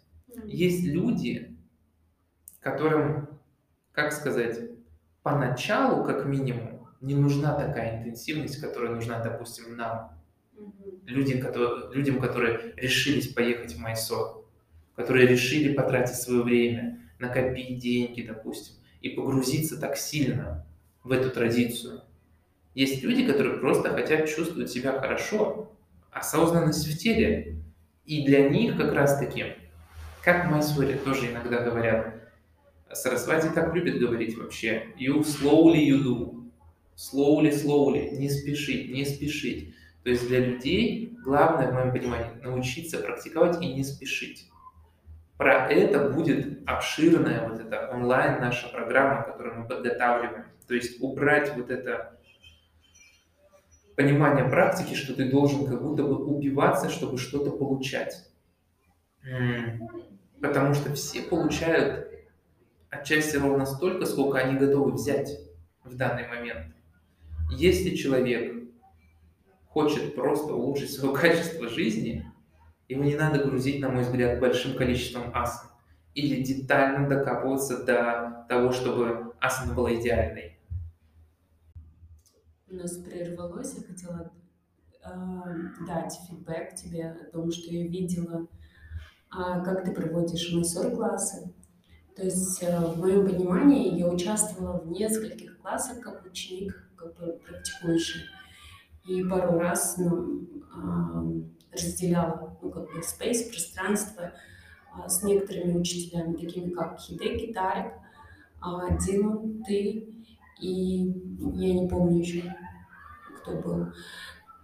[0.46, 1.58] Есть люди,
[2.60, 3.28] которым,
[3.98, 4.60] как сказать,
[5.24, 10.12] поначалу, как минимум, не нужна такая интенсивность, которая нужна, допустим, нам,
[11.08, 14.46] люди, которые, людям, которые решились поехать в Майсор,
[14.96, 20.64] которые решили потратить свое время, накопить деньги, допустим, и погрузиться так сильно
[21.04, 22.02] в эту традицию.
[22.76, 25.72] Есть люди, которые просто хотят чувствовать себя хорошо,
[26.12, 27.64] осознанность в теле,
[28.06, 29.56] И для них как раз-таки,
[30.24, 32.17] как в Майсуре тоже иногда говорят,
[32.94, 36.44] Сарасвати так любит говорить вообще, you slowly you do,
[36.96, 39.74] slowly, slowly, не спешить, не спешить.
[40.04, 44.50] То есть для людей главное, в моем понимании, научиться практиковать и не спешить.
[45.38, 50.46] Про это будет обширная вот эта онлайн наша программа, которую мы подготавливаем.
[50.68, 52.18] То есть убрать вот это
[53.98, 58.30] понимание практики, что ты должен как будто бы убиваться, чтобы что-то получать.
[60.42, 62.08] Потому что все получают
[62.90, 65.30] отчасти ровно столько, сколько они готовы взять
[65.84, 66.74] в данный момент.
[67.52, 68.56] Если человек
[69.68, 72.32] хочет просто улучшить свое качество жизни,
[72.88, 75.70] ему не надо грузить, на мой взгляд, большим количеством асан
[76.18, 80.58] или детально докапываться до того, чтобы асана была идеальной.
[82.70, 84.32] У нас прервалось, я хотела
[85.06, 88.48] э, дать фидбэк тебе о том, что я видела,
[89.32, 91.54] э, как ты проводишь мастер-классы.
[92.18, 98.22] То есть, э, в моем понимании, я участвовала в нескольких классах как ученик, как практикующий
[99.06, 100.48] и пару раз ну,
[101.72, 104.34] разделяла ну, как бы space, пространство
[104.94, 107.94] а, с некоторыми учителями, такими как Хидеки, Тарик,
[108.62, 110.10] а, Дима, ты
[110.60, 111.14] и
[111.54, 112.44] я не помню еще,
[113.38, 113.86] кто был.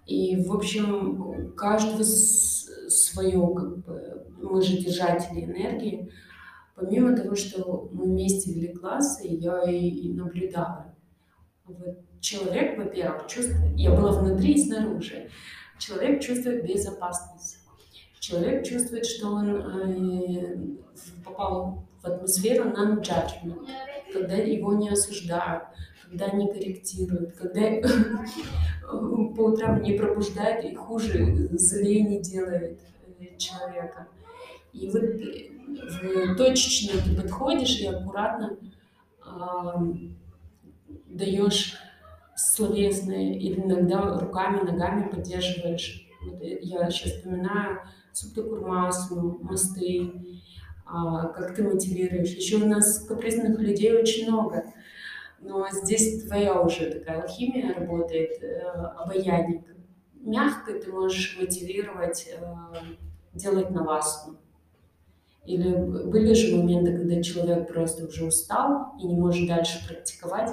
[0.07, 6.11] И, в общем, каждого свое, как бы, мы же держатели энергии.
[6.75, 10.95] Помимо того, что мы вместе вели классы, я и наблюдала.
[11.65, 15.29] Вот человек, во-первых, чувствует, я была внутри и снаружи,
[15.77, 17.59] человек чувствует безопасность.
[18.19, 20.57] Человек чувствует, что он э,
[21.25, 23.67] попал в атмосферу non-judgment,
[24.13, 25.63] когда его не осуждают,
[26.09, 27.81] когда не корректируют, когда
[28.89, 32.79] по утрам не пробуждают и хуже, злее не делает
[33.19, 34.07] э, человека.
[34.71, 35.03] И вот
[36.37, 38.57] точечно ты подходишь и аккуратно
[41.13, 41.75] даешь
[42.35, 46.07] словесные, или иногда руками, ногами поддерживаешь.
[46.25, 47.79] Вот я сейчас вспоминаю
[48.11, 50.13] Суптакурмасу, мосты,
[50.85, 52.29] а, как ты мотивируешь.
[52.29, 54.65] Еще у нас капризных людей очень много.
[55.39, 59.63] Но здесь твоя уже такая алхимия работает, э, обаяние.
[60.13, 62.41] Мягко ты можешь мотивировать э,
[63.33, 64.37] делать навасну.
[65.45, 70.51] Или были же моменты, когда человек просто уже устал и не может дальше практиковать,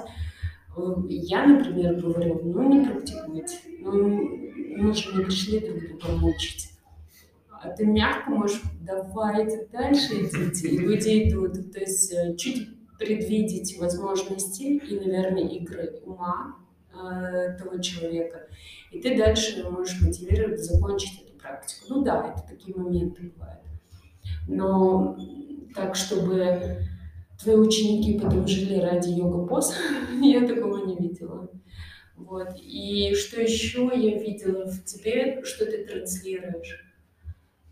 [1.07, 4.41] я, например, говорю, ну не практикуйте, ну
[4.77, 6.71] мы же не пришли друг друга мучить.
[7.49, 11.71] А ты мягко можешь, давайте дальше идите, и люди идут.
[11.71, 16.55] То есть э, чуть предвидеть возможности и, наверное, игры ума
[16.91, 18.47] э, того человека.
[18.91, 21.85] И ты дальше можешь мотивировать закончить эту практику.
[21.89, 23.60] Ну да, это такие моменты бывают.
[24.47, 25.17] Но
[25.75, 26.77] так, чтобы
[27.41, 29.75] твои ученики потом жили ради йога-поз,
[30.21, 31.49] я такого не видела.
[32.15, 32.49] Вот.
[32.61, 36.85] И что еще я видела в тебе, что ты транслируешь?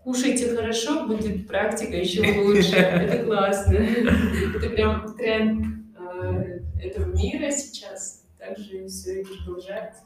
[0.03, 2.76] Кушайте хорошо, будет практика еще лучше.
[2.76, 3.73] Это классно.
[3.73, 5.65] Это прям тренд
[5.97, 8.23] э, этого мира сейчас.
[8.39, 10.01] Также все и продолжается.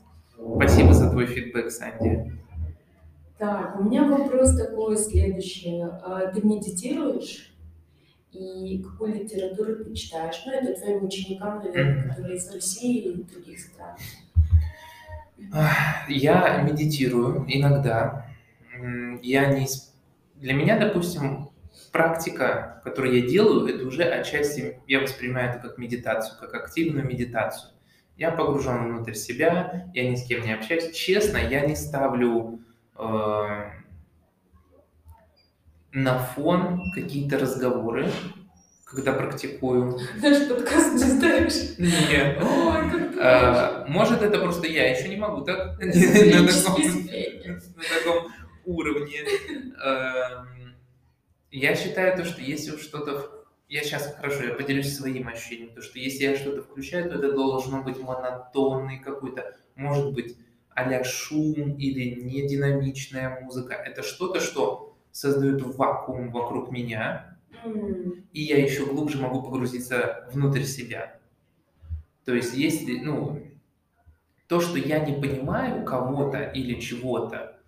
[0.56, 2.34] Спасибо за твой фидбэк, Санди.
[3.44, 5.82] Так, у меня вопрос такой следующий.
[5.82, 7.50] А ты медитируешь?
[8.32, 10.42] и какую литературу ты читаешь.
[10.46, 13.96] Ну, это твоим ученикам, наверное, которые из России и других стран.
[16.08, 18.26] Я медитирую иногда.
[19.22, 19.68] Я не...
[20.36, 21.50] Для меня, допустим,
[21.92, 27.72] практика, которую я делаю, это уже отчасти, я воспринимаю это как медитацию, как активную медитацию.
[28.18, 30.92] Я погружен внутрь себя, я ни с кем не общаюсь.
[30.96, 32.62] Честно, я не ставлю
[32.98, 33.72] э,
[35.94, 38.12] на фон какие-то разговоры,
[38.86, 40.00] когда практикую.
[40.22, 41.78] Наш подкаст не ставишь?
[41.78, 42.42] Нет.
[42.42, 46.48] Ой, как а, Может, это просто я еще не могу так на таком
[48.66, 49.20] уровне.
[49.84, 50.76] Эм,
[51.52, 53.44] я считаю то, что если что-то...
[53.70, 57.32] Я сейчас, хорошо, я поделюсь своим ощущением, то, что если я что-то включаю, то это
[57.32, 60.38] должно быть монотонный какой-то, может быть,
[60.76, 63.74] а шум или нединамичная музыка.
[63.74, 67.38] Это что-то, что создают вакуум вокруг меня,
[68.34, 71.20] и я еще глубже могу погрузиться внутрь себя.
[72.26, 73.42] То есть, если, ну,
[74.48, 77.60] то, что я не понимаю кого-то или чего-то,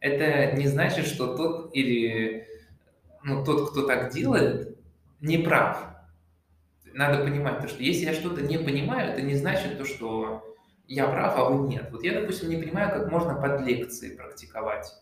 [0.00, 2.46] это не значит, что тот или
[3.22, 4.76] ну, тот, кто так делает,
[5.20, 5.88] не прав.
[6.92, 10.53] Надо понимать то, что если я что-то не понимаю, это не значит то, что
[10.86, 11.88] я прав, а вы нет.
[11.90, 14.92] Вот я, допустим, не понимаю, как можно под лекции практиковать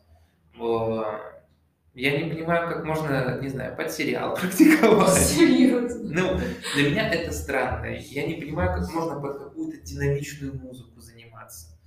[1.94, 5.12] Я не понимаю, как можно, не знаю, под сериал практиковать.
[5.18, 6.10] Серьезно?
[6.22, 6.40] Ну,
[6.74, 7.86] для меня это странно.
[7.86, 11.78] Я не понимаю, как можно под какую-то динамичную музыку заниматься.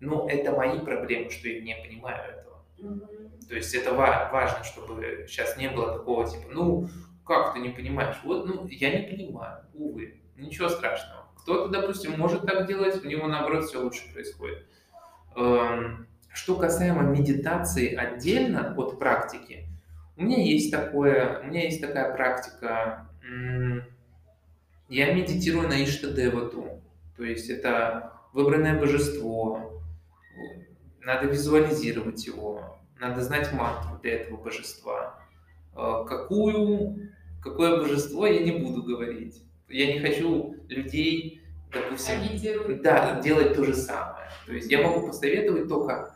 [0.00, 2.64] Но это мои проблемы, что я не понимаю этого.
[3.48, 6.88] То есть это ва- важно, чтобы сейчас не было такого типа, ну,
[7.26, 8.16] как ты не понимаешь?
[8.22, 11.17] Вот, ну, я не понимаю, увы, ничего страшного.
[11.48, 14.66] Кто-то, допустим, может так делать, у него, наоборот, все лучше происходит.
[15.34, 19.66] Эм, что касаемо медитации отдельно от практики,
[20.18, 23.08] у меня есть такое, у меня есть такая практика.
[24.90, 26.82] Я медитирую на Иштадевату,
[27.16, 29.80] то есть это выбранное божество,
[31.00, 35.18] надо визуализировать его, надо знать мантру для этого божества.
[35.74, 37.10] Э, какую,
[37.42, 39.42] какое божество я не буду говорить.
[39.68, 41.37] Я не хочу людей,
[41.72, 44.28] допустим, да, делать то же самое.
[44.46, 46.14] То есть я могу посоветовать только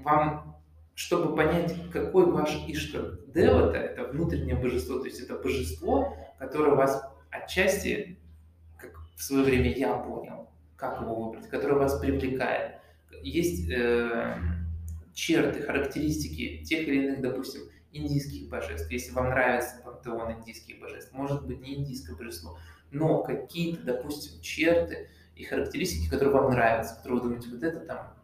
[0.00, 0.56] вам,
[0.94, 7.02] чтобы понять, какой ваш Иштар Девата, это внутреннее божество, то есть это божество, которое вас
[7.30, 8.18] отчасти,
[8.80, 12.80] как в свое время я понял, как его выбрать, которое вас привлекает.
[13.22, 14.36] Есть э,
[15.14, 18.90] черты, характеристики тех или иных, допустим, индийских божеств.
[18.90, 22.58] Если вам нравится пантеон индийских божеств, может быть не индийское божество,
[22.90, 28.14] но какие-то, допустим, черты и характеристики, которые вам нравятся, которые вы думаете, вот это там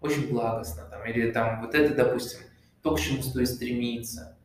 [0.00, 2.40] очень благостно, там, или там вот это, допустим,
[2.82, 4.36] то, к чему стоит стремиться,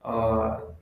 [0.00, 0.74] а,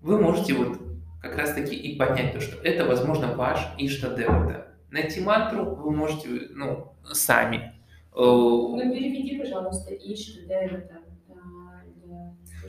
[0.00, 0.78] вы можете вот
[1.20, 4.68] как раз таки и понять то, что это, возможно, ваш Иштадевата.
[4.90, 7.74] Найти мантру вы можете, ну, сами.
[8.14, 11.00] Ну, переведи, пожалуйста, Иштадевата.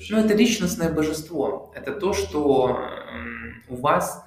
[0.10, 1.72] Ну, это личностное божество.
[1.76, 2.78] Это то, что
[3.70, 4.26] у вас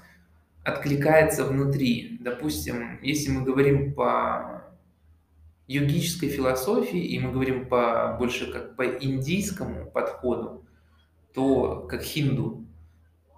[0.64, 2.18] откликается внутри.
[2.20, 4.64] Допустим, если мы говорим по
[5.66, 10.64] йогической философии, и мы говорим по, больше как по индийскому подходу,
[11.32, 12.64] то как хинду,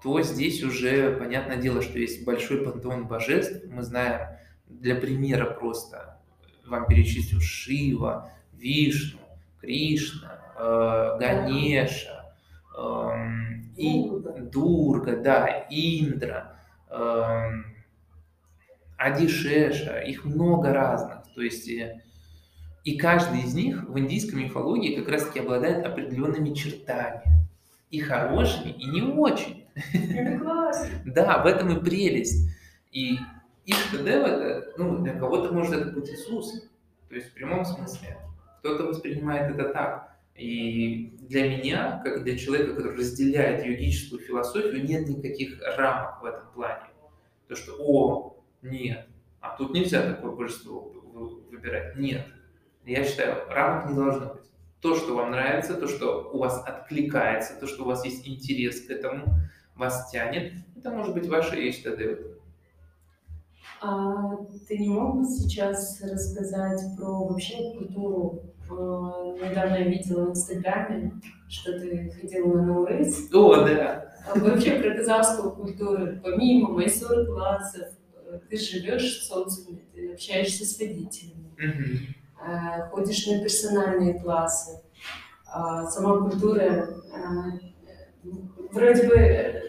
[0.02, 3.64] то здесь уже понятное дело, что есть большой пантеон божеств.
[3.68, 4.28] Мы знаем,
[4.66, 6.18] для примера просто
[6.66, 9.20] вам перечислю Шива, Вишну,
[9.60, 12.34] Кришна, э, Ганеша,
[12.76, 13.36] э,
[13.76, 14.10] и
[14.52, 16.56] Дурга, да, Индра,
[16.90, 17.50] э,
[18.96, 21.22] Адишеша, их много разных.
[21.34, 22.02] То есть э,
[22.86, 27.22] и каждый из них в индийской мифологии как раз-таки обладает определенными чертами.
[27.90, 29.66] И хорошими, и не очень.
[29.74, 30.88] Это классно.
[31.04, 32.48] Да, в этом и прелесть.
[32.92, 33.18] И
[33.64, 36.68] Иштадева, это, ну, для кого-то может это быть Иисус.
[37.08, 38.18] То есть в прямом смысле.
[38.60, 40.15] Кто-то воспринимает это так.
[40.38, 46.52] И для меня, как для человека, который разделяет йогическую философию, нет никаких рамок в этом
[46.52, 46.88] плане.
[47.48, 49.06] То, что, о, нет,
[49.40, 50.92] а тут нельзя такое божество
[51.50, 51.96] выбирать.
[51.96, 52.26] Нет.
[52.84, 54.42] Я считаю, рамок не должно быть.
[54.80, 58.86] То, что вам нравится, то, что у вас откликается, то, что у вас есть интерес
[58.86, 59.24] к этому,
[59.74, 62.36] вас тянет, это может быть ваше HTD.
[63.80, 64.36] А
[64.68, 68.42] ты не мог бы сейчас рассказать про вообще культуру?
[68.68, 71.12] Э, недавно я видела в Инстаграме,
[71.48, 73.32] что ты ходил на Наурыз.
[73.32, 74.14] О, да.
[74.28, 77.88] А вообще про казахскую культуру, помимо мастер-классов,
[78.26, 81.52] э, ты живешь в социуме, ты общаешься с родителями.
[81.54, 82.48] Угу.
[82.48, 84.82] Э, ходишь на персональные классы.
[85.46, 86.88] А сама культура,
[88.72, 89.62] вроде бы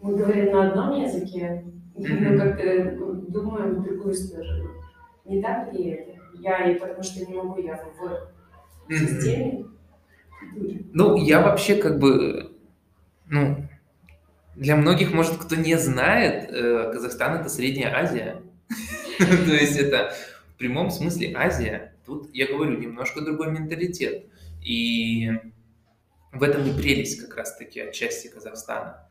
[0.00, 1.64] мы говорим на одном языке,
[1.96, 2.96] но как-то
[3.28, 4.70] думаем в другую сторону.
[5.24, 6.13] Не так ли это?
[6.44, 7.82] Я и потому что не могу, я
[8.86, 9.64] в системе.
[10.92, 12.52] Ну, я вообще как бы,
[13.26, 13.66] ну,
[14.54, 18.42] для многих, может, кто не знает, э, Казахстан это Средняя Азия.
[19.18, 20.14] То есть это
[20.54, 21.94] в прямом смысле Азия.
[22.04, 24.26] Тут, я говорю, немножко другой менталитет.
[24.62, 25.32] И
[26.30, 29.08] в этом и прелесть как раз-таки отчасти Казахстана.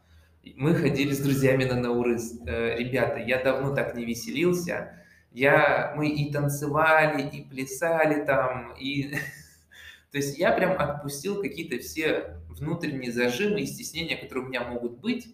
[0.56, 2.42] Мы ходили с друзьями на Наурыз.
[2.46, 5.03] Э, ребята, я давно так не веселился.
[5.34, 9.16] Я, мы и танцевали, и плясали там, и...
[10.12, 15.00] То есть я прям отпустил какие-то все внутренние зажимы и стеснения, которые у меня могут
[15.00, 15.34] быть,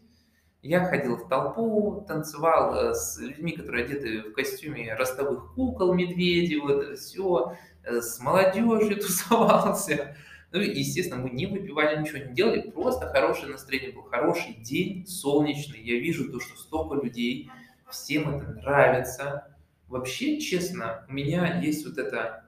[0.62, 6.60] я ходил в толпу, танцевал э, с людьми, которые одеты в костюме ростовых кукол, медведей,
[6.60, 10.18] вот все, э, с молодежью тусовался.
[10.52, 15.80] Ну естественно, мы не выпивали, ничего не делали, просто хорошее настроение был, хороший день, солнечный.
[15.82, 17.50] Я вижу то, что столько людей,
[17.90, 19.56] всем это нравится.
[19.90, 22.46] Вообще, честно, у меня есть вот это,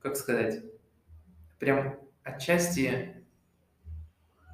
[0.00, 0.62] как сказать,
[1.58, 3.24] прям отчасти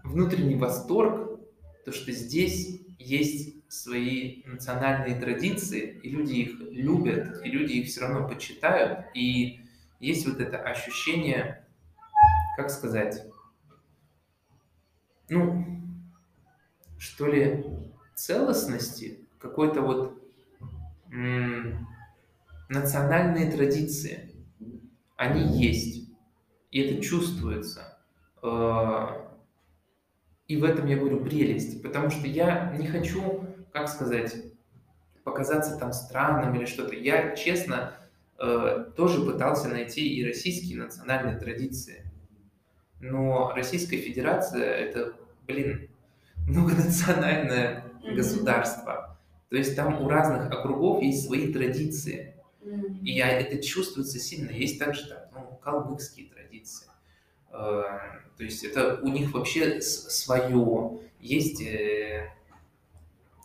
[0.03, 1.39] внутренний восторг,
[1.85, 8.01] то, что здесь есть свои национальные традиции, и люди их любят, и люди их все
[8.01, 9.61] равно почитают, и
[10.01, 11.67] есть вот это ощущение,
[12.57, 13.23] как сказать,
[15.29, 15.79] ну,
[16.99, 17.67] что ли,
[18.15, 20.23] целостности, какой-то вот
[22.71, 24.31] национальные традиции.
[25.17, 26.09] Они есть.
[26.71, 27.99] И это чувствуется.
[28.43, 29.09] Э,
[30.47, 31.83] и в этом я говорю прелесть.
[31.83, 34.35] Потому что я не хочу, как сказать,
[35.25, 36.95] показаться там странным или что-то.
[36.95, 37.95] Я, честно,
[38.39, 42.11] э, тоже пытался найти и российские национальные традиции.
[43.01, 45.15] Но Российская Федерация— это,
[45.47, 45.91] блин,
[46.47, 47.85] многонациональное
[48.15, 49.19] государство.
[49.49, 52.30] То есть там у разных округов есть свои традиции.
[52.63, 54.51] И я, это чувствуется сильно.
[54.51, 56.87] Есть также там, ну, калмыцкие традиции.
[57.51, 57.85] Э,
[58.37, 60.99] то есть это у них вообще свое.
[61.21, 62.29] Есть, э,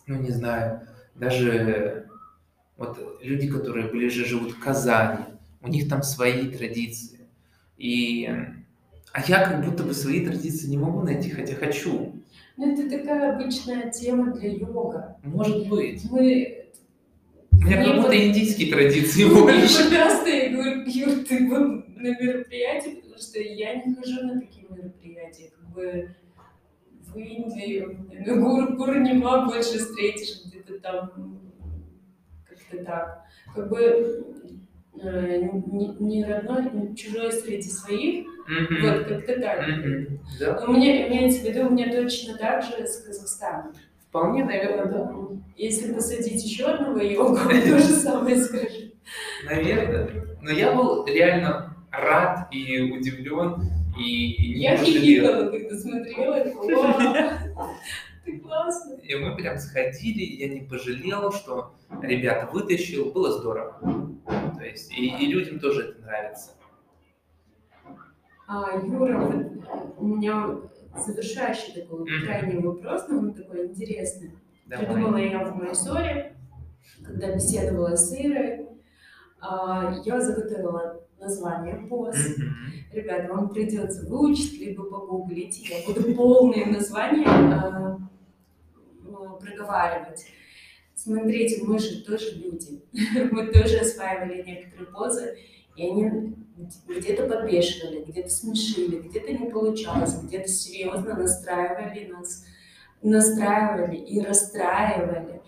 [0.07, 2.07] ну не знаю, даже
[2.77, 5.23] вот люди, которые ближе живут в Казани,
[5.61, 7.19] у них там свои традиции.
[7.77, 8.29] И,
[9.11, 12.13] а я как будто бы свои традиции не могу найти, хотя хочу.
[12.57, 15.17] Ну, это такая обычная тема для йога.
[15.23, 16.09] Может быть.
[16.09, 16.64] Мы...
[17.65, 19.89] Меня как будто индийские традиции больше.
[19.89, 24.67] Просто я говорю, Юр, ты был на мероприятии, потому что я не хожу на такие
[24.69, 25.49] мероприятия.
[25.57, 26.15] Как бы
[27.01, 27.87] в Индии
[28.25, 31.41] на Гуру Пурнима больше встретишь где-то там
[32.47, 33.25] как-то так.
[33.55, 34.25] Как бы
[35.01, 35.37] э,
[35.71, 38.81] не, не родной, не чужой среди своих, mm-hmm.
[38.81, 39.67] вот как-то так.
[39.67, 40.19] Mm-hmm.
[40.39, 40.59] Да.
[40.61, 43.73] Но мне имеется в виду, у меня точно так же с Казахстаном.
[44.15, 45.13] Вполне, наверное, да.
[45.57, 48.93] Если посадить еще одного йогу, то же самое скажет.
[49.43, 50.37] Наверное.
[50.39, 53.69] Но я был реально рад и удивлен,
[53.99, 56.39] и не Я хихикала, когда смотрела,
[58.23, 58.93] ты классно.
[59.03, 63.81] И мы прям сходили, я не пожалел, что ребята вытащил, было здорово.
[64.57, 66.51] То есть, и, и людям тоже это нравится.
[68.47, 69.51] А, Юра,
[69.97, 70.55] у меня
[70.97, 72.25] завершающий такой mm-hmm.
[72.25, 74.31] крайний вопрос, но он такой интересный.
[74.65, 74.85] Давай.
[74.85, 76.35] Придумала я в Майсоре,
[77.03, 78.67] когда беседовала с Ирой,
[79.39, 82.39] а, я заготовила название пост.
[82.39, 82.93] Mm-hmm.
[82.93, 85.69] Ребята, вам придется выучить, либо погуглить.
[85.69, 87.97] Я буду полные названия э,
[89.39, 90.25] проговаривать.
[90.95, 92.81] Смотрите, мы же тоже люди.
[93.31, 95.37] мы тоже осваивали некоторые позы,
[95.75, 96.35] и они
[96.87, 102.45] где-то подвешивали, где-то смешили, где-то не получалось, где-то серьезно настраивали нас,
[103.01, 105.41] настраивали и расстраивали.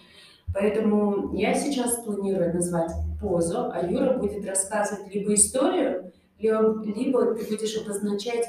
[0.54, 2.92] Поэтому я сейчас планирую назвать
[3.22, 8.48] позу, а Юра будет рассказывать либо историю, либо, либо ты будешь обозначать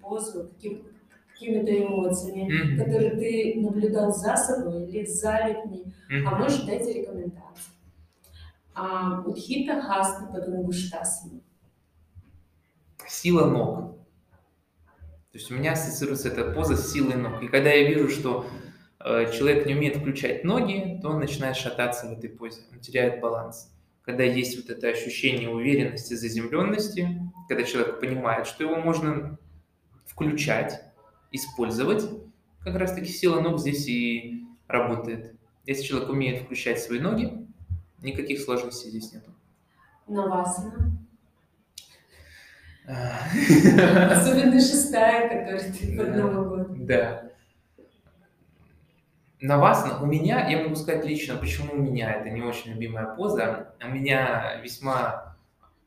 [0.00, 0.84] позу каким,
[1.32, 2.84] какими-то эмоциями, mm-hmm.
[2.84, 6.24] которые ты наблюдал за собой или за людьми, mm-hmm.
[6.26, 7.40] а можешь дать рекомендации.
[8.82, 11.42] А, Удхита Хасна Падангуштасана.
[13.06, 13.98] Сила ног.
[15.32, 17.42] То есть у меня ассоциируется эта поза с силой ног.
[17.42, 18.46] И когда я вижу, что
[18.98, 23.70] человек не умеет включать ноги, то он начинает шататься в этой позе, он теряет баланс.
[24.02, 29.38] Когда есть вот это ощущение уверенности, заземленности, когда человек понимает, что его можно
[30.06, 30.82] включать,
[31.32, 32.02] использовать,
[32.64, 35.34] как раз таки сила ног здесь и работает.
[35.66, 37.46] Если человек умеет включать свои ноги,
[38.02, 39.30] никаких сложностей здесь нету.
[40.06, 40.92] Навасана.
[42.86, 46.86] Особенно шестая, которая ты под Новый год.
[46.86, 47.30] Да.
[49.40, 53.74] Навасана у меня, я могу сказать лично, почему у меня это не очень любимая поза.
[53.82, 55.36] У меня весьма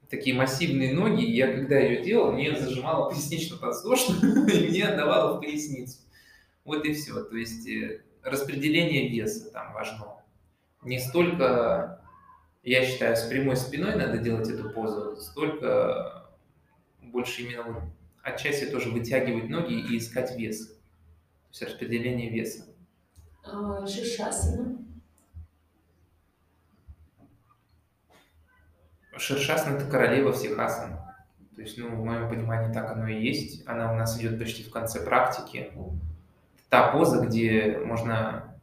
[0.10, 5.98] такие массивные ноги, я когда ее делал, мне зажимало пояснично-подвздошную, и мне отдавало в поясницу.
[6.66, 7.24] Вот и все.
[7.24, 10.18] То есть э, распределение веса там важно.
[10.84, 12.02] Не столько,
[12.64, 16.30] я считаю, с прямой спиной надо делать эту позу, столько
[17.02, 17.84] больше именно вот
[18.24, 20.68] отчасти тоже вытягивать ноги и искать вес.
[20.68, 20.76] То
[21.52, 22.66] есть распределение веса.
[23.44, 24.78] А, шишасана.
[29.18, 30.98] Шершасана– это королева всех асан.
[31.56, 33.68] То есть, ну, в моем понимании так оно и есть.
[33.68, 35.72] Она у нас идет почти в конце практики.
[36.70, 38.58] Та поза, где можно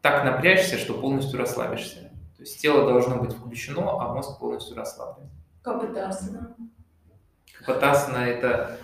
[0.00, 2.03] так напрячься, что полностью расслабишься.
[2.44, 5.30] То есть тело должно быть включено, а мозг полностью расслаблен.
[5.62, 6.54] Капатасана.
[7.58, 8.78] Капатасана– это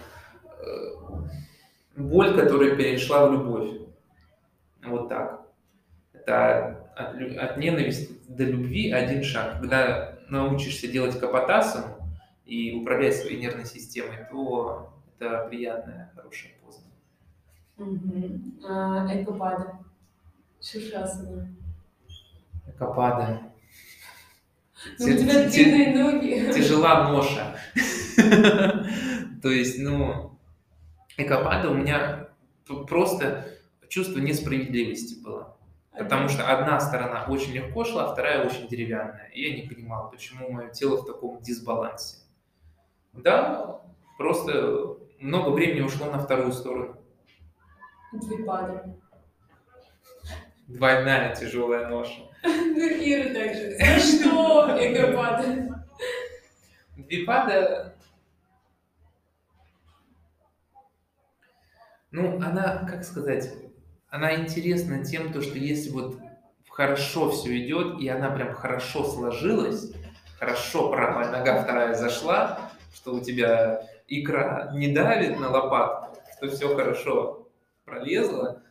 [0.46, 0.94] э,
[1.94, 3.82] боль, которая перешла в любовь.
[4.82, 5.42] Вот так.
[6.14, 9.60] Это от, от ненависти до любви один шаг.
[9.60, 11.84] Когда научишься делать капотасом
[12.46, 16.80] и управлять своей нервной системой, то это приятная, хорошая поза.
[17.76, 18.66] Угу.
[18.66, 19.80] А, экопада.
[20.62, 21.54] Шишасана.
[22.66, 23.49] Экопада.
[24.98, 26.52] Ну, у тебя длинные ноги.
[26.52, 27.56] Тяжела ноша.
[29.42, 30.38] То есть, ну,
[31.16, 32.28] экопада у меня
[32.88, 33.46] просто
[33.88, 35.56] чувство несправедливости было.
[35.92, 39.28] Потому что одна сторона очень легко шла, вторая очень деревянная.
[39.34, 42.18] И я не понимал, почему мое тело в таком дисбалансе.
[43.12, 43.80] Да,
[44.16, 46.96] просто много времени ушло на вторую сторону.
[48.12, 48.96] Двипада.
[50.70, 52.20] Двойная тяжелая ноша.
[52.44, 53.76] Ну, Ира также.
[53.76, 55.84] За что эгопада?
[56.96, 57.96] Двипада,
[62.12, 63.52] ну, она, как сказать,
[64.08, 66.18] она интересна тем, то, что если вот
[66.68, 69.92] хорошо все идет, и она прям хорошо сложилась,
[70.38, 76.76] хорошо правая нога вторая зашла, что у тебя икра не давит на лопатку, что все
[76.76, 77.48] хорошо
[77.84, 78.62] пролезло,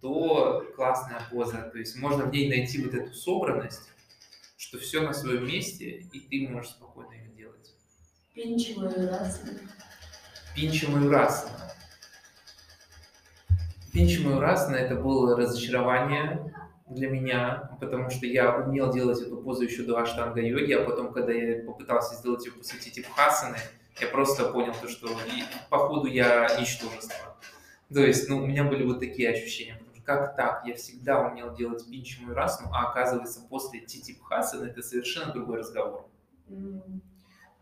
[0.00, 1.62] то классная поза.
[1.72, 3.90] То есть можно в ней найти вот эту собранность,
[4.56, 7.74] что все на своем месте, и ты можешь спокойно ее делать.
[8.34, 9.40] Пинчевую раз.
[10.54, 11.72] Пинчемую расана.
[13.92, 16.52] Пинчемую расана это было разочарование
[16.88, 21.12] для меня, потому что я умел делать эту позу еще до аштанга йоги, а потом,
[21.12, 23.58] когда я попытался сделать ее после типхасаны,
[24.00, 27.36] я просто понял то, что и, по ходу я ничтожество.
[27.92, 29.77] То есть, ну, у меня были вот такие ощущения.
[30.08, 30.62] Как так?
[30.64, 36.08] Я всегда умел делать пинчемую расну, а оказывается, после титипхасаны это совершенно другой разговор.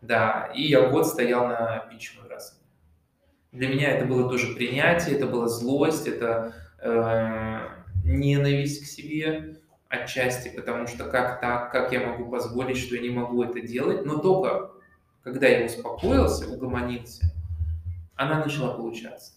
[0.01, 2.59] Да, и я год стоял на пинчемую расну.
[3.51, 7.67] Для меня это было тоже принятие, это была злость, это э,
[8.05, 9.59] ненависть к себе
[9.89, 14.05] отчасти, потому что как так, как я могу позволить, что я не могу это делать,
[14.05, 14.71] но только
[15.21, 17.29] когда я успокоился, угомонился,
[18.15, 19.33] она начала получаться.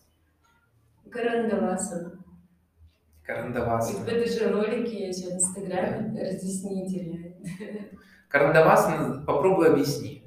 [1.11, 2.21] Карандавасана.
[3.25, 4.05] Карандавасана.
[4.05, 7.37] в этой же ролике есть в Инстаграме разъяснители.
[8.29, 10.25] Карандавасана попробуй объясни.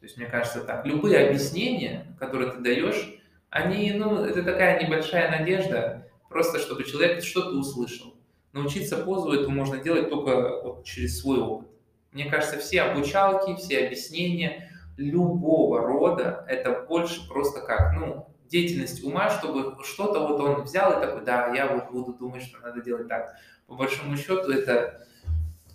[0.00, 3.20] То есть, мне кажется так, любые объяснения, которые ты даешь,
[3.50, 8.14] они, ну, это такая небольшая надежда, просто чтобы человек что-то услышал.
[8.52, 11.68] Научиться позу эту можно делать только вот через свой опыт.
[12.12, 19.30] Мне кажется, все обучалки, все объяснения любого рода, это больше просто как, ну, деятельность ума,
[19.30, 23.08] чтобы что-то вот он взял и такой, да, я вот буду думать, что надо делать
[23.08, 23.36] так.
[23.66, 25.06] По большому счету это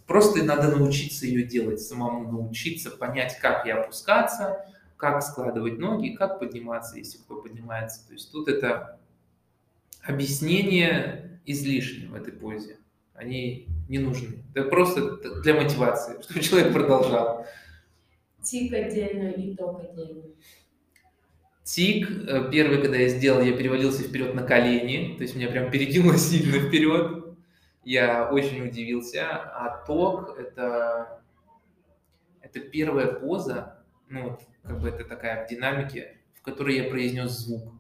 [0.06, 4.66] просто надо научиться ее делать, самому научиться понять, как ей опускаться,
[4.98, 8.06] как складывать ноги, как подниматься, если кто поднимается.
[8.06, 9.00] То есть тут это
[10.04, 12.78] объяснение излишне в этой позе.
[13.14, 14.44] Они не нужны.
[14.54, 17.46] Это просто для мотивации, чтобы человек продолжал.
[18.44, 20.24] Тик отдельно и ток отдельно.
[21.66, 25.72] Тик, э, первый, когда я сделал, я перевалился вперед на колени, то есть меня прям
[25.72, 27.26] перекинуло сильно вперед.
[27.84, 29.28] Я очень удивился.
[29.32, 31.24] А ток это,
[32.42, 37.72] это первая поза, ну как бы это такая в динамике, в которой я произнес звук.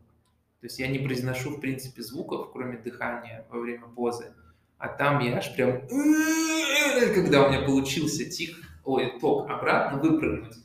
[0.61, 4.33] То есть я не произношу, в принципе, звуков, кроме дыхания во время позы.
[4.79, 5.81] А там я аж прям,
[7.13, 10.55] когда у меня получился тик, ой, ток обратно выпрыгнуть,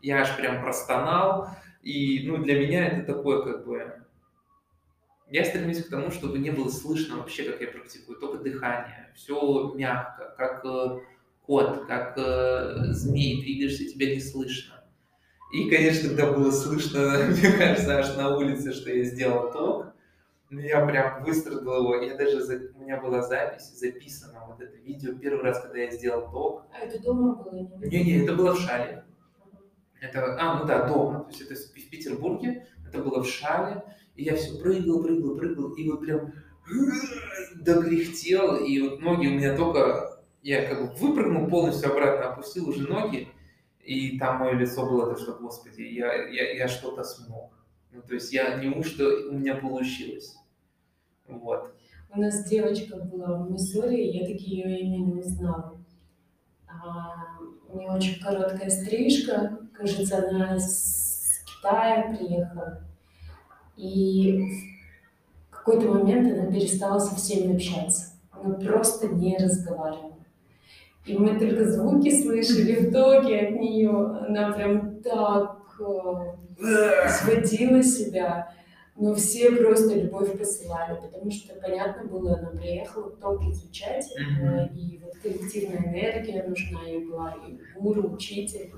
[0.00, 1.50] я аж прям простонал.
[1.82, 4.02] И, ну, для меня это такое, как бы,
[5.30, 9.10] я стремлюсь к тому, чтобы не было слышно вообще, как я практикую, только дыхание.
[9.14, 11.00] Все мягко, как э,
[11.46, 14.84] кот, как э, змей, двигаешься, тебя не слышно.
[15.52, 19.86] И, конечно, когда было слышно, мне кажется, аж на улице, что я сделал ток,
[20.50, 21.94] ну, я прям выстрадал его.
[22.02, 22.60] Я даже, за...
[22.74, 26.64] у меня была запись, записана вот это видео, первый раз, когда я сделал ток.
[26.72, 27.54] А это дома было?
[27.54, 29.04] Не, Не-не, это было в Шале.
[30.00, 31.24] Это, а, ну да, дома.
[31.24, 33.82] То есть это в Петербурге, это было в Шале.
[34.16, 36.32] И я все прыгал, прыгал, прыгал, и вот прям
[37.56, 40.06] докряхтел, и вот ноги у меня только...
[40.42, 43.28] Я как бы выпрыгнул полностью обратно, опустил уже ноги,
[43.82, 47.52] и там мое лицо было то, что, господи, я, я, я что-то смог.
[47.92, 50.36] Ну, то есть я неужто у меня получилось.
[51.26, 51.74] Вот.
[52.08, 55.78] У нас девочка была в Миссури, я таки ее имя не узнала.
[56.66, 57.36] А,
[57.68, 62.80] у нее очень короткая стрижка, кажется, она из Китая приехала.
[63.76, 64.40] И
[65.50, 68.12] в какой-то момент она перестала со всеми общаться.
[68.30, 70.14] Она просто не разговаривала.
[71.06, 73.90] И мы только звуки слышали в токе от нее.
[73.90, 78.54] Она прям так э, сводила себя.
[78.96, 85.00] Но все просто любовь посылали, потому что, понятно было, она приехала только изучать, э, и
[85.02, 88.70] вот коллективная энергия нужна ей была, и гуру, учитель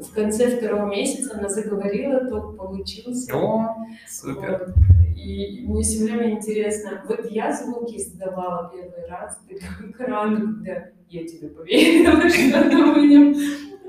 [0.00, 3.34] в конце второго месяца она заговорила, ток получился.
[3.36, 3.76] О,
[4.08, 4.74] супер.
[4.76, 5.16] Вот.
[5.16, 10.88] И мне все время интересно, вот я звуки издавала первый раз, ты как рано, когда
[11.08, 13.34] я тебе поверила, что у меня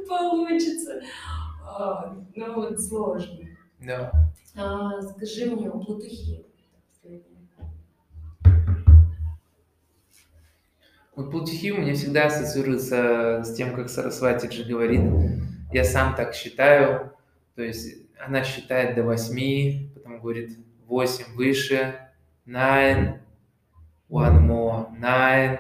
[0.07, 1.01] получится.
[1.65, 3.39] А, ну вот сложно.
[3.81, 4.11] Да.
[4.55, 6.45] А, скажи мне, у плутухи
[11.15, 15.01] Вот плутихи у меня всегда ассоциируется с тем, как Сарасвати же говорит,
[15.75, 17.11] я сам так считаю.
[17.55, 21.99] То есть она считает до восьми, потом говорит восемь выше,
[22.47, 23.19] nine,
[24.09, 25.59] one more, nine,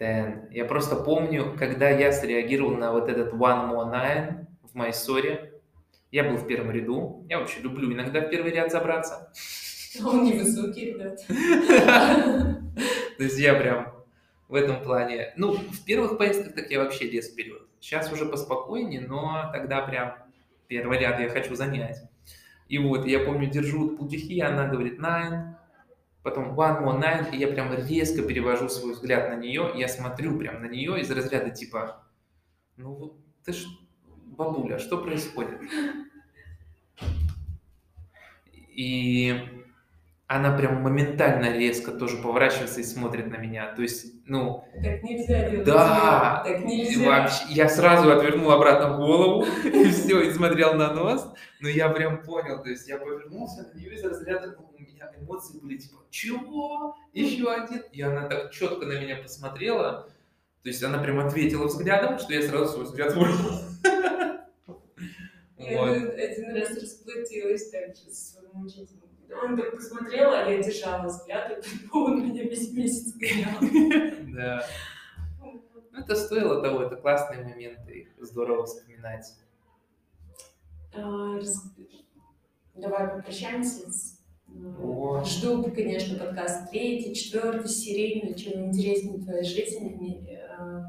[0.00, 0.50] ten.
[0.50, 5.52] Я просто помню, когда я среагировал на вот этот one more nine в Майсоре,
[6.10, 7.24] я был в первом ряду.
[7.28, 9.32] Я вообще люблю иногда в первый ряд забраться.
[10.04, 11.24] Он невысокий, ребят.
[13.16, 14.01] То есть я прям
[14.52, 15.32] в этом плане...
[15.36, 17.62] Ну, в первых поездках так я вообще лез вперед.
[17.80, 20.14] Сейчас уже поспокойнее, но тогда прям
[20.68, 22.02] первый ряд я хочу занять.
[22.68, 25.54] И вот я помню, держу путихи, она говорит nine,
[26.22, 30.38] потом one more nine, и я прям резко перевожу свой взгляд на нее, я смотрю
[30.38, 32.04] прям на нее из разряда типа,
[32.76, 33.16] ну
[33.46, 33.64] ты ж
[34.04, 35.60] бабуля, что происходит?
[38.68, 39.34] И
[40.36, 43.74] она прям моментально резко тоже поворачивается и смотрит на меня.
[43.74, 44.64] То есть, ну...
[44.82, 45.66] Так нельзя делать.
[45.66, 46.42] Да!
[46.42, 47.06] Так нельзя.
[47.06, 51.28] вообще, я сразу отвернул обратно голову и все, и смотрел на нос.
[51.60, 55.12] Но я прям понял, то есть я повернулся на нее из разряда, ну, у меня
[55.20, 56.96] эмоции были типа, чего?
[57.12, 57.82] Еще один?
[57.92, 60.08] И она так четко на меня посмотрела.
[60.62, 63.60] То есть она прям ответила взглядом, что я сразу свой взгляд вырвал.
[65.58, 69.01] Я один раз расплатилась так же с своим учителем.
[69.42, 74.34] Он так посмотрел, а я держала взгляд, и он меня весь месяц гонял.
[74.34, 74.64] Да.
[75.40, 75.62] Ну,
[75.98, 79.26] это стоило того, это классные моменты, их здорово вспоминать.
[80.94, 81.38] А,
[82.74, 83.86] Давай попрощаемся.
[84.82, 85.22] О.
[85.24, 88.34] Жду, конечно, подкаст третий, четвертый, серийный.
[88.34, 90.82] Чем интереснее твоя жизнь, э,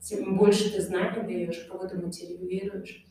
[0.00, 3.04] тем больше ты знаний даешь, кого-то мотивируешь.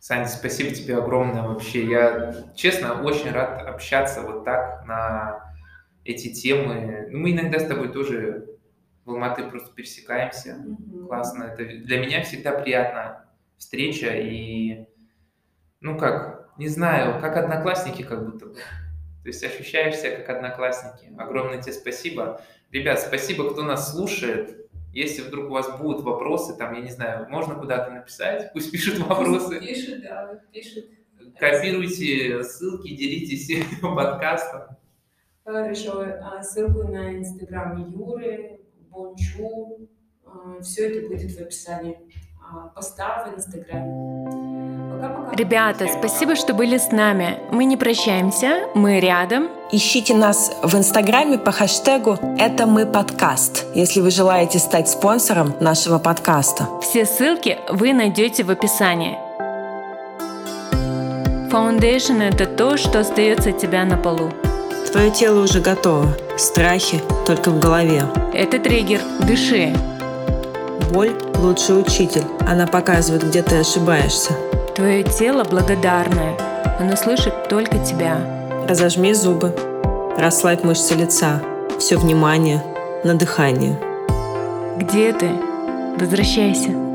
[0.00, 1.84] Саня, спасибо тебе огромное вообще.
[1.84, 5.52] Я, честно, очень рад общаться вот так на
[6.04, 7.08] эти темы.
[7.10, 8.46] Ну, мы иногда с тобой тоже
[9.04, 10.54] в Алматы просто пересекаемся.
[10.54, 11.06] Мгм.
[11.06, 11.44] Классно.
[11.44, 13.24] Это для меня всегда приятно
[13.56, 14.86] встреча и,
[15.80, 18.54] ну как, не знаю, как одноклассники как будто бы.
[18.54, 21.12] То есть ощущаешь себя как одноклассники.
[21.18, 22.40] Огромное тебе спасибо.
[22.70, 24.67] Ребят, спасибо, кто нас слушает.
[24.92, 28.98] Если вдруг у вас будут вопросы, там, я не знаю, можно куда-то написать, пусть пишут
[28.98, 29.60] вопросы.
[29.60, 30.86] Пишет, да, пишет.
[31.38, 34.76] Копируйте ссылки, делитесь подкастом.
[35.44, 38.60] Хорошо, а ссылку на инстаграм Юры,
[38.90, 39.88] Бончу,
[40.60, 41.98] все это будет в описании.
[42.50, 44.47] А, Поста в инстаграме.
[45.32, 47.38] Ребята, спасибо, что были с нами.
[47.52, 49.48] Мы не прощаемся, мы рядом.
[49.70, 55.98] Ищите нас в Инстаграме по хэштегу «Это мы подкаст», если вы желаете стать спонсором нашего
[55.98, 56.68] подкаста.
[56.82, 59.16] Все ссылки вы найдете в описании.
[61.52, 64.30] Foundation— это то, что остается от тебя на полу.
[64.90, 66.16] Твое тело уже готово.
[66.36, 68.02] Страхи только в голове.
[68.34, 69.00] Это триггер.
[69.20, 69.72] Дыши.
[70.92, 72.24] Боль– лучший учитель.
[72.40, 74.32] Она показывает, где ты ошибаешься.
[74.78, 76.36] Твое тело благодарное.
[76.78, 78.20] Оно слышит только тебя.
[78.68, 79.52] Разожми зубы.
[80.16, 81.42] Расслабь мышцы лица.
[81.80, 82.62] Все внимание
[83.02, 83.76] на дыхание.
[84.76, 85.30] Где ты?
[85.98, 86.87] Возвращайся.